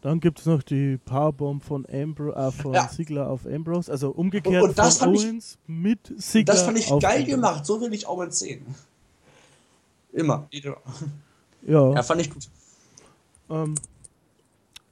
[0.00, 2.88] Dann gibt es noch die Powerbomb von, Ambro äh, von Ja.
[2.88, 3.90] Ziggler auf Ambrose.
[3.90, 6.54] Also umgekehrt Und- und das von fand ich- Owens mit Ziggler.
[6.54, 7.24] Das fand ich geil Ambrose.
[7.26, 8.64] gemacht, so will ich Owens sehen.
[10.12, 10.48] Immer.
[11.66, 11.92] Ja.
[11.92, 12.48] Ja, fand ich gut.
[13.50, 13.74] Ähm,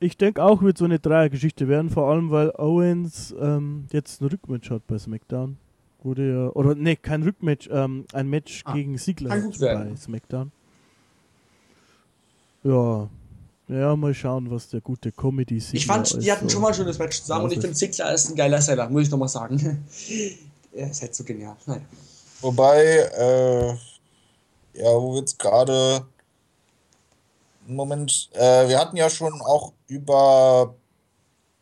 [0.00, 4.26] ich denke auch, wird so eine Dreiergeschichte werden, vor allem weil Owens ähm, jetzt ein
[4.26, 5.56] Rückmatch hat bei SmackDown.
[6.02, 8.98] Wurde ja, oder ne, kein Rückmatch, ähm, ein Match Ah, gegen
[9.60, 9.90] werden.
[9.90, 10.52] bei SmackDown.
[12.64, 13.08] Ja.
[13.68, 16.68] Ja, mal schauen, was der gute Comedy Ziggler Ich fand, die hatten so schon mal
[16.68, 19.28] ein schönes Match zusammen und ich finde Ziggler ist ein geiler Seller, muss ich nochmal
[19.28, 19.84] sagen.
[20.72, 21.56] er ist halt so genial.
[21.66, 21.80] Naja.
[22.40, 23.74] Wobei, äh,
[24.78, 26.06] ja, wo wir jetzt gerade.
[27.66, 30.74] Moment, äh, wir hatten ja schon auch über.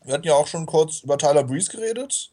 [0.03, 2.31] Wir hatten ja auch schon kurz über Tyler Breeze geredet.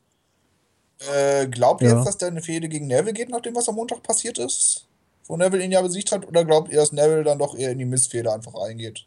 [1.12, 1.96] Äh, glaubt ihr Ja.
[1.96, 4.86] jetzt, dass der eine Fehde gegen Neville geht, nachdem was am Montag passiert ist?
[5.26, 6.26] Wo Neville ihn ja besiegt hat?
[6.28, 9.06] Oder glaubt ihr, dass Neville dann doch eher in die Missfehde einfach reingeht?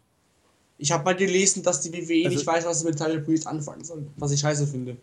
[0.78, 3.48] Ich habe mal gelesen, dass die WWE Also- nicht weiß, was sie mit Tyler Breeze
[3.48, 4.98] anfangen soll, was ich scheiße finde.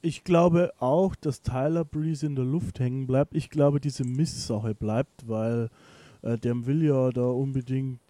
[0.00, 3.34] Ich glaube auch, dass Tyler Breeze in der Luft hängen bleibt.
[3.34, 5.70] Ich glaube, diese Miss-Sache bleibt, weil
[6.22, 8.00] äh, der will ja da unbedingt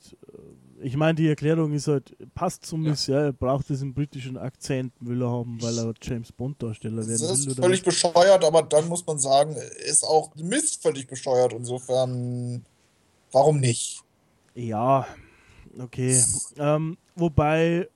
[0.81, 3.21] ich meine, die Erklärung ist halt, passt zum Miss, ja.
[3.21, 7.31] er braucht diesen britischen Akzent, will er haben, weil er James Bond-Darsteller werden Das will.
[7.31, 7.85] ist oder völlig nicht.
[7.85, 9.57] bescheuert, aber dann muss man sagen,
[9.87, 11.53] ist auch Mist völlig bescheuert.
[11.53, 12.65] Insofern,
[13.33, 14.03] warum nicht?
[14.55, 15.07] Ja,
[15.79, 16.23] okay.
[16.57, 17.89] Ähm, wobei,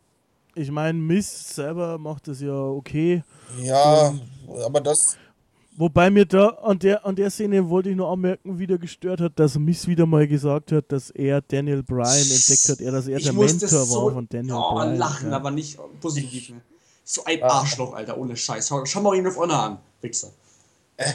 [0.54, 3.22] ich meine, Miss selber macht das ja okay.
[3.60, 4.14] Ja,
[4.64, 5.16] aber das,
[5.74, 9.22] Wobei mir da an der, an der Szene wollte ich nur anmerken, wie der gestört
[9.22, 13.06] hat, dass Miss wieder mal gesagt hat, dass er Daniel Bryan entdeckt hat, er, dass
[13.06, 14.96] er Ich der Mentor so war von Daniel oh, Bryan.
[14.96, 15.36] lachen, ja.
[15.36, 16.50] aber nicht positiv.
[16.50, 16.60] Ne?
[17.04, 17.46] So ein Ja.
[17.46, 18.68] Arschloch, Alter, ohne Scheiß.
[18.68, 20.30] Schau, schau mal ihn auf Honor an, Wichser.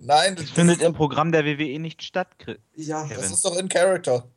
[0.00, 2.28] nein, das, Findet im Programm der WWE nicht statt.
[2.38, 2.58] Chris.
[2.74, 4.28] Ja, das ist doch in Character.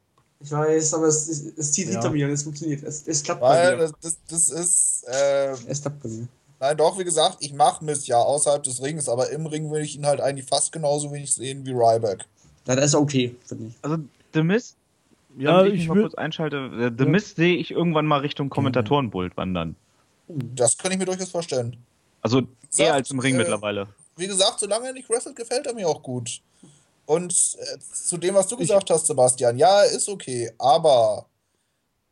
[0.44, 1.94] Ich weiß, aber es, es, es zieht Ja.
[1.94, 2.84] hinter mir und es funktioniert.
[2.84, 3.92] Es, es klappt bei Weil mir.
[4.02, 6.28] das, das, ist, äh, Es klappt bei mir.
[6.60, 9.82] nein, doch, wie gesagt, ich mache Mist ja außerhalb des Rings, aber im Ring will
[9.82, 12.26] ich ihn halt eigentlich fast genauso wenig sehen wie Ryback.
[12.68, 13.74] Ja, das ist okay, finde ich.
[13.82, 13.98] Also
[14.34, 14.76] The Mist,
[15.38, 17.10] Ja, damit ich, ich mich mal kurz einschalte, äh, The Ja.
[17.10, 19.76] Mist sehe ich irgendwann mal Richtung Kommentatorenpult wandern.
[20.28, 21.78] Das kann ich mir durchaus vorstellen.
[22.22, 23.88] Also Sagt, eher als im Ring äh, mittlerweile.
[24.16, 26.42] Wie gesagt, solange er nicht wrestelt, gefällt er mir auch gut.
[27.12, 31.26] Und äh, zu dem, was du gesagt hast, Sebastian, ja, ist okay, aber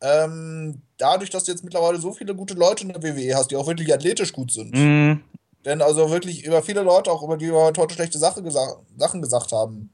[0.02, 3.56] ähm, dadurch, dass du jetzt mittlerweile so viele gute Leute in der WWE hast, die
[3.56, 5.22] auch wirklich athletisch gut sind, Mhm.
[5.66, 9.22] denn also wirklich über viele Leute, auch über die wir heute schlechte Sache gesa Sachen
[9.22, 9.90] gesagt haben,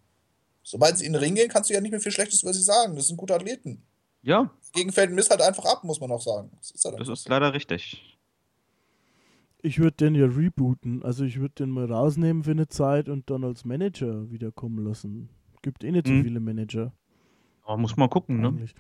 [0.63, 2.63] sobald sie in den Ring gehen, kannst du ja nicht mehr viel Schlechtes über sie
[2.63, 2.95] sagen.
[2.95, 3.83] Das sind gute Athleten.
[4.23, 6.49] Ja, Gegen fällt Miss halt einfach ab, muss man auch sagen.
[6.57, 8.14] Das ist halt das ist leider richtig.
[9.65, 11.03] Ich würde den ja rebooten.
[11.03, 15.29] Also ich würde den mal rausnehmen für eine Zeit und dann als Manager wiederkommen lassen.
[15.61, 16.23] Gibt eh nicht so Mhm.
[16.23, 16.93] viele Manager.
[17.63, 18.47] Aber muss man gucken, ne?
[18.49, 18.75] eigentlich.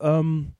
[0.00, 0.52] Ähm,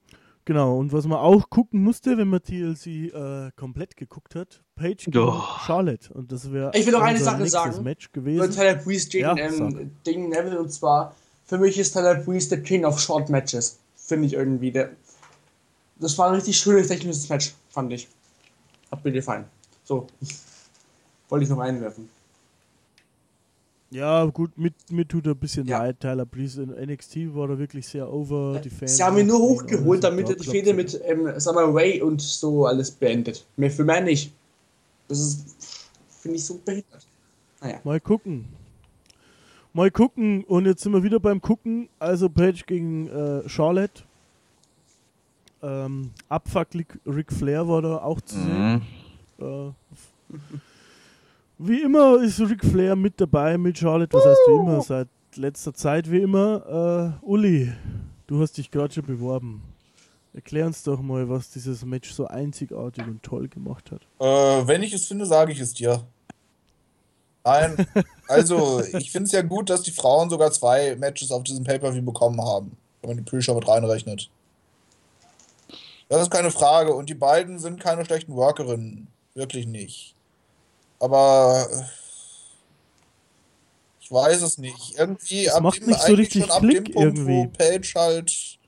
[0.44, 5.04] genau, und was man auch gucken musste, wenn man TLC äh, komplett geguckt hat, Paige
[5.10, 5.42] gegen Oh.
[5.66, 6.12] Charlotte.
[6.14, 7.84] Und das wäre Ich will noch eine Sache nächstes sagen.
[7.84, 8.50] Match gewesen.
[8.50, 11.14] Tyler Breeze gegen, Ja, ähm, gegen Neville und zwar,
[11.44, 13.78] für mich ist Tyler Breeze der King of Short Matches.
[13.94, 14.70] Finde ich irgendwie.
[14.72, 14.90] Der,
[15.98, 18.08] das war ein richtig schönes technisches Match, fand ich.
[18.90, 19.44] Hat mir gefallen.
[19.84, 20.06] So.
[21.28, 22.08] Wollte ich noch einwerfen.
[23.90, 25.78] Ja, gut, mit, mir tut er ein bisschen Ja.
[25.78, 26.00] leid.
[26.00, 28.60] Tyler Breeze in NXT war er wirklich sehr over.
[28.64, 31.72] Die Fans Sie haben ihn nur hochgeholt, damit da er die Fehde mit ähm, Summer
[31.72, 33.44] Ray und so alles beendet.
[33.56, 34.32] Mehr für mehr nicht.
[35.08, 35.56] Das ist,
[36.22, 37.06] finde ich, so behindert.
[37.60, 37.80] Naja.
[37.84, 38.46] Mal gucken.
[39.72, 40.42] Mal gucken.
[40.44, 41.88] Und jetzt sind wir wieder beim Gucken.
[41.98, 44.02] Also Paige gegen äh, Charlotte.
[45.62, 46.68] Ähm, Abfuck
[47.06, 48.82] Ric- Flair war da auch zu sehen.
[49.38, 49.44] Mhm.
[49.46, 49.72] Äh,
[51.58, 54.12] wie immer ist Ric Flair mit dabei mit Charlotte.
[54.16, 54.82] Was heißt wie immer?
[54.82, 57.16] Seit letzter Zeit wie immer.
[57.22, 57.72] Äh, Uli,
[58.26, 59.62] du hast dich gerade schon beworben.
[60.34, 64.02] Erklär uns doch mal, was dieses Match so einzigartig und toll gemacht hat.
[64.20, 66.02] Äh, wenn ich es finde, sage ich es dir.
[67.44, 67.86] Nein,
[68.28, 72.02] also ich finde es ja gut, dass die Frauen sogar zwei Matches auf diesem Pay-Per-View
[72.02, 74.28] bekommen haben, wenn man die Pre-Show mit reinrechnet.
[76.08, 76.94] Das ist keine Frage.
[76.94, 79.08] Und die beiden sind keine schlechten Workerinnen.
[79.34, 80.14] Wirklich nicht.
[81.00, 81.82] Aber äh,
[84.00, 84.98] ich weiß es nicht.
[84.98, 87.58] Irgendwie Das ab macht dem, nicht so richtig schon ab Klick dem Punkt, wo irgendwie.
[87.58, 88.58] Paige halt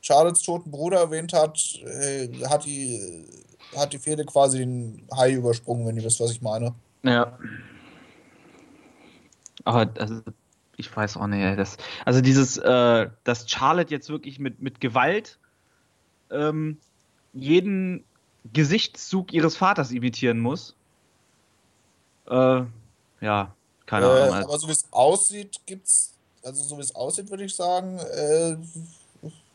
[0.00, 3.26] Charlottes toten Bruder erwähnt hat, äh, hat die
[3.76, 6.74] hat die Fehde quasi den Hai übersprungen, wenn ihr wisst, was ich meine.
[7.02, 7.38] Ja.
[9.64, 10.22] Aber also,
[10.76, 14.80] ich weiß auch nicht, ey, das, also dieses, äh, dass Charlotte jetzt wirklich mit, mit
[14.80, 15.38] Gewalt
[16.30, 16.78] ähm,
[17.32, 18.04] jeden
[18.52, 20.74] Gesichtszug ihres Vaters imitieren muss.
[22.28, 22.62] Äh,
[23.20, 23.54] ja,
[23.86, 24.34] keine Äh, Ahnung.
[24.44, 28.56] Aber so wie es aussieht, gibt's, also so wie es aussieht, würde ich sagen, äh,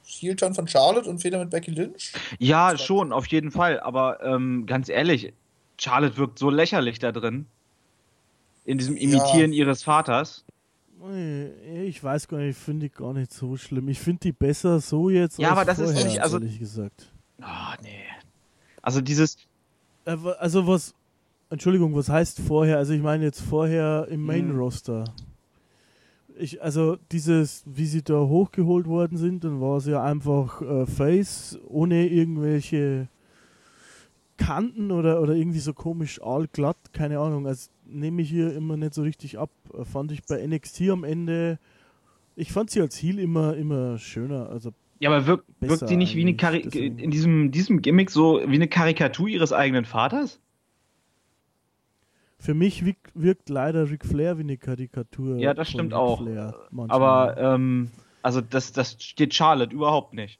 [0.05, 2.13] Heel-Turn von Charlotte und Fehler mit Becky Lynch.
[2.39, 3.79] ja, schon, auf jeden Fall.
[3.79, 5.33] Aber ähm, ganz ehrlich,
[5.79, 7.47] Charlotte wirkt so lächerlich da drin.
[8.65, 10.43] In diesem Imitieren ihres Vaters.
[11.85, 13.89] Ich weiß gar nicht, finde ich gar nicht so schlimm.
[13.89, 16.59] Ich finde die besser so jetzt Ja, als aber das ist vorher, nicht- also- ehrlich
[16.59, 17.11] gesagt.
[17.41, 17.89] Ah, nee.
[18.81, 19.37] Also dieses,
[20.05, 20.93] Äh, Also was,
[21.49, 22.77] Entschuldigung, was heißt vorher?
[22.77, 24.57] Also ich meine jetzt vorher im Main Hm.
[24.57, 25.03] Roster.
[26.37, 30.85] Ich, also dieses, wie sie da hochgeholt worden sind, dann war es ja einfach äh,
[30.85, 33.07] Face ohne irgendwelche
[34.37, 37.47] Kanten oder, oder irgendwie so komisch allglatt, keine Ahnung.
[37.47, 39.51] Also nehme ich hier immer nicht so richtig ab.
[39.73, 41.59] Äh, Fand ich bei NXT am Ende,
[42.35, 44.49] ich fand sie als Heel immer, immer schöner.
[44.49, 46.99] Also Ja, aber wirkt, wirkt sie nicht wie eine Kari deswegen.
[46.99, 50.39] in diesem, diesem Gimmick so wie eine Karikatur ihres eigenen Vaters?
[52.37, 55.37] für mich wirkt, wirkt leider Ric Flair wie eine Karikatur.
[55.37, 56.21] Ja, das stimmt auch.
[56.21, 56.53] Flair.
[56.89, 57.89] Aber ähm,
[58.21, 60.39] also das, das steht Charlotte überhaupt nicht.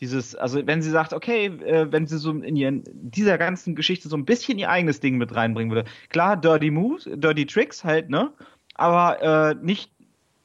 [0.00, 4.08] Dieses, also wenn sie sagt, okay, äh, wenn sie so in ihren, dieser ganzen Geschichte
[4.08, 5.88] so ein bisschen ihr eigenes Ding mit reinbringen würde.
[6.08, 8.32] Klar, Dirty Moves, Dirty Tricks halt, ne?
[8.74, 9.90] Aber äh, nicht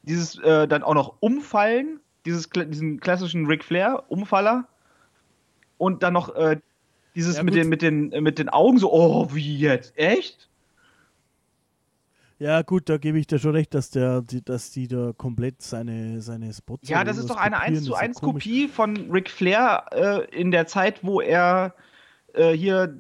[0.02, 4.66] dieses äh, dann auch noch umfallen dieses, diesen klassischen Ric Flair-Umfaller.
[5.78, 6.58] Und dann noch äh,
[7.16, 9.98] dieses Ja, mit, den, mit, den, mit den Augen so, oh, wie jetzt?
[9.98, 10.50] Echt?
[12.44, 15.61] Ja, gut, da gebe ich dir schon recht, dass der, die, dass die da komplett
[15.61, 16.90] seine, seine Spots.
[16.90, 18.44] Ja, das ist doch eine kopieren, 1 zu das ist 1 ja komisch.
[18.44, 21.74] Kopie von Ric Flair äh, in der Zeit, wo er
[22.34, 22.99] äh, hier,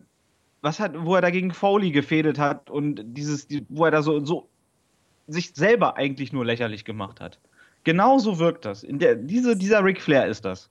[0.61, 4.23] was hat, wo er dagegen Foley gefädelt hat und dieses, die, wo er da so,
[4.23, 4.47] so
[5.27, 7.37] sich selber eigentlich nur lächerlich gemacht hat.
[7.83, 8.81] Genauso wirkt das.
[8.81, 10.69] In der, diese, dieser Ric Flair ist das.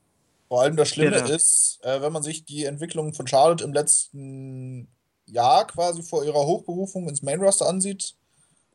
[0.49, 1.27] Vor allem das Schlimme Ja.
[1.27, 4.89] ist, äh, wenn man sich die Entwicklung von Charlotte im letzten
[5.27, 8.15] Jahr quasi vor ihrer Hochberufung ins Main Roster ansieht,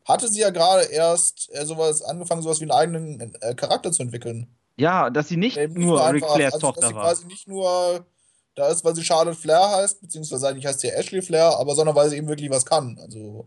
[0.08, 4.02] hatte sie ja gerade erst äh, sowas angefangen, sowas wie einen eigenen äh, Charakter zu
[4.02, 4.48] entwickeln.
[4.76, 7.04] Ja, dass sie nicht Eben nur Ric Flairs also, dass Tochter sie war.
[7.04, 8.06] quasi nicht nur
[8.54, 11.94] da ist, weil sie Charlotte Flair heißt, beziehungsweise eigentlich heißt sie Ashley Flair, aber sondern
[11.94, 12.98] weil sie eben wirklich was kann.
[13.00, 13.46] Also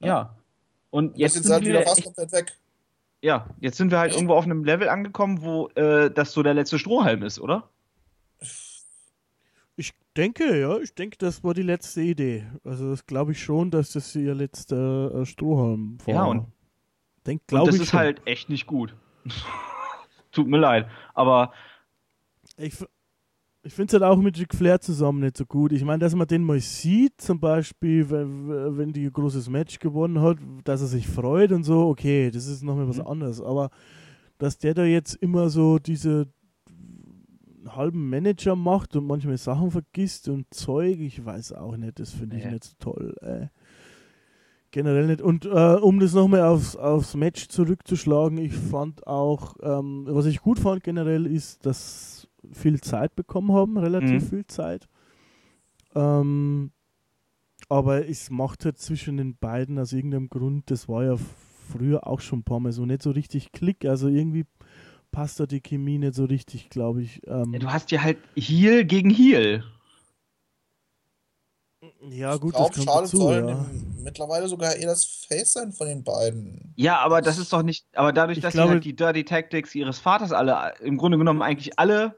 [0.00, 0.36] Ja.
[0.90, 2.52] Und jetzt jetzt ist sind halt wieder wir fast echt, komplett weg.
[3.22, 6.54] ja, jetzt sind wir halt irgendwo auf einem Level angekommen, wo äh, das so der
[6.54, 7.68] letzte Strohhalm ist, oder?
[10.16, 12.46] Ich denke, ja, ich denke, das war die letzte Idee.
[12.62, 16.14] Also das glaube ich schon, dass das ihr letzter äh, Strohhalm war.
[16.14, 16.46] Ja, und-
[17.26, 17.98] denk, Und glaube das ist schon.
[17.98, 18.94] halt echt nicht gut.
[20.30, 20.86] Tut mir leid.
[21.14, 21.52] Aber
[22.56, 22.74] Ich,
[23.64, 25.72] ich finde es halt auch mit Ric Flair zusammen nicht so gut.
[25.72, 29.80] Ich meine, dass man den mal sieht, zum Beispiel, wenn, wenn die ein großes Match
[29.80, 33.06] gewonnen hat, dass er sich freut und so, okay, das ist nochmal was Mhm.
[33.08, 33.40] anderes.
[33.40, 33.70] Aber
[34.38, 36.28] dass der da jetzt immer so diese
[37.68, 42.36] halben Manager macht und manchmal Sachen vergisst und Zeug, ich weiß auch nicht, das finde
[42.36, 42.52] ich Nee.
[42.52, 43.14] nicht so toll.
[43.20, 43.46] Äh.
[44.70, 45.22] Generell nicht.
[45.22, 50.40] Und äh, um das nochmal aufs, aufs Match zurückzuschlagen, ich fand auch, ähm, was ich
[50.40, 54.26] gut fand generell, ist, dass viel Zeit bekommen haben, relativ Mhm.
[54.28, 54.88] viel Zeit.
[55.94, 56.72] Ähm,
[57.68, 61.16] aber es macht halt zwischen den beiden aus irgendeinem Grund, das war ja
[61.70, 63.84] früher auch schon ein paar Mal so, nicht so richtig Klick.
[63.86, 64.44] Also irgendwie
[65.14, 67.20] passt da die Chemie nicht so richtig, glaube ich.
[67.26, 69.64] Ähm, ja, du hast ja halt Heal gegen Heal.
[72.10, 73.16] ja, gut, ich glaube, das kommt Charlotte dazu.
[73.18, 73.66] soll Ja.
[74.02, 76.72] mittlerweile sogar eher das Face sein von den beiden.
[76.76, 77.86] Ja, aber das ist doch nicht.
[77.94, 81.18] Aber dadurch, Ich dass glaube- sie halt die Dirty Tactics ihres Vaters alle, im Grunde
[81.18, 82.16] genommen eigentlich alle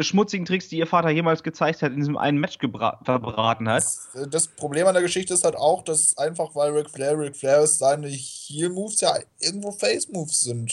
[0.00, 3.82] schmutzigen Tricks, die ihr Vater jemals gezeigt hat, in diesem einen Match verbraten hat.
[3.82, 7.34] Das, das Problem an der Geschichte ist halt auch, dass einfach, weil Ric Flair Ric
[7.36, 10.72] Flair ist, seine Heel-Moves ja irgendwo Face-Moves sind.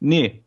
[0.00, 0.43] Nee.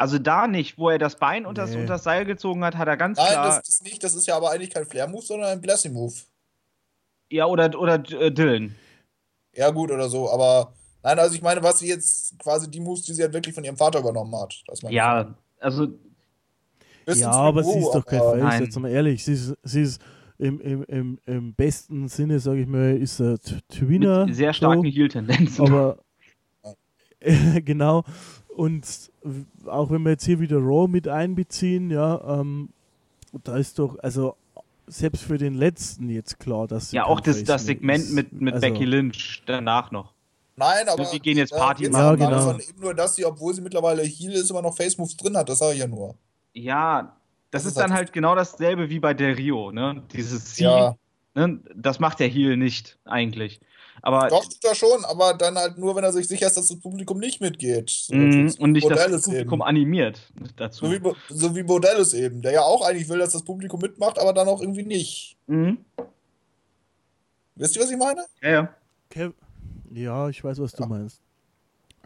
[0.00, 1.84] Also da nicht, wo er das Bein unter, das, Nee.
[1.84, 3.46] das Seil gezogen hat, hat er ganz Nein, klar.
[3.58, 6.14] das ist nicht, das ist ja aber eigentlich kein Flair-Move, sondern ein Blessing-Move.
[7.30, 8.74] ja, oder, oder äh, Dylan.
[9.54, 10.72] Ja, gut oder so, aber
[11.02, 13.62] nein, also ich meine, was sie jetzt quasi die Moves, die sie halt wirklich von
[13.64, 14.62] ihrem Vater übernommen hat.
[14.68, 14.96] Das meine ich.
[14.96, 15.88] Ja, also
[17.04, 18.62] Bisschen Ja, aber sie ist doch kein Face, Nein.
[18.64, 19.24] jetzt mal ehrlich.
[19.24, 20.00] Sie ist, sie ist
[20.38, 24.24] im, im, im, im besten Sinne, sage ich mal, ist er Twinner.
[24.26, 25.66] mit sehr starken so, Heal-Tendenzen.
[25.66, 25.98] aber
[27.64, 28.04] genau.
[28.56, 29.10] Und
[29.66, 32.70] auch wenn wir jetzt hier wieder Raw mit einbeziehen, ja, ähm,
[33.44, 34.36] da ist doch, also
[34.86, 38.12] selbst für den letzten jetzt klar, dass sie Ja, auch das, Face das Segment ist.
[38.12, 40.12] mit, mit Also, Becky Lynch danach noch.
[40.56, 41.10] Nein, aber.
[41.10, 42.20] Wir gehen jetzt äh, Party jetzt machen.
[42.20, 42.52] Ja, genau.
[42.58, 45.48] eben nur, dass sie, obwohl sie mittlerweile Heel ist, immer noch Face-Moves drin hat.
[45.48, 46.16] Das sage ich ja nur.
[46.52, 47.10] Ja, das,
[47.50, 50.02] Das ist ist dann halt- halt genau dasselbe wie bei Del Rio, ne?
[50.12, 50.96] Dieses Sie, Ja.
[51.34, 51.60] ne?
[51.74, 53.60] Das macht der Heel nicht eigentlich.
[54.02, 56.68] Aber Doch, tut er schon, aber dann halt nur, wenn er sich sicher ist, dass
[56.68, 57.90] das Publikum nicht mitgeht.
[57.90, 59.62] So, so und nicht das Bordellis Publikum eben.
[59.62, 60.20] animiert
[60.56, 60.86] dazu.
[60.86, 64.18] So wie, so wie Bordellis eben, der ja auch eigentlich will, dass das Publikum mitmacht,
[64.18, 65.36] aber dann auch irgendwie nicht.
[65.46, 65.78] Mhm.
[67.56, 68.24] Wisst ihr, was ich meine?
[68.42, 68.74] Ja, ja.
[69.10, 69.32] Kev
[69.92, 70.88] ja, ich weiß, was du Ja.
[70.88, 71.20] meinst.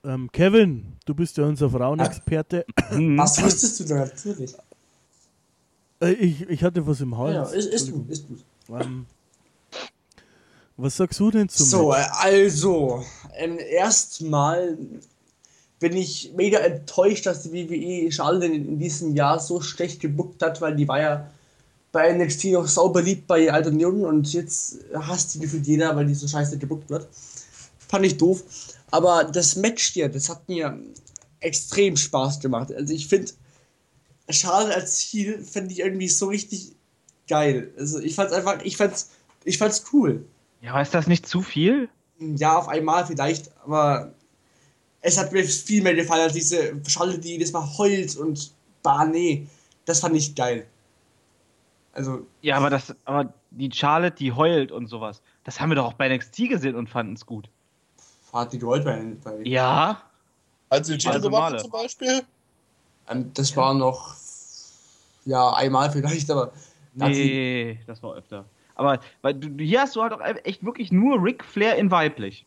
[0.05, 2.65] Ähm, Kevin, du bist ja unser Frauenexperte.
[2.91, 3.19] Mhm.
[3.19, 4.55] Was wusstest du da natürlich?
[6.01, 7.35] Äh, ich, ich hatte was im Ja, Hals.
[7.35, 8.03] ja, ist, ist Entschuldigung.
[8.05, 8.45] gut, ist gut.
[8.71, 9.07] Ähm,
[10.77, 12.09] was sagst du denn zum So, Match?
[12.13, 13.05] also,
[13.37, 14.77] ähm, erstmal
[15.79, 20.43] bin ich mega enttäuscht, dass die WWE Charlotte in, in diesem Jahr so schlecht gebuckt
[20.43, 21.31] hat, weil die war ja
[21.93, 25.95] bei NXT noch sauber lieb bei Alt und Jung und jetzt hasst die gefühlt jeder,
[25.95, 27.07] weil die so scheiße gebuckt wird.
[27.89, 28.43] Fand ich doof.
[28.91, 30.77] Aber das Match hier, das hat mir
[31.41, 32.73] extrem Spaß gemacht.
[32.73, 33.31] Also ich finde,
[34.29, 36.73] Charlotte als Ziel finde ich irgendwie so richtig
[37.29, 37.73] geil.
[37.79, 39.11] Also ich fand's einfach, ich fand's,
[39.45, 40.25] ich fand's cool.
[40.65, 41.91] Ja, aber ist das nicht zu viel?
[42.19, 44.13] Ja, auf einmal vielleicht, aber
[45.03, 48.51] es hat mir viel mehr gefallen als diese Schalle, die das mal heult und
[48.83, 49.47] bah, nee,
[49.85, 50.67] das fand ich geil.
[51.93, 55.21] Also, Ja, aber das, aber die Charlotte, die heult und sowas.
[55.45, 57.51] Das haben wir doch auch bei NXT gesehen und fanden es gut.
[58.33, 60.03] hat die geheult bei, bei Ja.
[60.71, 62.23] Als sie den Titel Also zum Beispiel.
[63.11, 64.15] ähm, Das war noch,
[65.27, 66.53] ja, einmal vielleicht, aber
[66.95, 68.45] Nee, das war öfter.
[68.75, 72.45] Aber weil du, hier hast du halt auch echt wirklich nur Ric Flair in weiblich.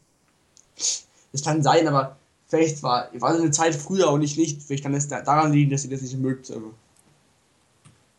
[0.76, 2.18] das kann sein, aber
[2.50, 4.62] Vielleicht war, war eine Zeit früher und ich nicht.
[4.64, 6.50] Vielleicht kann es da- daran liegen, dass ihr das nicht mögt.
[6.50, 6.72] aber-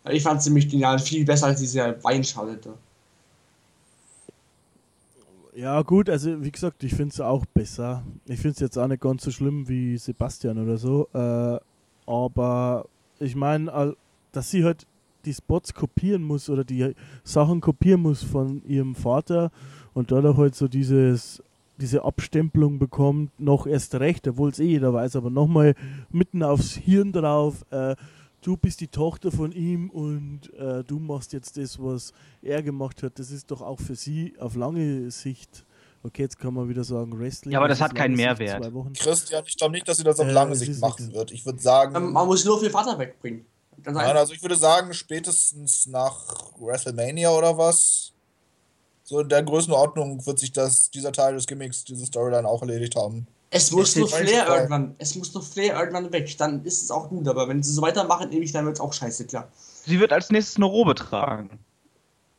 [0.04, 2.74] Weil Ich fand es ziemlich genial, viel besser als diese Weinschale da.
[5.54, 8.04] Ja, gut, also wie gesagt, ich finde es auch besser.
[8.26, 11.08] Ich finde es jetzt auch nicht ganz so schlimm wie Sebastian oder so.
[11.14, 11.58] Äh,
[12.06, 12.84] aber
[13.18, 13.96] ich meine,
[14.32, 14.86] dass sie halt
[15.28, 19.50] die Spots kopieren muss oder die Sachen kopieren muss von ihrem Vater
[19.94, 21.42] und dadurch halt so dieses
[21.80, 25.76] diese Abstempelung bekommt, noch erst recht, obwohl es eh jeder weiß, aber nochmal
[26.10, 27.94] mitten aufs Hirn drauf, äh,
[28.40, 33.04] du bist die Tochter von ihm und äh, du machst jetzt das, was er gemacht
[33.04, 33.20] hat.
[33.20, 35.64] Das ist doch auch für sie auf lange Sicht,
[36.02, 37.52] okay, jetzt kann man wieder sagen Wrestling.
[37.52, 38.60] Ja, aber das hat keinen Mehrwert.
[38.60, 38.92] zwei Wochen.
[38.94, 41.30] Christian, ich glaube nicht, dass sie das auf Äh, lange Sicht machen wird.
[41.30, 43.44] Ich würde sagen, Ähm, Man muss nur für Vater wegbringen.
[43.82, 44.20] Ganz nein, einfach.
[44.20, 46.16] also ich würde sagen, spätestens nach
[46.58, 48.12] WrestleMania oder was,
[49.04, 52.96] so in der Größenordnung wird sich das, dieser Teil des Gimmicks, diese Storyline auch erledigt
[52.96, 53.26] haben.
[53.50, 56.90] Es muss nur Flair weil- irgendwann, es muss nur Flair irgendwann weg, dann ist es
[56.90, 59.48] auch gut, aber wenn sie so weitermachen, ewig, dann wird es auch scheiße, klar.
[59.86, 61.58] Sie wird als nächstes eine Robe tragen.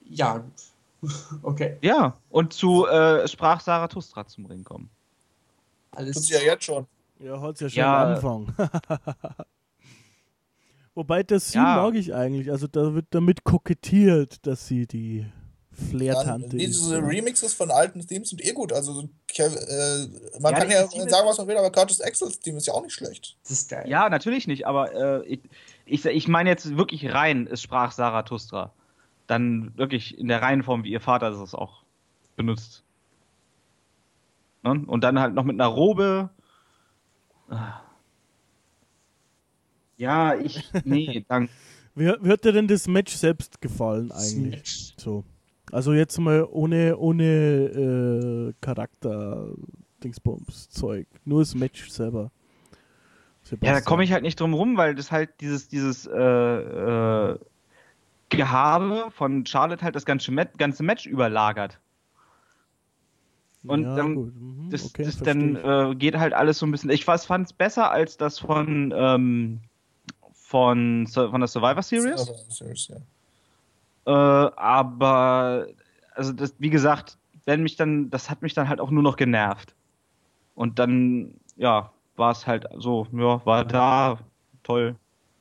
[0.07, 0.44] Ja,
[1.44, 4.90] okay, Ja, und zu äh, sprach Zarathustra zum Ring kommen.
[5.91, 6.16] Tut alles.
[6.28, 6.86] sie ja jetzt schon.
[7.20, 8.03] Ja, hat ja schon Ja.
[8.03, 8.53] am Anfang.
[10.99, 11.77] Wobei das sie Ja.
[11.77, 12.51] mag ich eigentlich.
[12.51, 15.26] Also da wird damit kokettiert, dass sie die
[15.71, 16.61] Flair-Tante ist.
[16.61, 17.05] diese ja.
[17.05, 18.73] Remixes von alten Themes sind eh gut.
[18.73, 18.99] Also
[19.38, 19.47] äh,
[20.41, 22.73] man Ja, kann ja Theme- sagen, was man will, aber Curtis Axels Theme ist ja
[22.73, 23.38] auch nicht schlecht.
[23.43, 23.85] Das ist geil.
[23.88, 25.39] Ja, natürlich nicht, aber äh, ich,
[25.85, 28.73] ich, ich meine jetzt wirklich rein, es sprach Zarathustra.
[29.27, 31.84] Dann wirklich in der Reihenform, wie ihr Vater es auch
[32.35, 32.84] benutzt.
[34.63, 34.84] Ne?
[34.85, 36.30] Und dann halt noch mit einer Robe.
[37.49, 37.80] Ah.
[39.99, 40.63] Ja, ich.
[40.85, 41.51] Nee, danke.
[41.95, 44.93] Wie, wie hat dir denn das Match selbst gefallen eigentlich?
[44.95, 45.26] So.
[45.69, 49.49] Also jetzt mal ohne, ohne äh, Charakter
[50.01, 51.07] Dingsbums Zeug.
[51.26, 52.31] Nur das Match selber.
[53.61, 57.39] Ja, da komme ich halt nicht drum rum, weil das halt dieses, dieses äh, äh,
[58.30, 61.80] Gehabe von Charlotte halt das ganze, Met ganze Match überlagert.
[63.65, 64.13] und ja, dann-.
[64.13, 66.91] Mhm, Das, okay, das dann äh, geht halt alles so ein bisschen.
[66.91, 69.59] Ich fand es besser als das von, ähm,
[70.49, 72.21] von, von der Survivor Series.
[72.21, 72.95] Also, Series ja.
[74.07, 75.67] Äh, aber,
[76.15, 79.15] also das, wie gesagt, wenn mich dann, das hat mich dann halt auch nur noch
[79.15, 79.76] genervt.
[80.55, 84.17] Und dann, ja, war es halt so, ja, war da,
[84.63, 84.95] toll,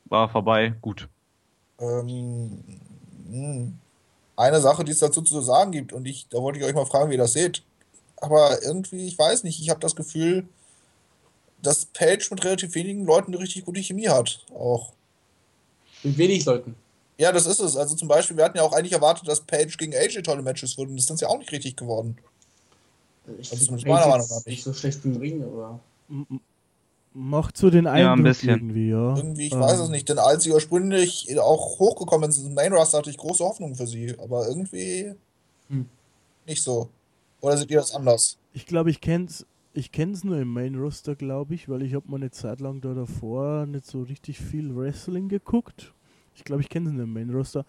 [0.04, 1.08] war vorbei, gut.
[1.80, 2.62] Ähm,
[3.30, 3.72] mh.
[4.36, 6.84] eine Sache, die es dazu zu sagen gibt, und ich, da wollte ich euch mal
[6.84, 7.62] fragen, wie ihr das seht.
[8.16, 10.46] Aber irgendwie, ich weiß nicht, ich habe das Gefühl,
[11.62, 14.44] dass Page mit relativ wenigen Leuten eine richtig gute Chemie hat.
[14.54, 14.92] Auch.
[16.02, 16.74] Mit wenig Leuten.
[17.18, 17.76] Ja, das ist es.
[17.76, 20.78] Also zum Beispiel, wir hatten ja auch eigentlich erwartet, dass Page gegen AJ tolle Matches
[20.78, 20.96] würden.
[20.96, 22.16] Das ist ja auch nicht richtig geworden.
[23.40, 24.46] Ich Also zumindest meiner Meinung nach nicht.
[24.46, 25.80] nicht so schlecht im Ring, aber.
[26.08, 26.40] M-
[27.14, 28.48] Macht so den Eindruck ein bisschen.
[28.50, 29.16] irgendwie, ja.
[29.16, 32.72] Irgendwie, ich Ähm, weiß es nicht, denn als sie ursprünglich auch hochgekommen sind im Main
[32.72, 34.14] Roster, hatte ich große Hoffnung für sie.
[34.18, 35.14] Aber irgendwie
[35.68, 35.86] Hm.
[36.46, 36.88] nicht so.
[37.40, 38.36] Oder seht ihr das anders?
[38.52, 42.08] Ich glaube, ich kenn's, ich kenn's nur im Main Roster, glaube ich, weil ich habe
[42.08, 45.92] mal eine Zeit lang da davor nicht so richtig viel Wrestling geguckt.
[46.34, 47.64] Ich glaube, ich kenne es nur im Main Roster.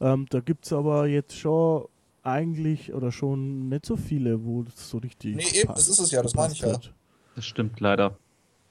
[0.00, 1.86] Ähm, da gibt's aber jetzt schon
[2.22, 5.36] eigentlich oder schon nicht so viele, wo das so richtig.
[5.36, 6.72] Nee, eben, das ist es ja, das meine ich ja.
[6.72, 6.92] hat.
[7.36, 8.16] Das stimmt leider.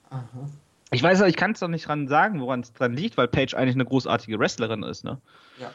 [0.09, 0.49] Aha.
[0.91, 3.27] Ich weiß, aber ich kann es doch nicht dran sagen, woran es dran liegt, weil
[3.27, 5.19] Paige eigentlich eine großartige Wrestlerin ist, ne?
[5.59, 5.71] Ja.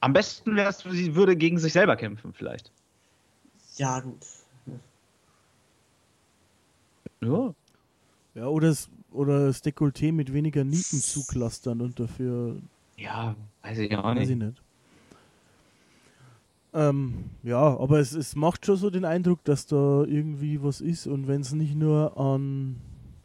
[0.00, 2.72] Am besten wäre es, sie würde gegen sich selber kämpfen, vielleicht.
[3.76, 4.24] Ja, gut.
[7.22, 7.54] Ja.
[8.34, 12.56] Ja, oder, das, oder das Dekolleté mit weniger Nieten zuklastern und dafür
[12.96, 14.48] Ja, weiß ich auch Weiß ich nicht.
[14.48, 14.62] nicht.
[16.74, 21.06] Ähm, ja, aber es, es macht schon so den Eindruck, dass da irgendwie was ist
[21.06, 22.76] und wenn es nicht nur an,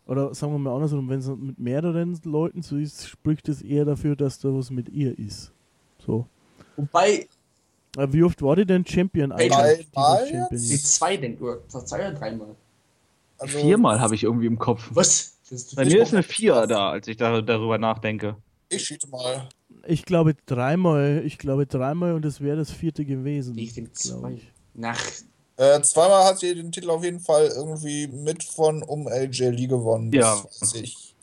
[0.05, 3.85] oder sagen wir mal andersrum, wenn es mit mehreren Leuten so ist, spricht es eher
[3.85, 5.53] dafür, dass da was mit ihr ist.
[6.05, 6.25] So.
[6.75, 7.27] Wobei,
[7.95, 9.89] Aber wie oft war die denn Champion dreimal die
[10.81, 11.17] zwei
[11.69, 12.55] zwei oder dreimal.
[13.37, 14.89] Also, Viermal habe ich irgendwie im Kopf.
[14.91, 15.37] Was?
[15.75, 18.35] Bei mir ist eine Vier da, als ich da, darüber nachdenke.
[18.69, 19.47] Ich schiete mal.
[19.85, 23.57] Ich glaube dreimal, ich glaube dreimal und es wäre das vierte gewesen.
[23.57, 24.31] Ich denke zwei.
[24.33, 24.51] ich.
[24.73, 24.99] Nach.
[25.55, 29.67] Äh, zweimal hat sie den Titel auf jeden Fall irgendwie mit von um AJ Lee
[29.67, 30.11] gewonnen.
[30.11, 30.43] Das Ja.
[30.61, 31.15] weiß ich.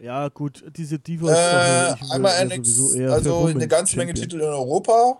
[0.00, 1.38] Ja, gut, diese Divas.
[1.38, 4.14] Äh, einmal NXT, sowieso eher für also eine ganze Menge.
[4.14, 5.18] Titel in Europa,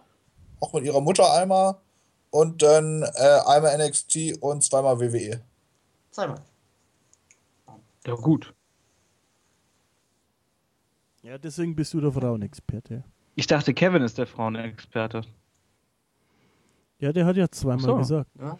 [0.60, 1.76] auch mit ihrer Mutter einmal.
[2.30, 5.00] Und dann äh, einmal NXT und zweimal.
[5.00, 5.40] WWE.
[6.10, 6.40] Zweimal.
[8.06, 8.54] Ja, gut.
[11.22, 13.04] Ja, deswegen bist du der Frauenexperte.
[13.34, 15.22] Ich dachte, Kevin ist der Frauenexperte.
[16.98, 17.96] Ja, der hat ja zweimal so.
[17.96, 18.30] gesagt.
[18.38, 18.58] Ja.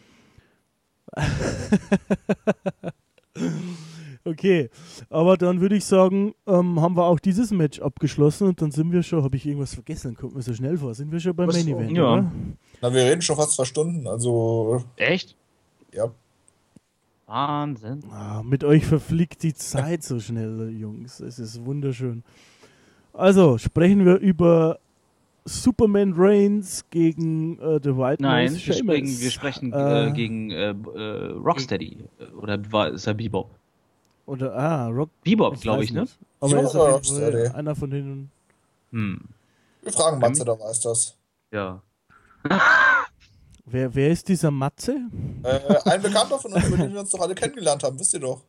[4.25, 4.69] Okay,
[5.09, 8.93] aber dann würde ich sagen, ähm, haben wir auch dieses Match abgeschlossen und dann sind
[8.93, 11.49] wir schon, habe ich irgendwas vergessen, kommt mir so schnell vor, sind wir schon beim
[11.49, 11.75] Was Main?
[11.75, 12.13] Event, Ja.
[12.13, 12.33] oder?
[12.83, 15.37] Na, wir reden schon fast zwei Stunden, also Echt?
[15.95, 16.11] ja.
[17.27, 18.03] Wahnsinn.
[18.11, 21.21] Ah, mit euch verfliegt die Zeit so schnell, Jungs.
[21.21, 22.25] Es ist wunderschön.
[23.13, 24.81] Also, sprechen wir über
[25.45, 30.71] Superman Reigns gegen äh, The White Nein, wir sprechen, wir sprechen äh, Äh, gegen äh,
[30.71, 31.99] äh, Rocksteady.
[32.19, 33.49] Äh, Oder war, ist er Bebop?
[34.31, 35.11] Oder, ah, Rock.
[35.24, 36.02] Bebop, glaube ich, ne?
[36.02, 36.16] nicht.
[36.39, 38.31] Aber er ist Ja, auf jeden Fall einer von denen.
[38.93, 39.20] Hm.
[39.82, 41.16] Wir fragen Matze, der weiß das.
[41.52, 41.82] Ja.
[43.65, 45.01] Wer, wer ist dieser Matze?
[45.43, 48.20] Äh, ein Bekannter von uns, über den wir uns doch alle kennengelernt haben, wisst ihr
[48.20, 48.43] doch.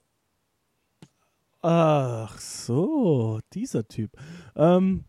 [1.63, 4.11] Ach so, dieser Typ.
[4.55, 5.03] Ähm,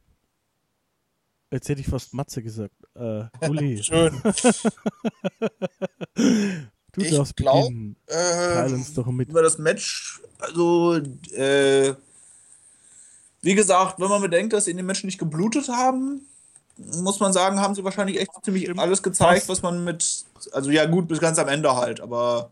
[1.50, 2.74] jetzt hätte ich fast Matze gesagt.
[2.94, 4.20] Äh, Uli, Schön.
[6.14, 7.96] du Ich darfst glaub, beginnen.
[8.06, 9.28] Teil Äh, uns doch mit.
[9.30, 10.96] über das Match, also,
[11.34, 11.94] äh,
[13.42, 16.22] wie gesagt, wenn man bedenkt, dass sie in den Match nicht geblutet haben,
[17.02, 18.80] muss man sagen, haben sie wahrscheinlich echt ziemlich Stimmt.
[18.80, 22.50] alles gezeigt, was man mit, also ja gut, bis ganz am Ende halt, aber,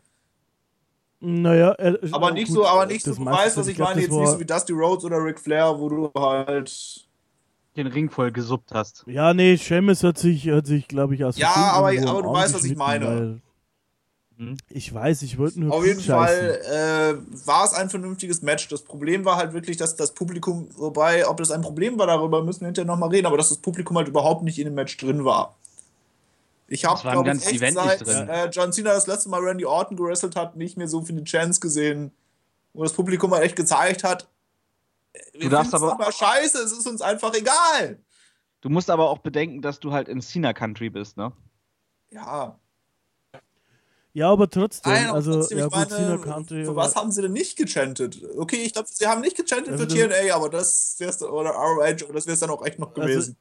[1.21, 3.77] Naja, er, aber äh, nicht gut, so, aber nicht das so, du weißt, was ich
[3.77, 7.07] glaub, meine, jetzt nicht so wie Dusty Rhodes oder Ric Flair, wo du halt,
[7.77, 9.05] Den Ring voll gesuppt hast.
[9.07, 12.55] Ja, nee, Sheamus hat sich, hat sich glaube ich, aus Ja, aber- aber du weißt,
[12.55, 13.41] was ich meine.
[14.41, 14.57] Weil- Hm?
[14.71, 16.63] Ich weiß, ich wollte nur Auf jeden klugscheißen.
[16.65, 18.69] Fall äh, war es ein vernünftiges Match.
[18.69, 22.43] Das Problem war halt wirklich, dass das Publikum, wobei, ob das ein Problem war, darüber
[22.43, 24.97] müssen wir hinterher nochmal reden, aber dass das Publikum halt überhaupt nicht in dem Match
[24.97, 25.57] drin war.
[26.69, 29.65] Ich habe, im glaube ich, echt Event seit äh, John Cena das letzte Mal Randy
[29.65, 32.13] Orton gewrestelt hat, nicht mehr so viele Chance gesehen,
[32.73, 34.29] wo das Publikum halt echt gezeigt hat,
[35.35, 37.99] wir darfst aber- aber scheiße, es ist uns einfach egal.
[38.61, 41.33] Du musst aber auch bedenken, dass du halt in Cena Country bist, ne?
[42.13, 42.57] Ja,
[44.13, 46.65] Ja, aber trotzdem, Nein, also, trotzdem, ja ich gut, Cena meine, Country.
[46.65, 48.21] für was haben sie denn nicht gechantet?
[48.37, 52.05] Okay, ich glaube, sie haben nicht gechantet Also für TNA, aber das wär's, oder ROH,
[52.05, 53.37] aber das wäre es dann auch echt noch Also, gewesen.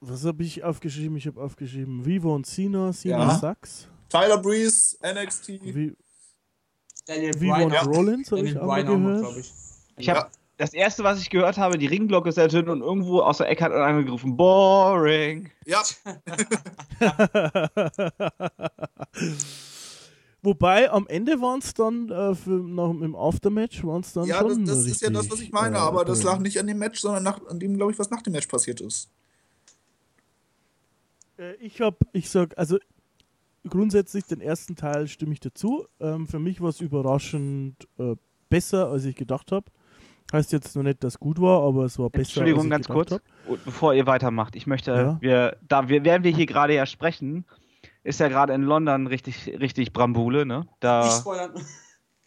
[0.00, 1.16] Was habe ich aufgeschrieben?
[1.18, 3.38] Ich habe aufgeschrieben Vivo und Cena, Cena Ja.
[3.38, 3.88] Sachs.
[4.08, 5.48] Tyler Breeze, NXT.
[5.62, 5.94] Vi
[7.06, 7.82] Daniel Vivo Bryan, und ja.
[7.82, 9.20] Rollins habe ich auch Bryan gehört.
[9.20, 9.52] glaube ich.
[9.98, 10.30] Ich habe Ja.
[10.56, 13.64] das erste, was ich gehört habe, die Ringglocke ist ertönt und irgendwo aus der Ecke
[13.64, 15.50] hat einer gerufen, boring.
[15.66, 15.82] Ja,
[20.42, 24.42] Wobei am Ende waren es dann äh, für, nach, im Aftermatch waren es dann ja
[24.42, 26.66] das, schon das ist ja das, was ich meine, äh, aber das lag nicht an
[26.66, 29.08] dem Match, sondern nach, an dem, glaube ich, was nach dem Match passiert ist.
[31.38, 32.78] Äh, Ich habe, ich sag, also
[33.68, 35.86] grundsätzlich den ersten Teil stimme ich dazu.
[35.98, 38.14] Ähm, für mich war es überraschend äh,
[38.50, 39.70] besser, als ich gedacht habe.
[40.32, 42.42] Heißt jetzt noch nicht, dass es gut war, aber es war besser.
[42.42, 43.12] Entschuldigung, als ich ganz gedacht kurz,
[43.44, 43.50] hab.
[43.50, 45.16] und bevor ihr weitermacht, ich möchte, Ja.
[45.20, 47.44] wir, da wir, während wir hier gerade ja sprechen,
[48.04, 50.60] ist ja gerade in London richtig, richtig Brambule, ne?
[50.60, 51.52] Nicht Da, spoilern.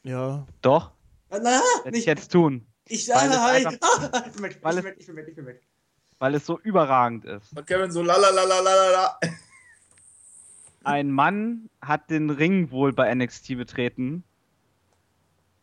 [0.03, 0.91] Ja, doch,
[1.29, 2.05] Na, werde ich nicht.
[2.05, 3.65] jetzt tun, Ich, weil es ah, hi.
[3.65, 5.45] einfach- Ah, ich bin weg, ich weil bin es- weg, ich bin weg, ich bin
[5.45, 5.61] weg.
[6.19, 7.55] weil es so überragend ist.
[7.57, 9.19] Und Kevin so lalalalalala.
[10.83, 14.23] Ein Mann hat den Ring wohl bei NXT betreten,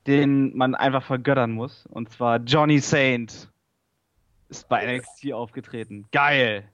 [0.07, 1.87] den man einfach vergöttern muss.
[1.87, 3.49] Und zwar Johnny Saint
[4.51, 6.07] ist bei NXT aufgetreten.
[6.13, 6.69] Geil!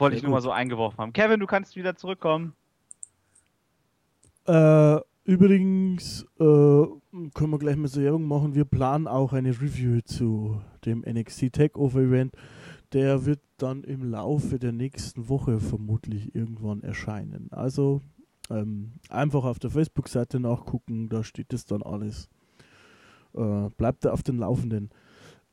[0.00, 1.12] Wollte ich nur mal so eingeworfen haben.
[1.12, 2.54] Kevin, du kannst wieder zurückkommen.
[4.46, 6.44] Äh, übrigens äh,
[7.34, 8.54] können wir gleich mal so Werbung machen.
[8.54, 12.34] Wir planen auch eine Review zu dem NXT Takeover Event.
[12.94, 17.48] Der wird dann im Laufe der nächsten Woche vermutlich irgendwann erscheinen.
[17.52, 18.00] Also
[18.48, 22.30] ähm, einfach auf der Facebook-Seite nachgucken, da steht es dann alles.
[23.34, 24.90] Äh, bleibt da auf den Laufenden.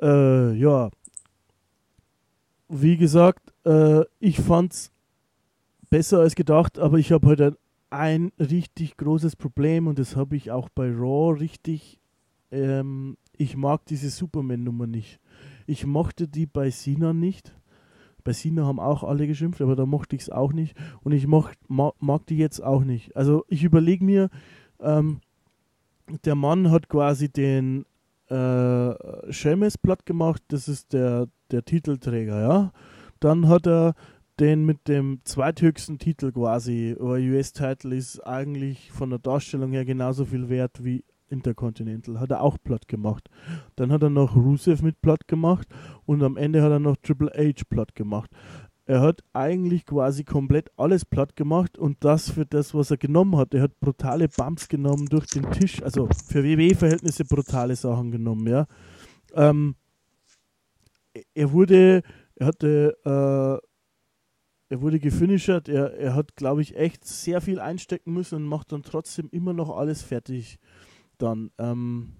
[0.01, 0.89] Äh, ja,
[2.69, 4.91] wie gesagt, äh, ich fand's
[5.89, 7.57] besser als gedacht, aber ich habe heute
[7.89, 11.99] ein richtig großes Problem und das habe ich auch bei Raw richtig.
[12.51, 15.19] Ähm, ich mag diese Superman-Nummer nicht.
[15.67, 17.53] Ich mochte die bei Cena nicht.
[18.23, 20.75] Bei Cena haben auch alle geschimpft, aber da mochte ich es auch nicht.
[21.01, 23.15] Und ich mocht, ma, mag die jetzt auch nicht.
[23.15, 24.29] Also ich überlege mir,
[24.79, 25.19] ähm,
[26.25, 27.85] der Mann hat quasi den
[28.29, 32.73] äh, Sheamus platt gemacht, das ist der, der Titelträger, ja.
[33.19, 33.93] Dann hat er
[34.39, 40.49] den mit dem zweithöchsten Titel quasi, US-Title ist eigentlich von der Darstellung her genauso viel
[40.49, 43.29] wert wie Intercontinental, hat er auch platt gemacht.
[43.75, 45.67] Dann hat er noch Rusev mit platt gemacht
[46.05, 48.29] und am Ende hat er noch Triple H platt gemacht.
[48.85, 53.35] Er hat eigentlich quasi komplett alles platt gemacht und das für das, was er genommen
[53.35, 53.53] hat.
[53.53, 58.65] Er hat brutale Bumps genommen durch den Tisch, also für WWE-Verhältnisse brutale Sachen genommen, ja.
[59.33, 59.75] Ähm,
[61.33, 62.01] er wurde,
[62.39, 62.97] er hatte
[64.69, 65.69] er wurde gefinishert.
[65.69, 69.53] Er, er hat, glaube ich, echt sehr viel einstecken müssen und macht dann trotzdem immer
[69.53, 70.59] noch alles fertig.
[71.17, 72.17] Dann ähm,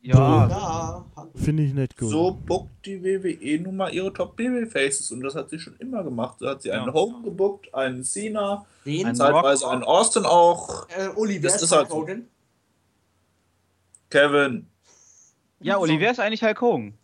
[0.00, 2.08] Ja, Ja, finde ich nicht gut.
[2.08, 6.38] So bookt die WWE nun mal ihre Top-Babyfaces und das hat sie schon immer gemacht.
[6.38, 6.94] So hat sie einen Ja.
[6.94, 8.64] Hogan gebuckt, einen Cena?
[8.86, 10.88] Ein- zeitweise einen Austin auch.
[10.88, 12.28] Äh, Uli, wer Das ist ist halt Hulk Hogan?
[14.10, 14.66] Kevin.
[15.60, 16.94] ja Oliver ist eigentlich Hulk Hogan.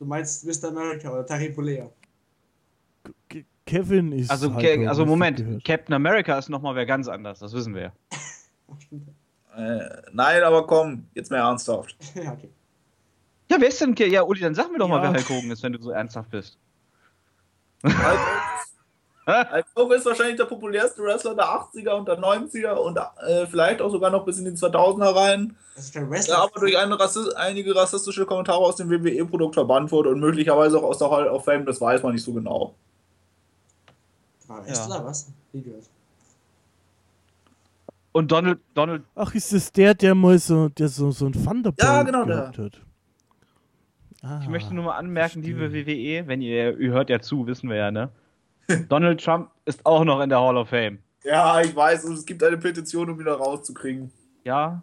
[0.00, 0.68] Du meinst Mr.
[0.70, 1.90] America oder Terry Bollea.
[3.28, 4.30] Ke- Kevin ist.
[4.30, 5.62] Also, halt Ke- also Moment.
[5.62, 7.92] Captain America ist nochmal wer ganz anders, das wissen wir ja.
[8.10, 9.08] Ach, stimmt.
[9.54, 9.80] Äh,
[10.12, 11.94] nein, aber komm, jetzt mehr ernsthaft.
[12.14, 12.48] ja, okay.
[13.50, 13.94] Ja, wer ist denn?
[14.10, 15.12] Ja, Uli, dann sag mir doch mal, Ja.
[15.12, 16.56] wer Hulk Hogan ist, wenn du so ernsthaft bist.
[17.84, 17.94] Hulk
[19.26, 23.80] Hulk Hogan ist wahrscheinlich der populärste Wrestler der 80er und der 90er und äh, vielleicht
[23.82, 25.56] auch sogar noch bis in die 2000er rein.
[25.76, 26.36] Also der Wrestler.
[26.36, 30.78] Der aber durch eine Rassi einige rassistische Kommentare aus dem WWE-Produkt verbannt wurde und möglicherweise
[30.78, 32.74] auch aus der Hall of Fame, das weiß man nicht so genau.
[34.48, 35.28] War Wrestler, was?
[35.52, 35.84] Nie gehört.
[38.12, 41.80] Und Donald, Donald, Ach, ist das der, der mal so, der so, so ein Thunderbolt
[41.80, 42.80] Ja, genau gehabt hat?
[44.22, 46.22] Ah, ich möchte nur mal anmerken, liebe verstehe.
[46.22, 48.10] WWE, wenn ihr, ihr hört ja zu, wissen wir ja, ne?
[48.88, 50.98] Donald Trump ist auch noch in der Hall of Fame.
[51.24, 54.10] Ja, ich weiß, und es gibt eine Petition, um ihn da rauszukriegen.
[54.44, 54.82] Ja,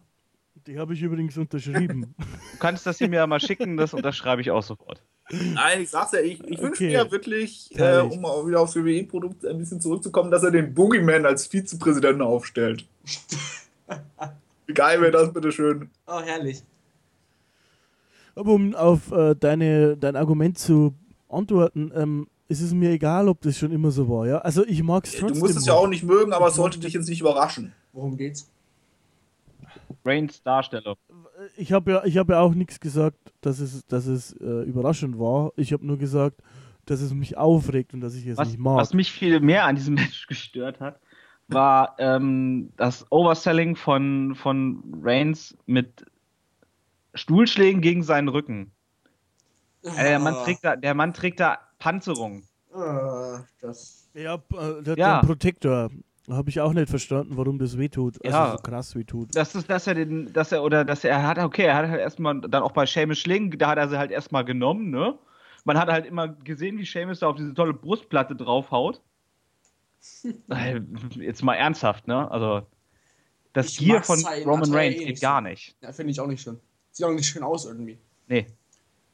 [0.67, 2.13] Die habe ich übrigens unterschrieben.
[2.17, 5.01] du kannst das hier mir ja mal schicken, das unterschreibe ich auch sofort.
[5.29, 6.87] Nein, ich sag's ja, ich, ich wünsche Okay.
[6.87, 10.73] mir ja wirklich, äh, um auch wieder aufs WWE-Produkt ein bisschen zurückzukommen, dass er den
[10.73, 12.85] Boogeyman als Vizepräsidenten aufstellt.
[14.67, 15.89] Wie geil wäre das, bitteschön?
[16.07, 16.61] Oh, herrlich.
[18.35, 20.93] Aber um auf äh, deine, dein Argument zu
[21.29, 24.27] antworten, ähm, es ist mir egal, ob das schon immer so war.
[24.27, 24.37] Ja?
[24.39, 25.39] Also ich mag es Du trotzdem.
[25.39, 27.73] musst es ja auch nicht mögen, aber es sollte dich jetzt nicht überraschen.
[27.93, 28.49] Worum geht's?
[30.05, 30.95] Reigns Darstellung.
[31.57, 35.19] Ich habe ja, ich hab ja auch nichts gesagt, dass es, dass es äh, überraschend
[35.19, 35.51] war.
[35.57, 36.41] Ich habe nur gesagt,
[36.85, 38.77] dass es mich aufregt und dass ich es Was, nicht mag.
[38.77, 40.99] was mich viel mehr an diesem Match gestört hat,
[41.49, 46.05] war ähm, das Overselling von, von Reigns mit
[47.13, 48.71] Stuhlschlägen gegen seinen Rücken.
[49.83, 52.43] Äh, der, Mann trägt da, der Mann trägt da Panzerung.
[52.73, 54.09] Ah, das.
[54.13, 55.19] ja, äh, der hat Ja.
[55.19, 55.89] einen Protektor.
[56.29, 58.15] Habe ich auch nicht verstanden, warum das wehtut.
[58.25, 58.51] Also Ja.
[58.51, 59.33] so krass wehtut.
[59.33, 62.01] Das ist, dass er den, dass er, oder dass er, hat, okay, er hat halt
[62.01, 65.17] erstmal, dann auch bei Seamus Schling, da hat er sie halt erstmal genommen, ne?
[65.63, 69.01] Man hat halt immer gesehen, wie Seamus da auf diese tolle Brustplatte draufhaut.
[70.49, 70.81] Äh,
[71.15, 72.29] Jetzt mal ernsthaft, ne?
[72.29, 72.65] Also,
[73.53, 75.75] das Ich mag von seinen Roman Reigns eh geht gar nicht.
[75.81, 76.59] Ja, finde ich auch nicht schön.
[76.91, 77.97] Sieht auch nicht schön aus irgendwie.
[78.27, 78.45] Nee.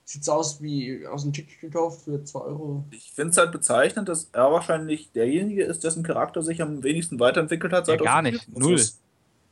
[0.06, 2.84] Sieht so aus wie aus dem Ticket gekauft für 2 Euro.
[2.92, 7.20] Ich finde es halt bezeichnend, dass er wahrscheinlich derjenige ist, dessen Charakter sich am wenigsten
[7.20, 7.88] weiterentwickelt hat.
[7.88, 8.48] Ja, er gar nicht.
[8.58, 8.76] Null.
[8.76, 9.00] ist.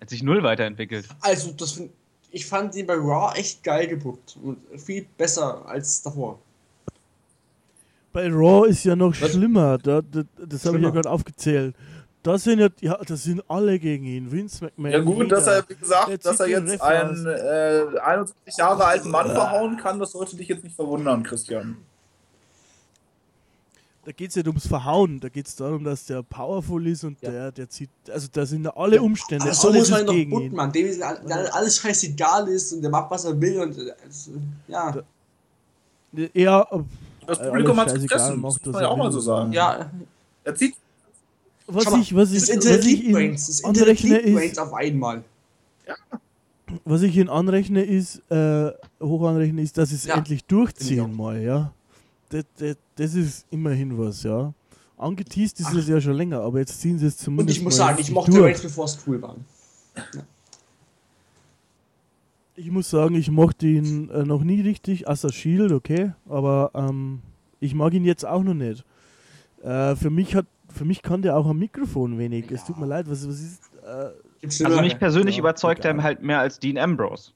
[0.02, 1.08] Hat sich null weiterentwickelt.
[1.22, 1.92] Also, das find,
[2.32, 4.38] ich fand ihn bei Raw echt geil gebuckt.
[4.42, 6.40] Und viel besser als davor.
[8.12, 9.32] Bei Raw ist ja noch Was?
[9.32, 9.78] schlimmer.
[9.78, 11.76] Da, da, das habe ich ja gerade aufgezählt.
[12.24, 14.32] Da sind ja, ja, das sind alle gegen ihn.
[14.32, 14.92] Vince McMahon.
[14.92, 15.36] Ja gut, jeder.
[15.38, 19.98] dass er, wie gesagt, dass er jetzt einen äh, 21 Jahre alten Mann verhauen kann,
[20.00, 21.78] das sollte dich jetzt nicht verwundern, Christian.
[24.04, 27.22] Da geht es nicht ums Verhauen, da geht es darum, dass der powerful ist und
[27.22, 27.30] Ja.
[27.30, 27.90] der, der zieht.
[28.12, 30.42] Also da sind ja alle Umstände, Aber so alles muss man ist ihn doch gegen
[30.42, 30.56] ihn.
[30.56, 30.72] Mann.
[30.72, 34.32] Dem ist alles scheißegal ist und der macht, was er will und äh, also,
[34.68, 34.96] ja.
[36.34, 36.68] Er,
[37.28, 39.54] Das Äh, Publikum hat es gefressen, das muss man ja auch mal so sagen.
[39.54, 39.90] Ja,
[40.44, 40.76] Er zieht
[41.74, 43.02] was mal, ich, was ich, was ich.
[43.06, 45.24] Das Internet anrechne ist, auf einmal.
[46.86, 48.72] was ich ihn anrechne ist, äh,
[49.02, 51.74] hoch anrechne ist, dass sie es Ja, endlich durchziehen mal, ja.
[52.30, 54.54] Das, das, das ist immerhin was, ja.
[54.98, 57.78] Angeteased ist es ja schon länger, aber jetzt ziehen sie es Und zumindest ich muss
[57.78, 58.62] mal sagen, ich mochte durch.
[58.62, 59.36] Bevor es cool war.
[62.56, 67.22] Ich muss sagen, ich mochte ihn äh, noch nie richtig, außer Shield, okay, aber ähm,
[67.60, 68.86] ich mag ihn jetzt auch noch nicht.
[69.64, 72.50] Äh, für mich hat, für mich kann der auch am Mikrofon wenig.
[72.52, 73.62] Es tut mir leid, was, was ist?
[73.84, 77.32] Äh, Also mich persönlich Ja, überzeugt er halt mehr als Dean Ambrose.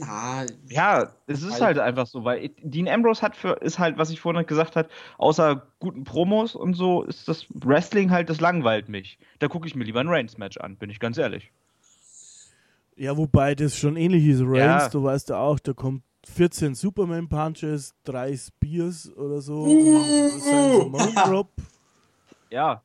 [0.00, 1.62] Na, Ja, es ist Halt.
[1.62, 4.88] halt einfach so, weil Dean Ambrose hat für, ist halt, was ich vorhin gesagt habe,
[5.18, 9.18] außer guten Promos und so, ist das Wrestling halt, das langweilt mich.
[9.38, 11.52] Da gucke ich mir lieber ein Reigns-Match an, bin ich ganz ehrlich.
[12.96, 14.40] ja, wobei das schon ähnlich ist.
[14.42, 14.88] Reigns, Ja.
[14.88, 19.64] du weißt ja auch, da kommt 14 Superman-Punches, 3 Spears oder so.
[19.66, 20.28] Uh.
[20.40, 21.50] Samoan Drop.
[22.50, 22.82] Ja,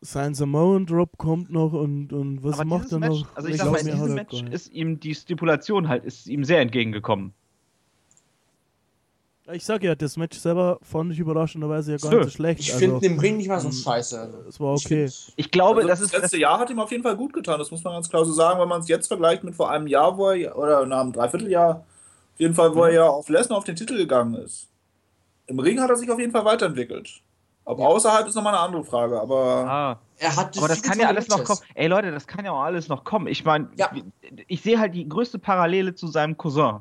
[0.00, 3.36] Sein Samoan Drop kommt noch und, und was aber macht er Match, noch?
[3.36, 6.44] also ich Ich sag mal, in diesem Match ist ihm die Stipulation halt, ist ihm
[6.44, 7.32] sehr entgegengekommen.
[9.52, 12.16] Ich sag ja, das Match selber fand ich überraschenderweise ja gar Nö.
[12.18, 12.60] nicht so schlecht.
[12.60, 14.20] ich also, finde den Ring nicht mal so ähm, scheiße.
[14.20, 15.06] Also, es war ich okay.
[15.08, 17.32] find- Ich glaube, Also das das ist, letzte Jahr hat ihm auf jeden Fall gut
[17.32, 19.70] getan, das muss man ganz klar so sagen, wenn man es jetzt vergleicht mit vor
[19.70, 21.76] einem Jahr, wo er, oder nach einem Dreivierteljahr,
[22.34, 24.68] auf jeden Fall, wo er ja auf Lesnar auf den Titel gegangen ist.
[25.46, 27.22] Im Ring hat er sich auf jeden Fall weiterentwickelt.
[27.66, 27.88] Aber Ja.
[27.88, 29.20] außerhalb ist nochmal eine andere Frage.
[29.20, 29.36] Aber
[29.68, 29.98] Ah.
[30.18, 31.58] Er hatte Aber das kann ja alles noch kommen.
[31.74, 33.26] Ey Leute, das kann ja auch alles noch kommen.
[33.26, 33.90] Ich meine, Ja.
[34.46, 36.80] ich sehe halt die größte Parallele zu seinem Cousin.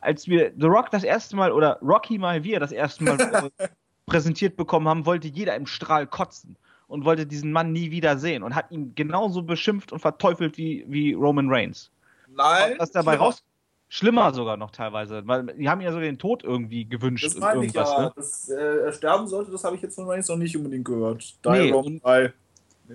[0.00, 3.68] Als wir The Rock das erste Mal oder Rocky mal wir das erste Mal äh,
[4.06, 8.42] präsentiert bekommen haben, wollte jeder im Strahl kotzen und wollte diesen Mann nie wieder sehen
[8.42, 11.90] und hat ihn genauso beschimpft und verteufelt wie, wie Roman Reigns.
[12.28, 12.74] nein.
[12.78, 13.24] Was dabei schlimmer.
[13.26, 13.42] raus.
[13.92, 17.24] Schlimmer sogar noch teilweise, weil die haben ja so den Tod irgendwie gewünscht.
[17.26, 18.00] Das und meine ich ja.
[18.04, 18.12] ne?
[18.14, 21.34] Dass äh, er sterben sollte, das habe ich jetzt von Reigns noch nicht unbedingt gehört.
[21.44, 22.32] Die Nee, Roman, und- die.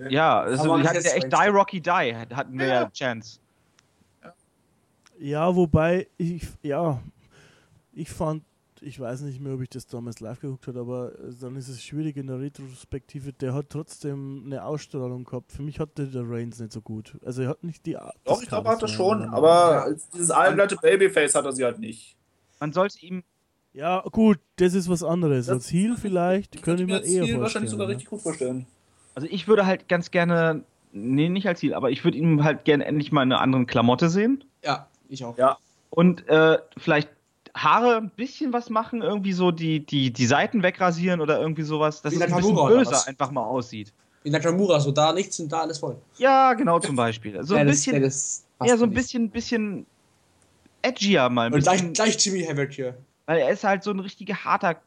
[0.08, 1.32] Ja, also hatten jetzt ja echt.
[1.32, 2.90] Die Rocky Die, hatten wir ja, Ja.
[2.90, 3.38] Chance.
[5.18, 6.98] Ja, wobei ich, ja,
[7.94, 8.42] ich fand,
[8.82, 11.68] ich weiß nicht mehr, ob ich das damals live geguckt habe, aber äh, dann ist
[11.68, 13.32] es schwierig in der Retrospektive.
[13.32, 15.52] Der hat trotzdem eine Ausstrahlung gehabt.
[15.52, 17.16] Für mich hatte der Reigns nicht so gut.
[17.24, 18.14] Also er hat nicht die Art.
[18.24, 19.22] Doch, ich glaube, er hat das schon.
[19.22, 19.32] ja.
[19.32, 19.96] Aber Ja.
[20.14, 22.16] dieses allglatte Babyface hat er sie halt nicht.
[22.60, 23.22] Man sollte ihm
[23.72, 25.46] Ja, gut, das ist was anderes.
[25.46, 27.40] Das- Als Heel vielleicht könnte ich mir als eher Ziel vorstellen.
[27.42, 28.66] wahrscheinlich sogar richtig gut vorstellen.
[29.14, 30.62] Also ich würde halt ganz gerne,
[30.92, 33.66] nee, nicht als Ziel, aber ich würde ihm halt gerne endlich mal in einer anderen
[33.66, 34.44] Klamotte sehen.
[34.64, 35.36] Ja, ich auch.
[35.38, 35.58] Ja.
[35.90, 37.10] Und äh, vielleicht
[37.56, 42.02] Haare ein bisschen was machen, irgendwie so die, die, die Seiten wegrasieren oder irgendwie sowas,
[42.02, 43.92] dass Wie es ein bisschen böser einfach mal aussieht.
[44.22, 45.96] Wie Nakamura, so da nichts und da alles voll.
[46.18, 47.42] Ja, genau zum Beispiel.
[47.44, 49.86] So Ja, ein bisschen, ja, ja, so ein bisschen, bisschen
[50.82, 51.46] edgier mal.
[51.46, 52.96] Ein Und gleich Jimmy Havoc hier.
[53.26, 54.80] weil er ist halt so ein richtiger harter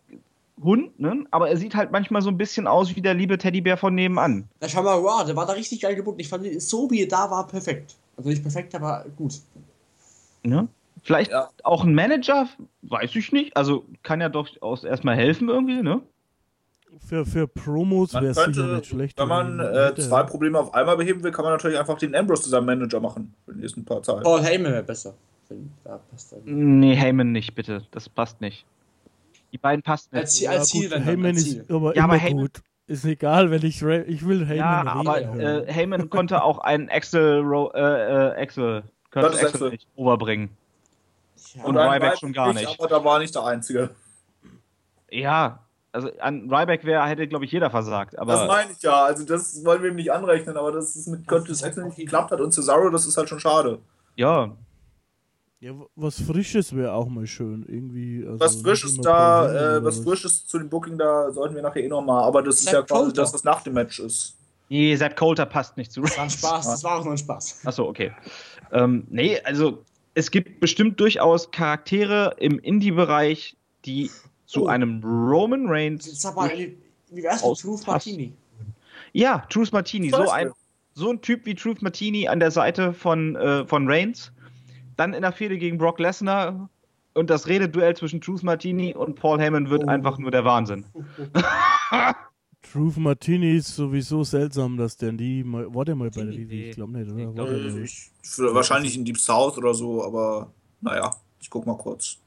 [0.61, 1.25] Hund, ne?
[1.31, 4.49] aber er sieht halt manchmal so ein bisschen aus wie der liebe Teddybär von nebenan.
[4.59, 6.19] Na, schau mal, wow, der war da richtig geil gebunden.
[6.19, 7.95] Ich fand, so wie er da war, perfekt.
[8.17, 9.35] Also nicht perfekt, aber gut.
[10.43, 10.67] Ne?
[11.03, 11.49] Vielleicht Ja.
[11.63, 12.47] auch ein Manager,
[12.83, 13.55] weiß ich nicht.
[13.57, 16.01] Also kann ja durchaus erstmal helfen irgendwie, ne?
[17.07, 19.19] Für, für Promos wäre es sicher könnte, nicht schlecht.
[19.19, 22.43] wenn man äh, zwei Probleme auf einmal beheben will, kann man natürlich einfach den Ambrose
[22.43, 23.33] zu seinem Manager machen.
[23.45, 24.23] Für die nächsten paar Zeit.
[24.23, 25.13] Paul Heyman wäre besser.
[25.83, 26.35] Da passt.
[26.45, 27.83] Nee, Heyman nicht, bitte.
[27.91, 28.65] Das passt nicht.
[29.51, 30.21] Die beiden passen nicht.
[30.21, 31.65] Als ja, als gut, Ziel, wenn dann, Heyman als ist Ziel.
[31.69, 32.61] aber Ja, immer aber Heyman- gut.
[32.87, 36.89] Ist egal, wenn ich ich will Heyman Ja, reden aber äh, Heyman konnte auch einen
[36.89, 37.43] Axel,
[37.75, 38.81] äh, äh, Axel,
[39.11, 39.69] Curtis Axel Axel.
[39.69, 40.49] nicht overbringen.
[41.55, 42.67] Ja, Und ein Ryback schon gar nicht.
[42.79, 43.89] Aber da war nicht der Einzige.
[45.11, 48.13] Ja, also an Ryback wäre, hätte, glaube ich, jeder versagt.
[48.13, 49.05] das Aber meine ich ja.
[49.05, 52.31] Also das wollen wir ihm nicht anrechnen, aber dass es mit Curtis Axel nicht geklappt
[52.31, 53.79] hat und Cesaro, das ist halt schon schade.
[54.15, 54.55] ja,
[55.61, 57.65] ja, was Frisches wäre auch mal schön.
[57.67, 58.25] Irgendwie.
[58.25, 61.61] Also Was nicht Frisches da, äh, oder was Frisches zu dem Booking, da sollten wir
[61.61, 63.21] nachher eh nochmal, aber das ist Zack ja quasi, Coulter.
[63.23, 64.37] dass das nach dem Match ist.
[64.69, 67.17] nee, Sepp Coulter passt nicht zu Das war ein Spaß, das war auch nur ein
[67.17, 67.65] Spaß.
[67.65, 68.13] Achso, okay.
[68.71, 69.83] Ähm, nee, also
[70.19, 73.55] es gibt bestimmt durchaus Charaktere im Indie-Bereich,
[73.85, 74.11] die
[74.45, 74.67] zu Oh.
[74.67, 76.21] einem Roman Reigns.
[76.21, 76.77] Sag mal, wie,
[77.11, 77.87] wie wär's mit Truth.
[77.87, 78.33] Martini?
[79.13, 80.51] Ja, Truth Martini, so ein,
[80.93, 84.31] so ein Typ wie Truth Martini an der Seite von, äh, von Reigns.
[84.97, 86.69] Dann in der Fehde gegen Brock Lesnar
[87.13, 89.87] und das Rededuell zwischen Truth Martini und Paul Heyman wird Oh.
[89.87, 90.83] einfach nur der Wahnsinn.
[92.71, 95.11] Truth Martini ist sowieso seltsam, dass der
[95.43, 95.73] mal.
[95.73, 96.53] War der mal bei der WWE?
[96.69, 97.19] Ich glaube nicht, oder?
[97.19, 97.83] ich War glaub der Äh?
[97.83, 100.51] Ich, wahrscheinlich in Deep South oder so, aber
[100.81, 102.17] naja, ich guck mal kurz.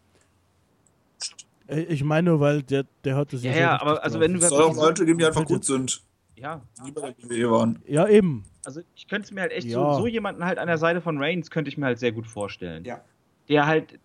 [1.68, 4.18] Äh, Ich meine nur, weil der, der hat das Ja, so ja, richtig aber also
[4.18, 4.28] drauf.
[4.28, 6.02] wenn Es du- soll auch Leute geben, die einfach gut sind,
[6.36, 7.82] Ja, die bei der WWE waren.
[7.86, 8.44] Ja, eben.
[8.64, 9.94] also ich könnte es mir halt echt Ja.
[9.94, 12.26] so, so jemanden halt an der Seite von Reigns könnte ich mir halt sehr gut
[12.26, 12.84] vorstellen.
[12.84, 13.00] Ja.
[13.48, 13.98] Der halt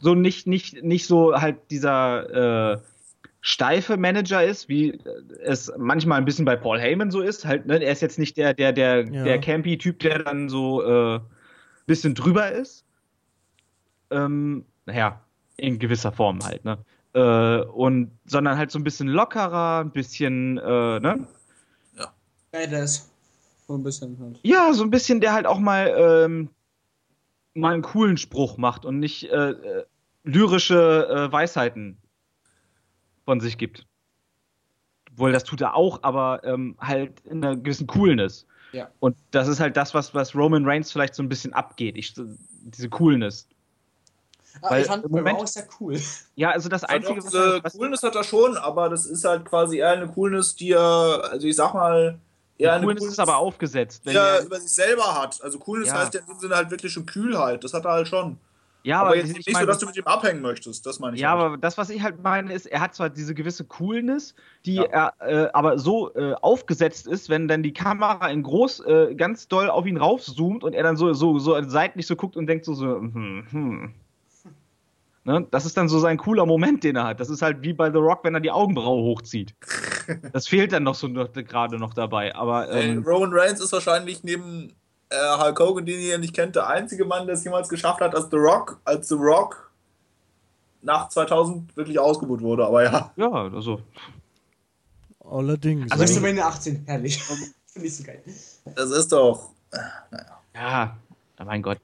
[0.00, 2.78] so nicht, nicht, nicht so halt dieser äh,
[3.42, 4.98] steife Manager ist, wie
[5.42, 7.44] es manchmal ein bisschen bei Paul Heyman so ist.
[7.44, 7.82] Halt, ne?
[7.82, 9.24] Er ist jetzt nicht der, der, der, Ja.
[9.24, 11.20] der Campy-Typ, der dann so äh,
[11.86, 12.84] bisschen drüber ist.
[14.10, 15.20] Ähm, naja,
[15.56, 16.78] in gewisser Form halt, ne?
[17.14, 21.26] Äh, und sondern halt so ein bisschen lockerer, ein bisschen, äh, ne?
[22.52, 23.10] Badass.
[23.66, 24.38] So ein bisschen halt.
[24.42, 26.48] Ja, so ein bisschen, der halt auch mal, ähm,
[27.54, 29.84] mal einen coolen Spruch macht und nicht äh, äh,
[30.24, 31.96] lyrische äh, Weisheiten
[33.24, 33.86] von sich gibt.
[35.12, 38.46] Obwohl, das tut er auch, aber ähm, halt in einer gewissen Coolness.
[38.72, 38.88] Ja.
[39.00, 41.96] Und das ist halt das, was, was Roman Reigns vielleicht so ein bisschen abgeht.
[41.98, 43.46] Ich, diese Coolness.
[44.62, 45.98] Ah, Weil ich fand im Moment- ist ja cool.
[46.36, 49.44] Ja, also das Einzige, was, halt- was Coolness hat er schon, aber das ist halt
[49.44, 52.18] quasi eher eine Coolness, die er, also ich sag mal,
[52.56, 54.02] eher eine Coolness ist aber aufgesetzt.
[54.04, 55.42] die Wenn er er, über sich selber hat.
[55.42, 55.98] Also Coolness Ja.
[55.98, 57.62] heißt ja in dem Sinne halt wirklich schon Kühlheit.
[57.64, 58.38] Das hat er halt schon.
[58.84, 60.84] Ja, aber, aber, jetzt ich nicht so, meine- dass du mit ihm abhängen möchtest.
[60.86, 61.22] Das meine ich.
[61.22, 61.40] Ja, halt.
[61.40, 64.34] aber das, was ich halt meine, ist, er hat zwar diese gewisse Coolness,
[64.64, 65.12] die Ja.
[65.18, 69.48] er äh, aber so äh, aufgesetzt ist, wenn dann die Kamera in groß äh, ganz
[69.48, 72.64] doll auf ihn raufzoomt und er dann so, so, so seitlich so guckt und denkt
[72.64, 73.94] so, so hm, hm.
[75.24, 75.46] Ne?
[75.52, 77.20] Das ist dann so sein cooler Moment, den er hat.
[77.20, 79.54] Das ist halt wie bei The Rock, wenn er die Augenbraue hochzieht.
[80.32, 82.34] Das fehlt dann noch so gerade noch dabei.
[82.34, 84.72] Aber ähm, Roman Reigns ist wahrscheinlich neben
[85.12, 88.14] äh, Hulk Hogan, den ihr nicht kennt, der einzige Mann, der es jemals geschafft hat,
[88.14, 89.70] als The Rock, als The Rock
[90.82, 93.12] nach 2000 wirklich ausgebucht wurde, aber ja.
[93.16, 93.80] Ja, also.
[95.20, 95.90] Allerdings.
[95.90, 96.02] Also.
[96.02, 97.22] WrestleMania 18, herrlich.
[97.66, 98.22] Finde ich so geil.
[98.74, 99.50] Das ist doch.
[100.54, 100.96] Ja,
[101.44, 101.78] mein Gott.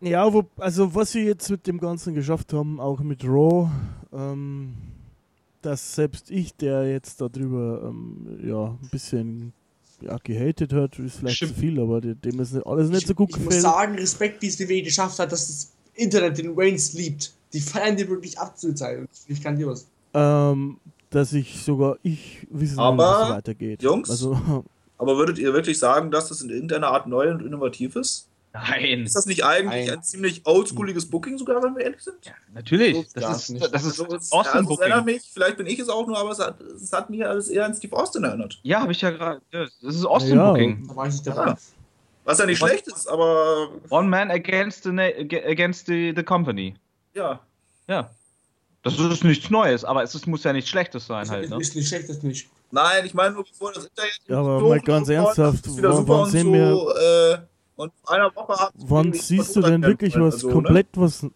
[0.00, 3.70] Ja, wo, also was sie jetzt mit dem Ganzen geschafft haben, auch mit Raw,
[4.12, 4.76] ähm,
[5.62, 9.52] dass selbst ich, der jetzt darüber ähm, ja, ein bisschen
[10.02, 11.54] ja, gehatet hat, ist vielleicht Stimmt.
[11.54, 13.62] zu viel, aber de- dem ist nicht, alles nicht so gut ich muss gefällt.
[13.62, 17.32] sagen, Respekt, wie es die WWE geschafft hat, dass das Internet den Reigns liebt.
[17.52, 19.00] Die feiern die wirklich ab zu sein.
[19.00, 19.86] Und ich kann dir was.
[20.14, 20.78] Ähm,
[21.10, 23.82] dass ich sogar ich wissen will, wie es weitergeht.
[23.82, 24.38] Jungs, Also,
[24.98, 28.26] Aber würdet ihr wirklich sagen, dass das in irgendeiner Art neu und innovativ ist?
[28.52, 29.04] Nein.
[29.04, 29.98] Ist das nicht eigentlich Nein.
[29.98, 32.16] ein ziemlich oldschooliges Booking sogar, wenn wir ehrlich sind?
[32.24, 32.96] Ja, natürlich.
[32.96, 35.04] So Das darf's ist, das ist Also, Austin also es erinnert Booking.
[35.14, 37.64] mich, vielleicht bin ich es auch nur, aber es hat, es hat mich alles eher
[37.66, 38.58] an Steve Austin erinnert.
[38.62, 39.40] Ja, habe ich ja gerade.
[39.52, 40.50] ja, Das ist Austin Ja.
[40.50, 40.88] Booking.
[40.88, 41.46] Da war ich nicht dabei.
[41.46, 41.56] Ja.
[42.24, 46.74] Was ja nicht schlecht ist, aber One man against the, against the, the company.
[47.14, 47.40] ja.
[47.88, 48.10] Ja.
[48.82, 51.50] Das ist nichts Neues, aber es ist, muss ja nichts Schlechtes sein Ist, halt.
[51.50, 51.60] Ne?
[51.60, 52.48] ist nicht schlecht, ist nicht.
[52.70, 55.76] Nein, ich meine nur, bevor das Internet Ja, aber so mal ganz ernsthaft, das ist
[55.78, 57.38] wieder wann- super wann und sehen so, wir- äh,
[57.80, 61.26] und vor einer Woche wann siehst du denn wirklich was also, komplett was,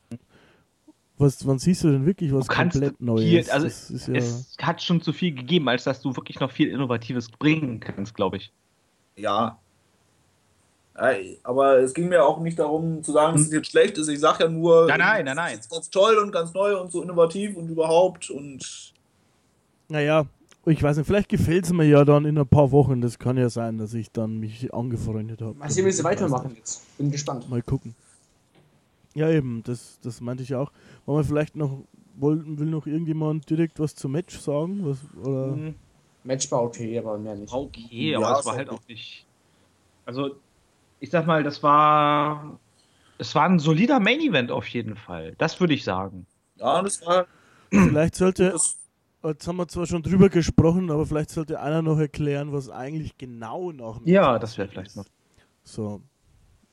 [1.17, 3.25] was, wann siehst du denn wirklich was komplett Neues?
[3.25, 6.41] viel, also das ist ja, es hat schon zu viel gegeben, als dass du wirklich
[6.41, 8.53] noch viel Innovatives bringen kannst, glaube ich.
[9.17, 9.59] Ja.
[11.43, 14.07] Aber es ging mir auch nicht darum zu sagen, dass es jetzt schlecht ist.
[14.07, 15.59] Ich sage ja nur, Nein, nein, nein, es nein.
[15.59, 18.93] ist ganz toll und ganz neu und so innovativ und überhaupt und
[19.89, 20.27] naja,
[20.67, 23.01] ich weiß nicht, vielleicht gefällt es mir ja dann in ein paar Wochen.
[23.01, 25.55] Das kann ja sein, dass ich dann mich angefreundet habe.
[25.59, 26.97] Mal sehen, wie sie weitermachen jetzt.
[26.99, 27.49] Bin gespannt.
[27.49, 27.95] Mal gucken.
[29.15, 30.73] Ja, eben, das, das meinte ich auch.
[31.07, 31.85] Wollen wir vielleicht noch,
[32.17, 34.81] wollten, will noch irgendjemand direkt was zum Match sagen?
[34.85, 35.55] Was, oder?
[35.55, 35.75] Mhm.
[36.25, 37.53] Match war okay, aber mehr nicht.
[37.53, 38.79] Okay, Ja, aber es war halt okay.
[38.83, 39.27] auch nicht.
[40.07, 40.37] Also,
[41.01, 42.59] ich sag mal, das war.
[43.19, 45.35] Es war ein solider Main Event auf jeden Fall.
[45.39, 46.27] Das würde ich sagen.
[46.57, 47.27] ja, das war
[47.71, 48.77] Vielleicht sollte, das,
[49.25, 53.17] jetzt haben wir zwar schon drüber gesprochen, aber vielleicht sollte einer noch erklären, was eigentlich
[53.17, 55.07] genau nach dem Ja, das wäre vielleicht noch.
[55.63, 56.03] So.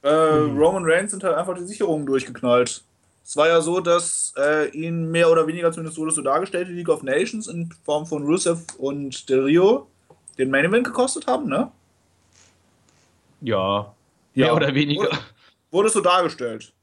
[0.02, 2.84] äh, Roman Reigns sind halt einfach die Sicherungen durchgeknallt.
[3.24, 6.74] Es war ja so, dass äh, ihn mehr oder weniger zumindest wurde so dargestellt, die
[6.74, 9.88] League of Nations in Form von Rusev und Del Rio
[10.38, 11.72] den Main Event gekostet haben, ne?
[13.42, 13.94] Ja.
[14.34, 14.46] Ja.
[14.46, 15.04] Mehr oder weniger.
[15.04, 15.20] Wurde,
[15.72, 16.74] wurde so dargestellt.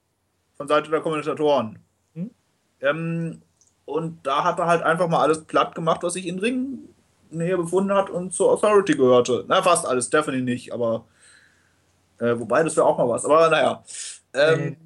[0.57, 1.78] Von Seite der Kommentatoren.
[2.15, 2.31] Hm?
[2.81, 3.43] Ähm,
[3.89, 7.93] und da hat er halt einfach mal alles platt gemacht, was sich in Ringnähe befunden
[7.94, 9.44] hat und zur Authority gehörte.
[9.48, 11.05] Na, fast alles, Stephanie nicht, aber.
[12.20, 13.24] Äh, wobei, das wäre auch mal was.
[13.24, 13.82] Aber naja.
[14.35, 14.77] Ähm,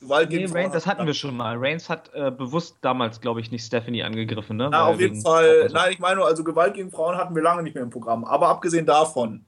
[0.00, 1.56] Gewalt Nee, gegen Reigns, Frauen das hat- hatten wir schon mal.
[1.58, 4.68] Reigns hat äh, bewusst damals, glaube ich, nicht Stephanie angegriffen, ne?
[4.70, 5.62] Na, Weil auf jeden wegen- Fall.
[5.62, 7.90] also- Nein, ich meine nur, also Gewalt gegen Frauen hatten wir lange nicht mehr im
[7.90, 8.24] Programm.
[8.24, 9.44] Aber abgesehen davon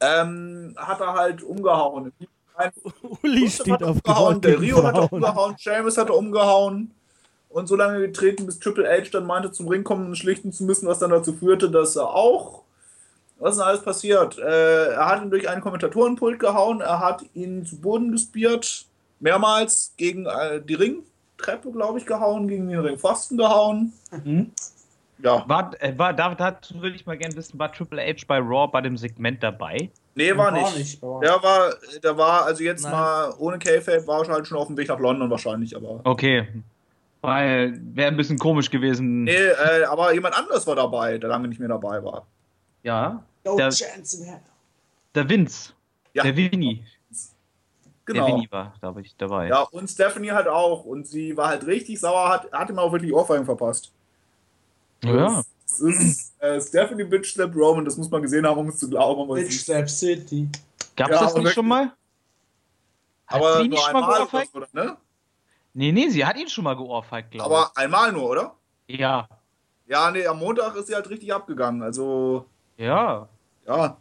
[0.00, 2.12] ähm, hat er halt umgehauen.
[3.22, 6.90] Uli steht hat auf umgehauen, der Rio hat umgehauen, Sheamus hat umgehauen
[7.52, 10.64] und so lange getreten, bis Triple H dann meinte, zum Ring kommen und schlichten zu
[10.64, 12.62] müssen, was dann dazu führte, dass er auch.
[13.38, 14.38] Was ist denn alles passiert?
[14.38, 18.86] Äh, er hat ihn durch einen Kommentatorenpult gehauen, er hat ihn zu Boden gespiert,
[19.20, 23.92] mehrmals gegen äh, die Ringtreppe, glaube ich, gehauen, gegen den Ringpfosten gehauen.
[24.24, 24.52] Mhm.
[25.18, 28.38] Ja, War, äh, war, da, dazu würde ich mal gerne wissen, war Triple H bei
[28.38, 29.90] Raw bei dem Segment dabei?
[30.16, 30.76] nee, war, War nicht.
[30.78, 32.92] nicht, war- Der war, der war, also jetzt Nein.
[32.92, 36.00] mal ohne K-Fape, war er halt schon auf dem Weg nach London wahrscheinlich, aber.
[36.04, 36.46] Okay.
[37.22, 39.24] Weil wäre ein bisschen komisch gewesen.
[39.24, 42.26] Nee, äh, aber jemand anderes war dabei, der lange nicht mehr dabei war.
[42.82, 43.22] Ja.
[43.44, 44.40] No Der, chance in hell.
[45.14, 45.72] der Vince.
[46.14, 46.24] Ja.
[46.24, 46.32] Der.
[46.32, 46.82] Der
[48.04, 48.26] Genau.
[48.26, 49.48] Winnie war da ich dabei.
[49.48, 50.84] Ja, und Stephanie halt auch.
[50.84, 53.92] Und sie war halt richtig sauer, hat, hat ihm auch wirklich Ohrfeigen verpasst.
[55.04, 55.42] ja.
[55.64, 58.90] Es ist äh, Stephanie Bitch Slap Roman, das muss man gesehen haben, um es zu
[58.90, 59.32] glauben.
[59.32, 60.46] Bitch Slap City.
[60.96, 61.92] Gab's Ja, das nicht schon mal?
[63.26, 64.96] Hat aber nur nicht schon mal einmal, oder, ne?
[65.74, 68.54] Nee, nee, sie hat ihn schon mal geohrfeigt, glaube Aber einmal nur, oder?
[68.86, 68.98] ich.
[69.00, 69.26] Ja.
[69.86, 71.82] Ja, nee, am Montag ist sie halt richtig abgegangen.
[71.82, 72.46] Also,
[72.76, 73.28] Ja.
[73.66, 73.96] ja.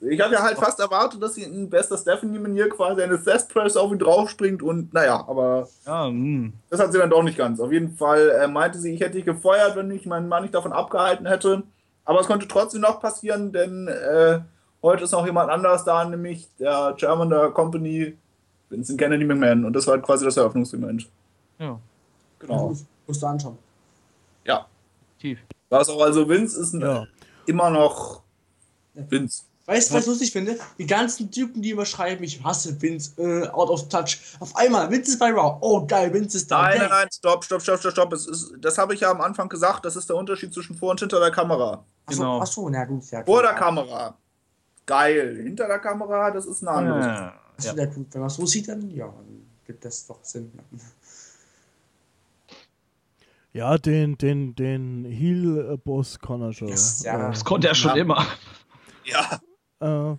[0.00, 3.74] Ich habe ja halt fast erwartet, dass sie in bester Stephanie-Manier quasi eine Thest Press
[3.76, 6.52] auf ihn draufspringt und naja, aber Ja, hm.
[6.68, 7.58] Das hat sie dann doch nicht ganz.
[7.58, 10.54] Auf jeden Fall äh, meinte sie, ich hätte dich gefeuert, wenn ich meinen Mann nicht
[10.54, 11.62] davon abgehalten hätte.
[12.04, 14.40] Aber es konnte trotzdem noch passieren, denn äh,
[14.82, 18.18] heute ist noch jemand anderes da, nämlich der Chairman der Company,
[18.70, 19.64] Vincent Kennedy McMahon.
[19.64, 21.08] Und das war halt quasi das Eröffnungsmoment.
[21.58, 21.78] Ja.
[22.38, 22.74] Genau.
[23.06, 23.58] Musst du anschauen.
[24.44, 24.66] Ja.
[25.18, 25.38] Tief.
[25.70, 27.06] Was auch also, Vince ist ein, Ja.
[27.46, 28.22] immer noch
[28.94, 29.42] Vince.
[29.66, 30.58] Weißt du, was ich lustig finde?
[30.78, 34.18] Die ganzen Typen, die immer schreiben, ich hasse Vince, äh, out of touch.
[34.38, 35.56] Auf einmal, Vince ist bei Raw.
[35.62, 36.62] Oh, geil, Vince ist da.
[36.64, 38.12] Nein, nein, nein, stopp, stopp, stopp, stopp, stopp.
[38.12, 40.90] Es ist, das habe ich ja am Anfang gesagt, das ist der Unterschied zwischen vor
[40.90, 41.82] und hinter der Kamera.
[42.04, 42.40] Achso, Genau.
[42.40, 43.24] achso, na gut, ja.
[43.24, 43.54] Vor der.
[43.54, 44.14] Kamera.
[44.84, 45.40] Geil.
[45.44, 47.00] Hinter der Kamera, das ist eine andere.
[47.00, 47.32] Ja.
[47.56, 47.84] Achso, ja.
[47.86, 48.06] gut.
[48.12, 50.50] Wenn man es so sieht, dann ja, dann gibt das doch Sinn.
[53.52, 56.68] Ja, den, den, den Heel-Boss kann er schon.
[56.68, 57.30] Yes, ja.
[57.30, 58.02] Das konnte er schon Ja.
[58.02, 58.26] immer.
[59.04, 59.40] Ja.
[59.80, 60.12] Äh,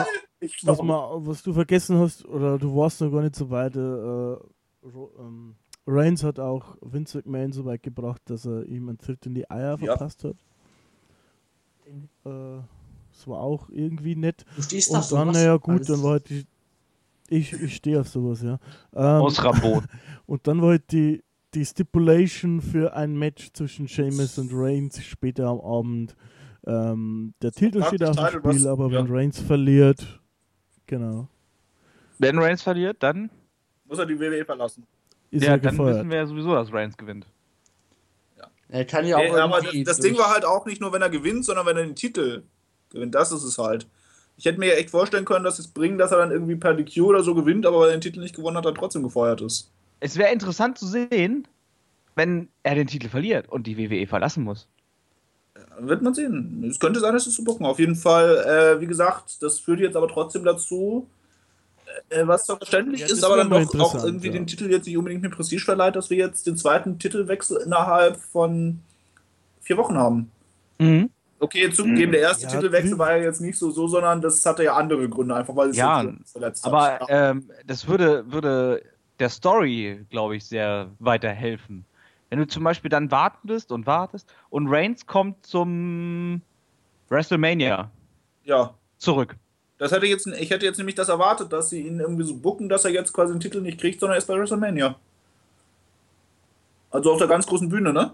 [0.00, 0.04] äh,
[0.40, 3.50] Ich was, glaub, ma, was du vergessen hast, oder du warst noch gar nicht so
[3.50, 4.36] weit, äh,
[5.20, 5.54] ähm,
[5.86, 9.48] Reigns hat auch Vince McMahon so weit gebracht, dass er ihm einen Tritt in die
[9.50, 9.96] Eier Ja.
[9.96, 10.36] verpasst hat.
[12.24, 12.60] Äh,
[13.18, 14.44] das war auch irgendwie nett.
[14.54, 15.36] Du stehst auf Und dann, sowas?
[15.36, 16.46] naja gut, dann war halt die.
[17.28, 18.58] Ich, ich stehe auf sowas, ja.
[18.94, 19.82] Ähm, Aus Rambo.
[20.26, 21.22] und dann war halt die,
[21.52, 26.14] die Stipulation für ein Match zwischen Sheamus und Reigns später am Abend.
[26.64, 29.12] Ähm, der Titel steht auf dem Title, was- Spiel, aber wenn ja.
[29.12, 30.20] Reigns verliert,
[30.86, 31.28] genau,
[32.18, 33.30] Wenn Reigns verliert, dann,
[33.86, 34.86] muss er die WWE verlassen.
[35.30, 35.96] ist ja, er dann gefeuert.
[35.96, 37.26] wissen wir ja sowieso, dass Reigns gewinnt.
[38.70, 41.00] Er kann ja auch Nee, aber das, das Ding war halt auch nicht nur, wenn
[41.02, 42.42] er gewinnt, sondern wenn er den Titel
[42.90, 43.14] gewinnt.
[43.14, 43.86] Das ist es halt.
[44.36, 46.74] Ich hätte mir ja echt vorstellen können, dass es bringt, dass er dann irgendwie per
[46.74, 49.40] DQ oder so gewinnt, aber weil er den Titel nicht gewonnen hat, dann trotzdem gefeuert
[49.40, 49.70] ist.
[50.00, 51.48] Es wäre interessant zu sehen,
[52.14, 54.68] wenn er den Titel verliert und die WWE verlassen muss.
[55.80, 56.64] Wird man sehen.
[56.68, 57.66] Es könnte sein, dass es zu bucken.
[57.66, 61.08] Auf jeden Fall, äh, wie gesagt, das führt jetzt aber trotzdem dazu,
[62.10, 64.32] äh, was zwar verständlich Ja, ist, aber dann doch auch irgendwie ja.
[64.32, 68.16] den Titel jetzt nicht unbedingt mit Prestige verleiht, dass wir jetzt den zweiten Titelwechsel innerhalb
[68.16, 68.80] von
[69.60, 70.30] vier Wochen haben.
[70.78, 71.10] Mhm.
[71.40, 74.64] Okay, zugegeben, der erste Ja, Titelwechsel war ja jetzt nicht so, so, sondern das hatte
[74.64, 77.06] ja andere Gründe, einfach weil es Ja, jetzt verletzt Aber hat.
[77.08, 78.82] ähm, das würde, würde
[79.20, 81.84] der Story, glaube ich, sehr weiterhelfen.
[82.30, 86.42] Wenn du zum Beispiel dann wartest und wartest und Reigns kommt zum
[87.08, 87.90] WrestleMania
[88.44, 88.74] ja.
[88.98, 89.36] zurück.
[89.78, 92.68] Das hätte jetzt, ich hätte jetzt nämlich das erwartet, dass sie ihn irgendwie so bucken,
[92.68, 94.96] dass er jetzt quasi den Titel nicht kriegt, sondern erst bei WrestleMania.
[96.90, 98.12] Also auf der ganz großen Bühne, ne?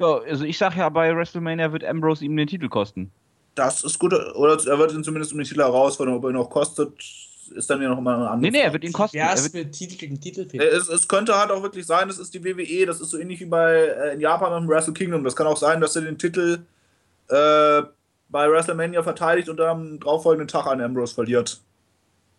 [0.00, 3.10] Ja, also ich sage ja, bei WrestleMania wird Ambrose ihm den Titel kosten.
[3.54, 4.14] Das ist gut.
[4.14, 6.14] Oder er wird ihn zumindest um den Titel herausfordern.
[6.14, 6.92] Ob er ihn noch kostet,
[7.54, 9.18] ist dann ja noch mal eine andere Nee, nee, er wird ihn kosten.
[9.18, 10.46] Ja, Er es wird, Titel gegen Titel.
[10.58, 13.40] Es, es könnte halt auch wirklich sein, das ist die WWE, das ist so ähnlich
[13.40, 15.22] wie bei äh, in Japan beim Wrestle Kingdom.
[15.22, 16.60] Das kann auch sein, dass er den Titel
[17.28, 17.82] äh,
[18.30, 21.60] bei WrestleMania verteidigt und dann am darauffolgenden Tag an Ambrose verliert.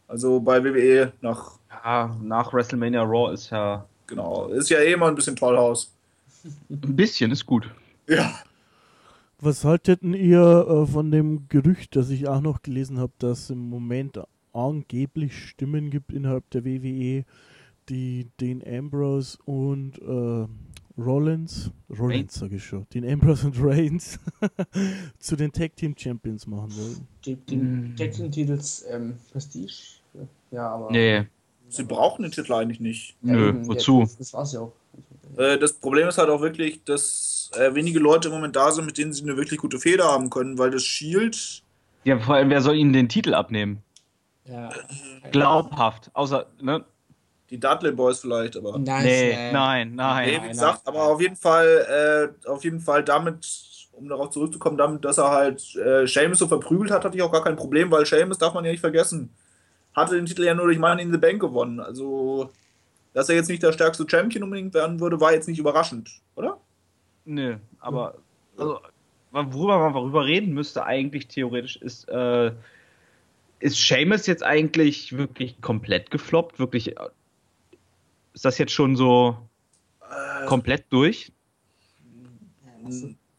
[0.08, 5.08] Also bei WWE nach, ja, nach WrestleMania Raw ist ja genau, ist ja eh immer
[5.08, 5.94] ein bisschen Tollhaus.
[6.70, 7.70] Ein bisschen, ist gut.
[8.08, 8.34] Ja.
[9.40, 13.70] Was halteten ihr äh, von dem Gerücht, das ich auch noch gelesen habe, dass im
[13.70, 14.20] Moment
[14.54, 17.26] angeblich Stimmen gibt innerhalb der WWE,
[17.90, 20.48] die den Ambrose und äh,
[21.02, 24.20] Rollins, Rollins sage ich schon, den Ambrose und Reigns
[25.20, 27.08] zu den Tag Team Champions machen wollen.
[27.26, 30.02] Die, den Tag Team Titels ähm, Prestige.
[30.52, 30.92] Ja, aber.
[30.92, 31.26] Nee,
[31.72, 33.16] Sie brauchen den Titel eigentlich nicht.
[33.24, 34.02] Ja, nö, eben, wozu?
[34.02, 34.74] Das, das war's ja auch.
[35.38, 38.86] Äh, das Problem ist halt auch wirklich, dass äh, wenige Leute im Moment da sind,
[38.86, 41.64] mit denen sie eine wirklich gute Feder haben können, weil das Shield
[42.04, 43.84] Ja, vor allem, wer soll ihnen den Titel abnehmen?
[44.46, 44.70] Ja.
[45.32, 46.10] Glaubhaft.
[46.14, 46.84] Außer, ne?
[47.52, 48.80] die Dudley Boys vielleicht, aber.
[48.80, 50.26] Nice, Nee, äh, nein, nein.
[50.26, 51.14] Nee, wie nein, gesagt, nein, aber nein.
[51.14, 53.46] auf jeden Fall, äh, auf jeden Fall damit,
[53.92, 57.32] um darauf zurückzukommen, damit, dass er halt äh, Seamus so verprügelt hat, hatte ich auch
[57.32, 59.30] gar kein Problem, weil Seamus darf man ja nicht vergessen.
[59.94, 61.82] Hatte den Titel ja nur durch Money in the Bank gewonnen.
[61.82, 62.52] Also,
[63.14, 66.60] dass er jetzt nicht der stärkste Champion unbedingt werden würde, war jetzt nicht überraschend, oder?
[67.26, 68.16] Nö, aber
[68.58, 68.80] also,
[69.32, 72.52] worüber man darüber reden müsste eigentlich theoretisch ist, äh,
[73.60, 76.60] ist Seamus jetzt eigentlich wirklich komplett gefloppt?
[76.60, 77.10] Wirklich, äh,
[78.34, 79.38] ist das jetzt schon so
[80.48, 81.32] komplett durch?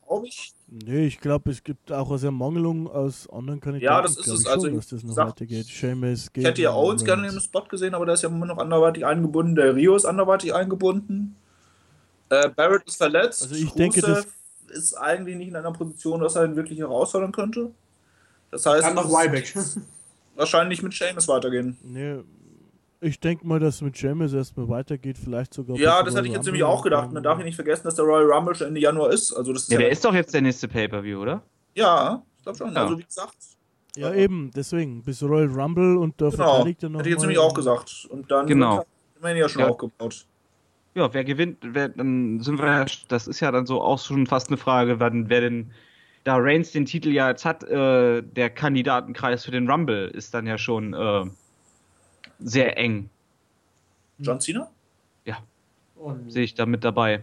[0.06, 0.54] Glaube ich.
[0.86, 3.94] Nee, ich glaube, es gibt auch aus Ermangelung aus anderen Kandidaten.
[3.94, 4.40] Ja, das ist es.
[4.42, 5.66] ich Also, schon, dass das noch sag- weitergeht.
[5.66, 8.46] Seamus, Ich hätte ja Owens gerne in dem Spot gesehen, aber der ist ja immer
[8.46, 9.54] noch anderweitig eingebunden.
[9.54, 11.36] Der Rio ist anderweitig eingebunden.
[12.30, 13.42] Äh, Barrett ist verletzt.
[13.42, 14.26] Also ich denke, das-
[14.68, 17.72] ist eigentlich nicht in einer Position, dass er ihn wirklich herausfordern könnte.
[18.50, 19.54] Das heißt, Kann noch Ryback.
[20.34, 21.76] wahrscheinlich mit Seamus weitergehen.
[21.82, 22.20] Nee,
[23.02, 25.76] ich denke mal, dass es mit Seamus erstmal weitergeht, vielleicht sogar.
[25.76, 27.08] Ja, das Royal hätte ich jetzt nämlich auch gedacht.
[27.08, 29.32] und Man dann- darf ja nicht vergessen, dass der Royal Rumble schon Ende Januar ist.
[29.32, 31.42] Also das ist Ja, ja, der ist doch jetzt der nächste Pay-Per-View, oder?
[31.74, 32.72] ja, ich glaube schon.
[32.74, 32.82] Ja.
[32.84, 33.36] Also wie gesagt,
[33.96, 35.02] Ja, eben, deswegen.
[35.02, 36.44] Bis Royal Rumble und da genau.
[36.54, 37.00] verteidigt er noch.
[37.00, 38.06] Hätte ich jetzt nämlich auch gesagt.
[38.10, 38.86] Und dann Genau.
[39.20, 39.68] man ja schon Ja.
[39.68, 40.24] aufgebaut.
[40.94, 44.26] Ja, wer gewinnt, wer, dann sind wir ja, das ist ja dann so auch schon
[44.26, 45.70] fast eine Frage, wann, wer denn,
[46.24, 50.46] da Reigns den Titel ja jetzt hat, äh, der Kandidatenkreis für den Rumble ist dann
[50.46, 51.24] ja schon äh,
[52.38, 53.08] sehr eng,
[54.18, 54.70] John Cena?
[56.02, 57.22] Und sehe ich da mit dabei.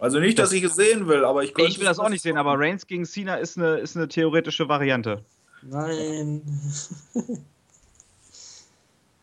[0.00, 2.22] Also nicht, dass ich es sehen will, aber ich könnte Ich will das auch nicht
[2.22, 5.22] sehen, aber Reigns gegen Cena ist eine, ist eine theoretische Variante.
[5.62, 6.42] Nein.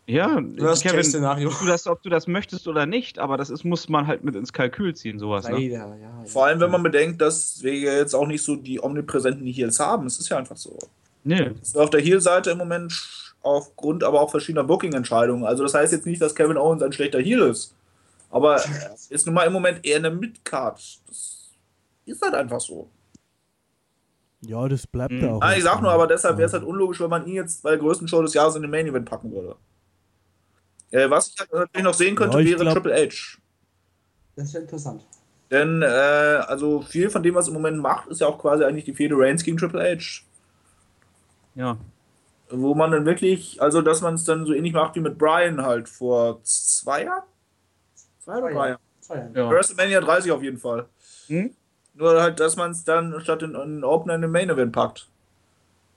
[0.07, 1.49] Ja, Worst Kevin, Case-Szenario.
[1.49, 4.25] ob du, das, ob du das möchtest oder nicht, aber das ist, muss man halt
[4.25, 5.47] mit ins Kalkül ziehen, sowas.
[5.47, 5.53] Ne?
[5.53, 5.95] Leider, ja.
[5.95, 6.25] ja.
[6.25, 9.79] Vor allem, wenn man bedenkt, dass wir ja jetzt auch nicht so die omnipräsenten Heels
[9.79, 10.07] haben.
[10.07, 10.77] Es ist ja einfach so.
[11.23, 11.51] Nee.
[11.61, 15.45] Ist auf der Heel-Seite im Moment aufgrund aber auch verschiedener Booking-Entscheidungen.
[15.45, 17.75] Also das heißt jetzt nicht, dass Kevin Owens ein schlechter Heel ist.
[18.29, 18.61] Aber
[19.09, 20.79] ist nun mal im Moment eher eine Midcard.
[21.07, 21.49] Das
[22.05, 22.89] ist halt einfach so.
[24.43, 25.21] Ja, das bleibt Mhm.
[25.21, 25.41] ja auch.
[25.41, 27.71] Ah, ich sag nur, aber deshalb wäre es halt unlogisch, wenn man ihn jetzt bei
[27.71, 29.55] der größten Show des Jahres in den Main Event packen würde.
[30.89, 33.37] Äh, was ich halt natürlich noch sehen könnte, Ja, wäre glaub- Triple H.
[34.35, 35.05] Das wäre interessant.
[35.51, 38.85] Denn, äh, also viel von dem, was im Moment macht, ist ja auch quasi eigentlich
[38.85, 40.23] die Fehde Reigns gegen Triple H.
[41.55, 41.77] Ja.
[42.51, 45.61] Wo man dann wirklich, also dass man es dann so ähnlich macht wie mit Brian
[45.61, 47.23] halt vor zwei Jahren?
[48.19, 48.81] Zwei oder drei Jahren?
[48.99, 49.49] Zwei ja.
[49.49, 50.85] WrestleMania 30 auf jeden Fall.
[51.27, 51.55] Hm?
[51.93, 55.07] Nur halt, dass man es dann statt in einen Opener in den Main Event packt.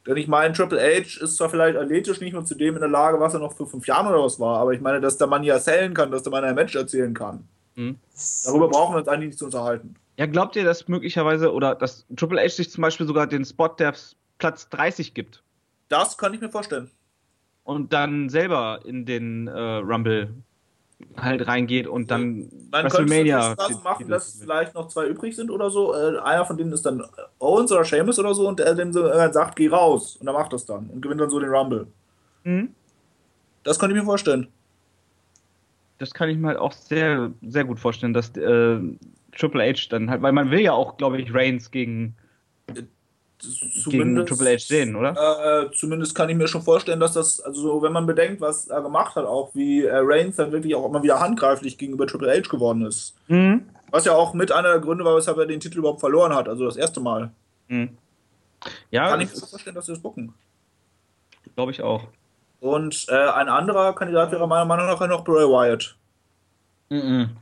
[0.07, 2.91] Denn ich meine, Triple H ist zwar vielleicht athletisch nicht mehr zu dem in der
[2.91, 5.27] Lage, was er noch vor fünf Jahren oder was war, aber ich meine, dass der
[5.27, 7.49] Mann ja sellen kann, dass der Mann ein Match erzählen kann.
[8.45, 9.97] Darüber brauchen wir uns eigentlich nicht zu unterhalten.
[10.17, 13.69] Ja, glaubt ihr, dass möglicherweise oder dass Triple H sich zum Beispiel sogar den Spot
[13.69, 13.95] der
[14.39, 15.44] Platz 30 gibt
[15.89, 16.91] Das kann ich mir vorstellen.
[17.65, 20.35] und dann selber in den äh, Rumble
[21.17, 25.71] halt reingeht und dann Man WrestleMania das machen, dass vielleicht noch zwei übrig sind oder
[25.71, 25.95] so.
[25.95, 27.03] Äh, einer von denen ist dann
[27.39, 30.17] Owens oder Sheamus oder so und der dem so äh, sagt, geh raus.
[30.17, 31.87] Und er macht das dann und gewinnt dann so den Rumble.
[32.45, 32.71] Mhm.
[33.65, 34.49] Das könnte ich mir vorstellen.
[35.99, 38.79] Das kann ich mir halt auch sehr, sehr gut vorstellen, dass äh,
[39.33, 42.15] Triple H dann halt, weil man will ja auch, glaube ich, Reigns gegen,
[43.87, 45.65] gegen Triple H sehen, oder?
[45.65, 48.69] Äh, zumindest kann ich mir schon vorstellen, dass das, also so, wenn man bedenkt, was
[48.69, 52.31] er gemacht hat, auch wie äh, Reigns dann wirklich auch immer wieder handgreiflich gegenüber Triple
[52.33, 53.15] H geworden ist.
[53.29, 53.69] Mhm.
[53.91, 56.49] Was ja auch mit einer der Gründe war, weshalb er den Titel überhaupt verloren hat,
[56.49, 57.31] also das erste Mal.
[57.69, 57.97] Mhm.
[58.91, 60.35] Ja, Kann ich mir das vorstellen, dass sie das bucken.
[61.55, 62.09] glaube ich auch.
[62.61, 65.97] Und äh, ein anderer Kandidat wäre meiner Meinung nach noch Bray Wyatt.
[66.89, 67.37] Mhm.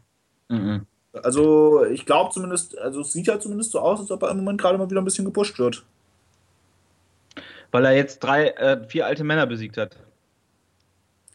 [0.49, 0.87] Mhm.
[1.13, 4.39] Also ich glaube zumindest, also es sieht ja zumindest so aus, als ob er im
[4.39, 5.85] Moment gerade mal wieder ein bisschen gepusht wird.
[7.71, 9.97] Weil er jetzt drei, äh, vier alte Männer besiegt hat.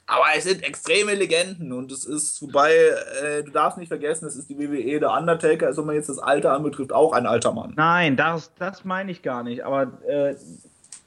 [0.09, 4.37] Aber es sind extreme Legenden und es ist, wobei, äh, du darfst nicht vergessen, es
[4.37, 7.51] ist die WWE, der Undertaker ist, wenn man jetzt das Alter anbetrifft, auch ein alter
[7.51, 7.73] Mann.
[7.75, 9.65] Nein, das, das meine ich gar nicht.
[9.65, 10.35] Aber äh,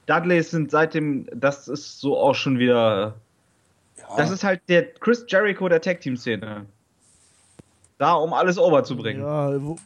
[0.04, 3.14] Dudleys sind seitdem, das ist so auch schon wieder.
[4.18, 6.66] Das ist halt der Chris Jericho der Tag Team Szene.
[8.00, 9.20] Da, um alles over zu bringen.
[9.20, 9.76] Ja, wo,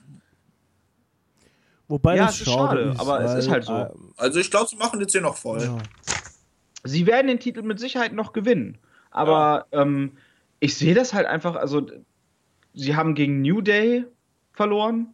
[1.89, 3.73] wobei Ja, das es ist schade, aber es ist halt so.
[3.75, 5.61] äh, Also ich glaube, sie machen jetzt hier noch voll.
[5.63, 5.79] ja.
[6.85, 8.79] Sie werden den Titel mit Sicherheit noch gewinnen.
[9.11, 10.13] Aber ähm,
[10.61, 11.87] ich sehe das halt einfach, also
[12.75, 14.05] sie haben gegen New Day
[14.53, 15.13] verloren.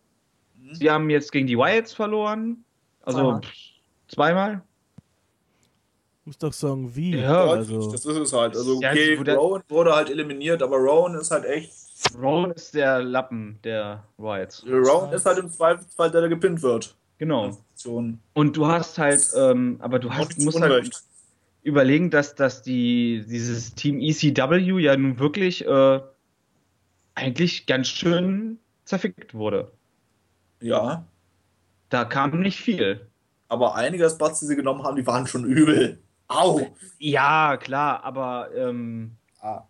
[0.59, 0.75] Mhm.
[0.75, 2.65] Sie haben jetzt gegen die Wyatts verloren.
[3.03, 3.41] Also Zweimal.
[3.41, 3.53] pff,
[4.09, 4.63] zweimal.
[6.27, 7.17] muss doch sagen, wie.
[7.17, 8.57] Ja, also, das ist es halt.
[8.57, 11.73] Also Ja, okay, der- Rowan wurde halt eliminiert, aber Rowan ist halt echt.
[12.17, 14.65] Rowan ist der Lappen der Wyatts.
[14.67, 16.97] Rowan ist halt im Zweifelsfall der, der gepinnt wird.
[17.19, 17.57] Genau.
[18.35, 21.03] Und du hast halt, ähm, aber du hast, musst halt Unrecht.
[21.63, 26.01] überlegen, dass, dass die, dieses Team ECW ja nun wirklich äh,
[27.15, 29.71] eigentlich ganz schön zerfickt wurde.
[30.61, 31.05] Ja,
[31.91, 33.07] Da kam nicht viel.
[33.49, 35.99] aber einige Spots, die sie genommen haben, die waren schon übel.
[36.29, 36.75] Au!
[36.99, 39.13] Ja, klar, aber ähm,
[39.43, 39.63] Ah.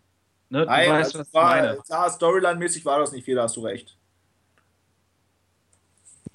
[0.50, 1.76] Ne, du Nein, weißt, also was ich war, meine.
[1.78, 3.96] klar, Storyline-mäßig war das nicht viel, da hast du recht.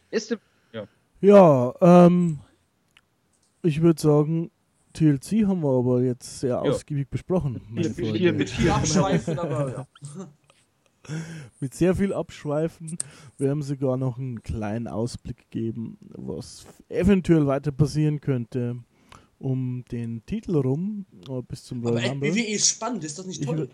[0.10, 0.38] Ist,
[1.22, 2.40] ja, ähm,
[3.64, 4.52] ich würde sagen,
[4.94, 7.62] TLC haben wir aber jetzt sehr ausgiebig besprochen.
[7.70, 9.88] meine viel, viel, mit viel Abschweifen, aber ja.
[11.60, 12.98] mit sehr viel Abschweifen.
[13.38, 18.78] Wir haben sogar noch einen kleinen Ausblick gegeben, was eventuell weiter passieren könnte
[19.38, 22.34] um den Titel rum äh, bis zum Aber Royal Rumble.
[22.34, 23.70] WWE ist spannend, ist das nicht Ich toll?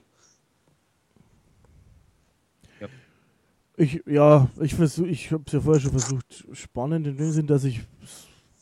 [3.82, 7.48] Ich, ja, ich versuche, ich habe es ja vorher schon versucht, spannend in dem Sinn,
[7.48, 7.82] dass ich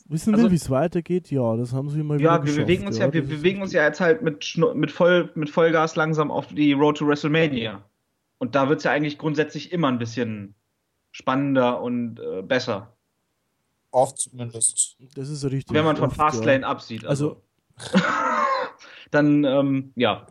[0.08, 1.30] wissen will, Also- wie es weitergeht.
[1.30, 2.66] Ja, das haben sie mal Ja, wieder wir geschafft.
[2.66, 5.50] bewegen uns ja, wir das ist bewegen uns ja jetzt halt mit, mit, voll, mit
[5.50, 7.82] Vollgas langsam auf die Road to WrestleMania.
[8.38, 10.54] Und da wird es ja eigentlich grundsätzlich immer ein bisschen
[11.12, 12.96] spannender und äh, besser,
[13.92, 14.96] Oft zumindest.
[15.16, 15.74] Das ist richtig.
[15.74, 16.68] wenn man von Fastlane ja.
[16.68, 17.04] absieht.
[17.04, 17.42] Also,
[19.10, 20.26] dann, ähm, ja.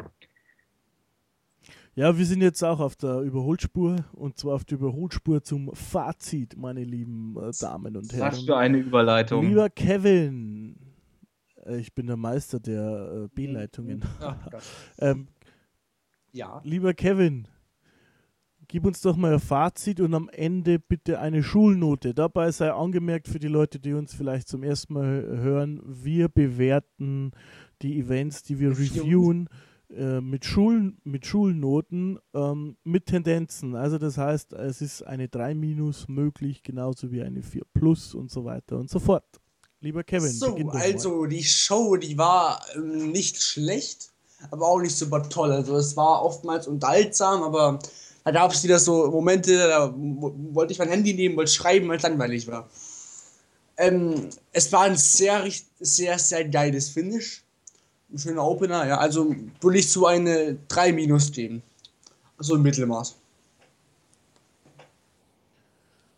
[2.00, 6.56] Ja, wir sind jetzt auch auf der Überholspur und zwar auf der Überholspur zum Fazit,
[6.56, 8.32] meine lieben äh, Damen und Herren.
[8.32, 9.46] Was für eine Überleitung.
[9.46, 10.78] Lieber Kevin,
[11.66, 14.02] äh, ich bin der Meister der äh, B-Leitungen.
[14.22, 14.64] Ach Gott.
[15.00, 15.28] ähm,
[16.32, 16.62] Ja.
[16.64, 17.50] lieber Kevin,
[18.70, 22.14] gib uns doch mal ein Fazit und am Ende bitte eine Schulnote.
[22.14, 27.32] Dabei sei angemerkt für die Leute, die uns vielleicht zum ersten Mal hören, wir bewerten
[27.82, 29.50] die Events, die wir reviewen,
[29.96, 33.76] äh, mit, Schulen, mit Schulnoten, ähm, mit Tendenzen.
[33.76, 38.32] Also das heißt, es ist eine 3 minus möglich, genauso wie eine 4 plus und
[38.32, 39.26] so weiter und so fort.
[39.82, 44.12] Lieber Kevin, So, also die Show, die war ähm, nicht schlecht,
[44.52, 45.52] aber auch nicht super toll.
[45.52, 47.80] Also es war oftmals unterhaltsam, aber
[48.24, 51.98] Da gab es wieder so Momente, da wollte ich mein Handy nehmen, wollte schreiben, weil
[51.98, 52.70] es langweilig war.
[53.78, 55.48] Ähm, es war ein sehr,
[55.80, 57.44] sehr, sehr geiles Finish.
[58.12, 58.98] Ein schöner Opener, ja.
[58.98, 61.62] Also würde ich zu eine 3 Minus geben.
[62.40, 63.16] So im Mittelmaß.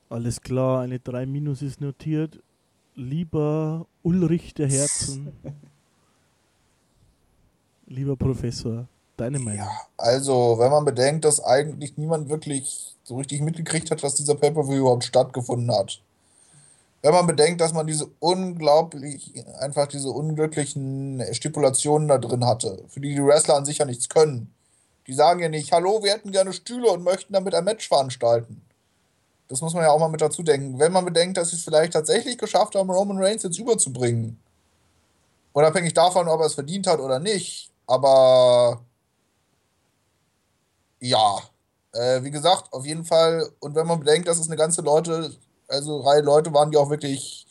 [0.10, 2.40] Alles klar, eine 3 Minus ist notiert.
[2.96, 5.32] Lieber Ulrich der Herzen.
[7.88, 8.88] Lieber Professor,
[9.18, 9.60] deine Meinung?
[9.60, 14.36] Ja, also, wenn man bedenkt, dass eigentlich niemand wirklich so richtig mitgekriegt hat, dass dieser
[14.36, 16.02] Pay-Per-View überhaupt stattgefunden hat.
[17.02, 23.00] Wenn man bedenkt, dass man diese unglaublich, einfach diese unglücklichen Stipulationen da drin hatte, für
[23.00, 24.54] die die Wrestler an sich ja nichts können.
[25.08, 28.62] Die sagen ja nicht, hallo, wir hätten gerne Stühle und möchten damit ein Match veranstalten.
[29.48, 30.80] Das muss man ja auch mal mit dazu denken.
[30.80, 34.40] Wenn man bedenkt, dass sie es vielleicht tatsächlich geschafft haben, Roman Reigns jetzt überzubringen,
[35.54, 38.82] unabhängig davon, ob er es verdient hat oder nicht, aber
[41.00, 41.40] ja,
[41.94, 43.50] äh, wie gesagt, auf jeden Fall.
[43.60, 45.36] Und wenn man bedenkt, dass es eine ganze Leute,
[45.72, 47.48] also Reihe Leute waren, die auch wirklich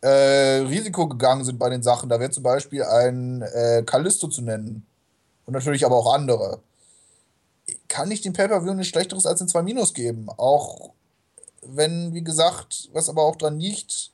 [0.00, 2.08] äh, Risiko gegangen sind bei den Sachen.
[2.08, 4.86] Da wäre zum Beispiel ein äh, Callisto zu nennen.
[5.46, 6.60] Und natürlich aber auch andere.
[7.88, 10.28] Kann ich dem Pay-Per-View nichts Schlechteres als ein 2 Minus geben.
[10.36, 10.90] Auch
[11.62, 14.10] wenn, wie gesagt, was aber auch dran liegt,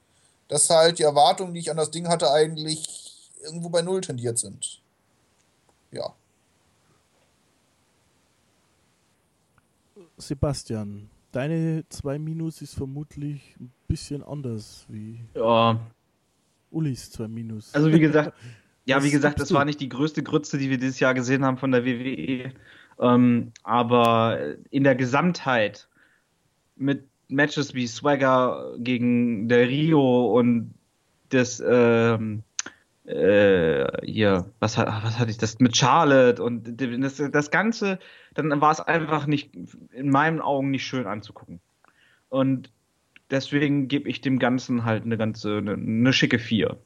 [0.48, 4.38] dass halt die Erwartungen, die ich an das Ding hatte, eigentlich irgendwo bei Null tendiert
[4.38, 4.80] sind
[5.94, 6.14] ja.
[10.16, 15.80] Sebastian, deine 2 Minus ist vermutlich ein bisschen anders wie ja.
[16.70, 17.74] Ulis 2 Minus.
[17.74, 18.34] Also wie gesagt,
[18.84, 21.58] ja, wie gesagt, das war nicht die größte Grütze, die wir dieses Jahr gesehen haben
[21.58, 22.52] von der WWE.
[23.00, 24.38] Ähm, aber
[24.70, 25.88] in der Gesamtheit
[26.76, 30.74] mit Matches wie Swagger gegen Del Rio und
[31.30, 32.44] das ähm,
[33.06, 37.98] äh, hier, was, was hatte ich das mit Charlotte und das, das Ganze,
[38.34, 39.54] dann war es einfach nicht,
[39.92, 41.60] in meinen Augen nicht schön anzugucken.
[42.28, 42.70] Und
[43.30, 46.76] deswegen gebe ich dem Ganzen halt eine ganze, eine, eine schicke 4.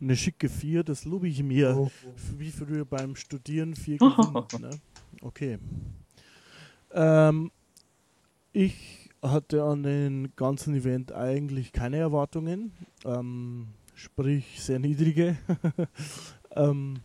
[0.00, 1.74] Eine schicke 4, das lobe ich mir.
[1.76, 1.90] Oh.
[2.36, 4.70] Wie früher beim Studieren 4 gewinnt, ne?
[5.22, 5.58] Okay.
[6.92, 7.50] Ähm,
[8.52, 12.72] ich hatte an den ganzen Event eigentlich keine Erwartungen,
[13.04, 15.36] ähm, sprich sehr niedrige.
[16.52, 17.00] ähm,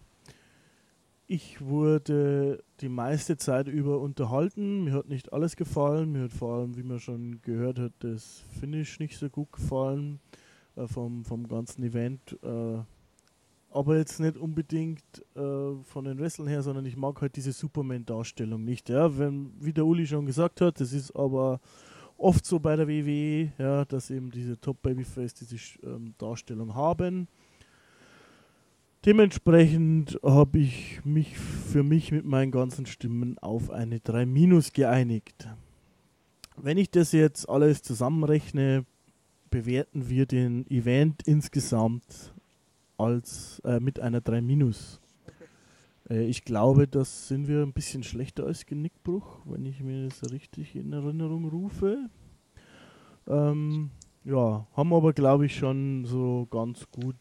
[1.33, 4.83] ich wurde die meiste Zeit über unterhalten.
[4.83, 6.11] Mir hat nicht alles gefallen.
[6.11, 10.19] Mir hat vor allem, wie man schon gehört hat, das Finish nicht so gut gefallen
[10.75, 12.37] äh, vom, vom ganzen Event.
[12.43, 12.77] Äh,
[13.71, 15.01] aber jetzt nicht unbedingt
[15.35, 18.89] äh, von den Wrestlern her, sondern ich mag halt diese Superman-Darstellung nicht.
[18.89, 19.17] Ja?
[19.17, 21.59] Wenn, wie der Uli schon gesagt hat, das ist aber
[22.15, 27.27] oft so bei der WWE, ja, dass eben diese Top Babyface diese ähm, Darstellung haben.
[29.05, 35.49] Dementsprechend habe ich mich für mich mit meinen ganzen Stimmen auf eine 3 Minus geeinigt.
[36.55, 38.85] Wenn ich das jetzt alles zusammenrechne,
[39.49, 42.33] bewerten wir den Event insgesamt
[42.97, 45.01] als äh, mit einer 3 Minus.
[46.09, 50.31] Äh, ich glaube, das sind wir ein bisschen schlechter als Genickbruch, wenn ich mir das
[50.31, 52.09] richtig in Erinnerung rufe.
[53.27, 53.89] Ähm,
[54.23, 57.17] ja, haben aber glaube ich schon so ganz gut,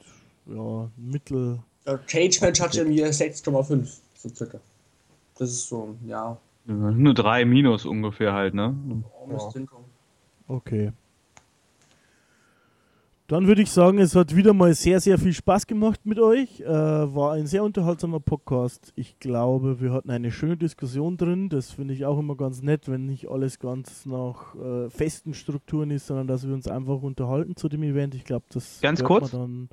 [0.46, 1.58] ja, Mittel.
[1.86, 4.60] Der Cage Match hatte mir 6,5, so circa.
[5.38, 6.36] Das ist so, ja.
[6.64, 8.74] Nur 3 minus ungefähr halt, ne?
[9.28, 9.50] Ja.
[10.46, 10.92] Okay.
[13.32, 16.60] Dann würde ich sagen, es hat wieder mal sehr, sehr viel Spaß gemacht mit euch.
[16.60, 18.92] Äh, war ein sehr unterhaltsamer Podcast.
[18.94, 21.48] Ich glaube, wir hatten eine schöne Diskussion drin.
[21.48, 25.90] Das finde ich auch immer ganz nett, wenn nicht alles ganz nach äh, festen Strukturen
[25.90, 28.14] ist, sondern dass wir uns einfach unterhalten zu dem Event.
[28.14, 29.30] Ich glaube, das ganz kurz.
[29.30, 29.70] Dann,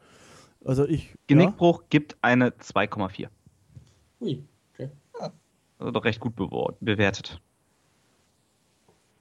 [0.65, 1.15] also ich.
[1.27, 1.87] Genickbruch ja?
[1.89, 3.27] gibt eine 2,4.
[4.21, 4.89] Ui, okay.
[5.77, 7.41] Also doch recht gut bewertet.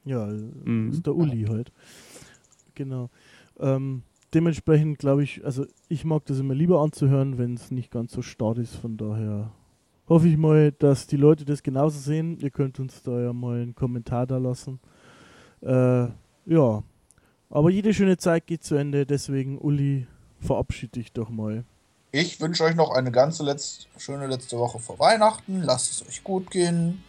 [0.04, 0.90] Ja, mhm.
[0.90, 1.70] ist der Uli halt.
[2.74, 3.10] Genau.
[3.60, 4.02] Ähm,
[4.34, 8.22] dementsprechend glaube ich, also ich mag das immer lieber anzuhören, wenn es nicht ganz so
[8.22, 8.74] stark ist.
[8.74, 9.52] Von daher
[10.08, 12.38] hoffe ich mal, dass die Leute das genauso sehen.
[12.38, 14.80] Ihr könnt uns da ja mal einen Kommentar da lassen.
[15.60, 16.08] Äh,
[16.46, 16.82] ja,
[17.50, 19.06] aber jede schöne Zeit geht zu Ende.
[19.06, 20.06] Deswegen, Uli,
[20.40, 21.64] verabschiede dich doch mal.
[22.10, 25.62] Ich wünsche euch noch eine ganze letzt, schöne letzte Woche vor Weihnachten.
[25.62, 27.04] Lasst es euch gut gehen.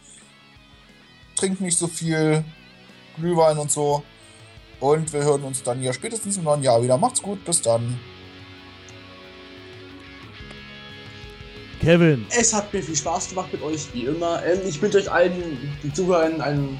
[1.36, 2.44] Trinkt nicht so viel
[3.16, 4.02] Glühwein und so.
[4.78, 6.98] Und wir hören uns dann ja spätestens im neuen Jahr wieder.
[6.98, 7.98] Macht's gut, bis dann.
[11.80, 12.26] Kevin.
[12.30, 14.44] Es hat mir viel Spaß gemacht mit euch, wie immer.
[14.44, 16.78] Ähm, ich wünsche euch allen, die zuhören, ein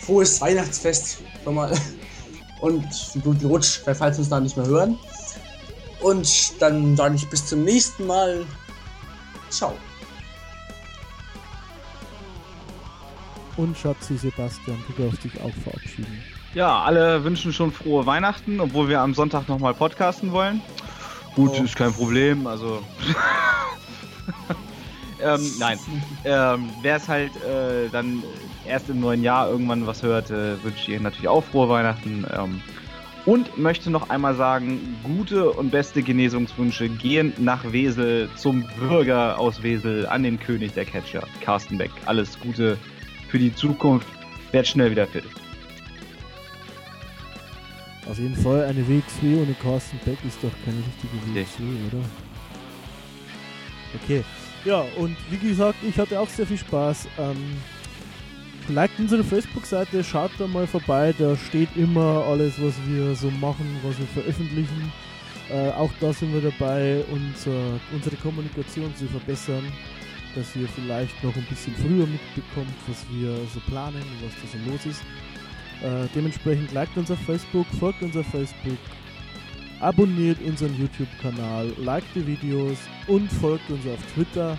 [0.00, 1.72] frohes Weihnachtsfest schon mal.
[2.60, 4.98] Und einen guten Rutsch, falls wir uns da nicht mehr hören.
[6.06, 8.46] Und dann sage ich bis zum nächsten Mal.
[9.50, 9.76] Ciao.
[13.56, 16.22] Und Schatzi Sebastian, du darfst dich auch verabschieden.
[16.54, 20.62] Ja, alle wünschen schon frohe Weihnachten, obwohl wir am Sonntag nochmal podcasten wollen.
[21.34, 21.64] Gut, oh.
[21.64, 22.84] ist kein Problem, also.
[25.20, 25.80] ähm, nein.
[26.24, 28.22] Ähm, Wer es halt äh, dann
[28.64, 32.24] erst im neuen Jahr irgendwann was hört, äh, wünsche ich Ihnen natürlich auch frohe Weihnachten.
[32.32, 32.62] Ähm,
[33.26, 39.62] und möchte noch einmal sagen, gute und beste Genesungswünsche gehen nach Wesel zum Bürger aus
[39.62, 41.90] Wesel, an den König der Catcher, Carsten Beck.
[42.06, 42.78] Alles Gute
[43.28, 44.06] für die Zukunft.
[44.52, 45.24] Werd schnell wieder fit.
[48.08, 52.04] Auf jeden Fall eine WXW ohne Carsten Beck ist doch keine richtige WXW, oder?
[54.02, 54.24] Okay.
[54.64, 57.08] Ja, und wie gesagt, ich hatte auch sehr viel Spaß.
[57.18, 57.36] Ähm,
[58.68, 63.66] liked unsere Facebook-Seite, schaut da mal vorbei, da steht immer alles, was wir so machen,
[63.82, 64.92] was wir veröffentlichen.
[65.50, 69.64] Äh, auch da sind wir dabei, unser, unsere Kommunikation zu verbessern,
[70.34, 74.58] dass ihr vielleicht noch ein bisschen früher mitbekommt, was wir so planen und was da
[74.58, 75.02] so los ist.
[75.82, 78.78] Äh, dementsprechend liked uns auf Facebook, folgt uns auf Facebook,
[79.80, 84.58] abonniert unseren YouTube-Kanal, liked die Videos und folgt uns auf Twitter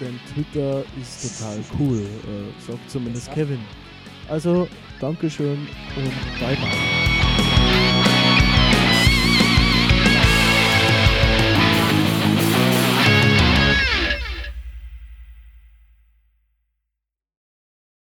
[0.00, 3.60] denn Twitter ist total cool, äh, sagt zumindest Kevin.
[4.28, 4.68] Also,
[5.00, 7.15] Dankeschön und bye bye.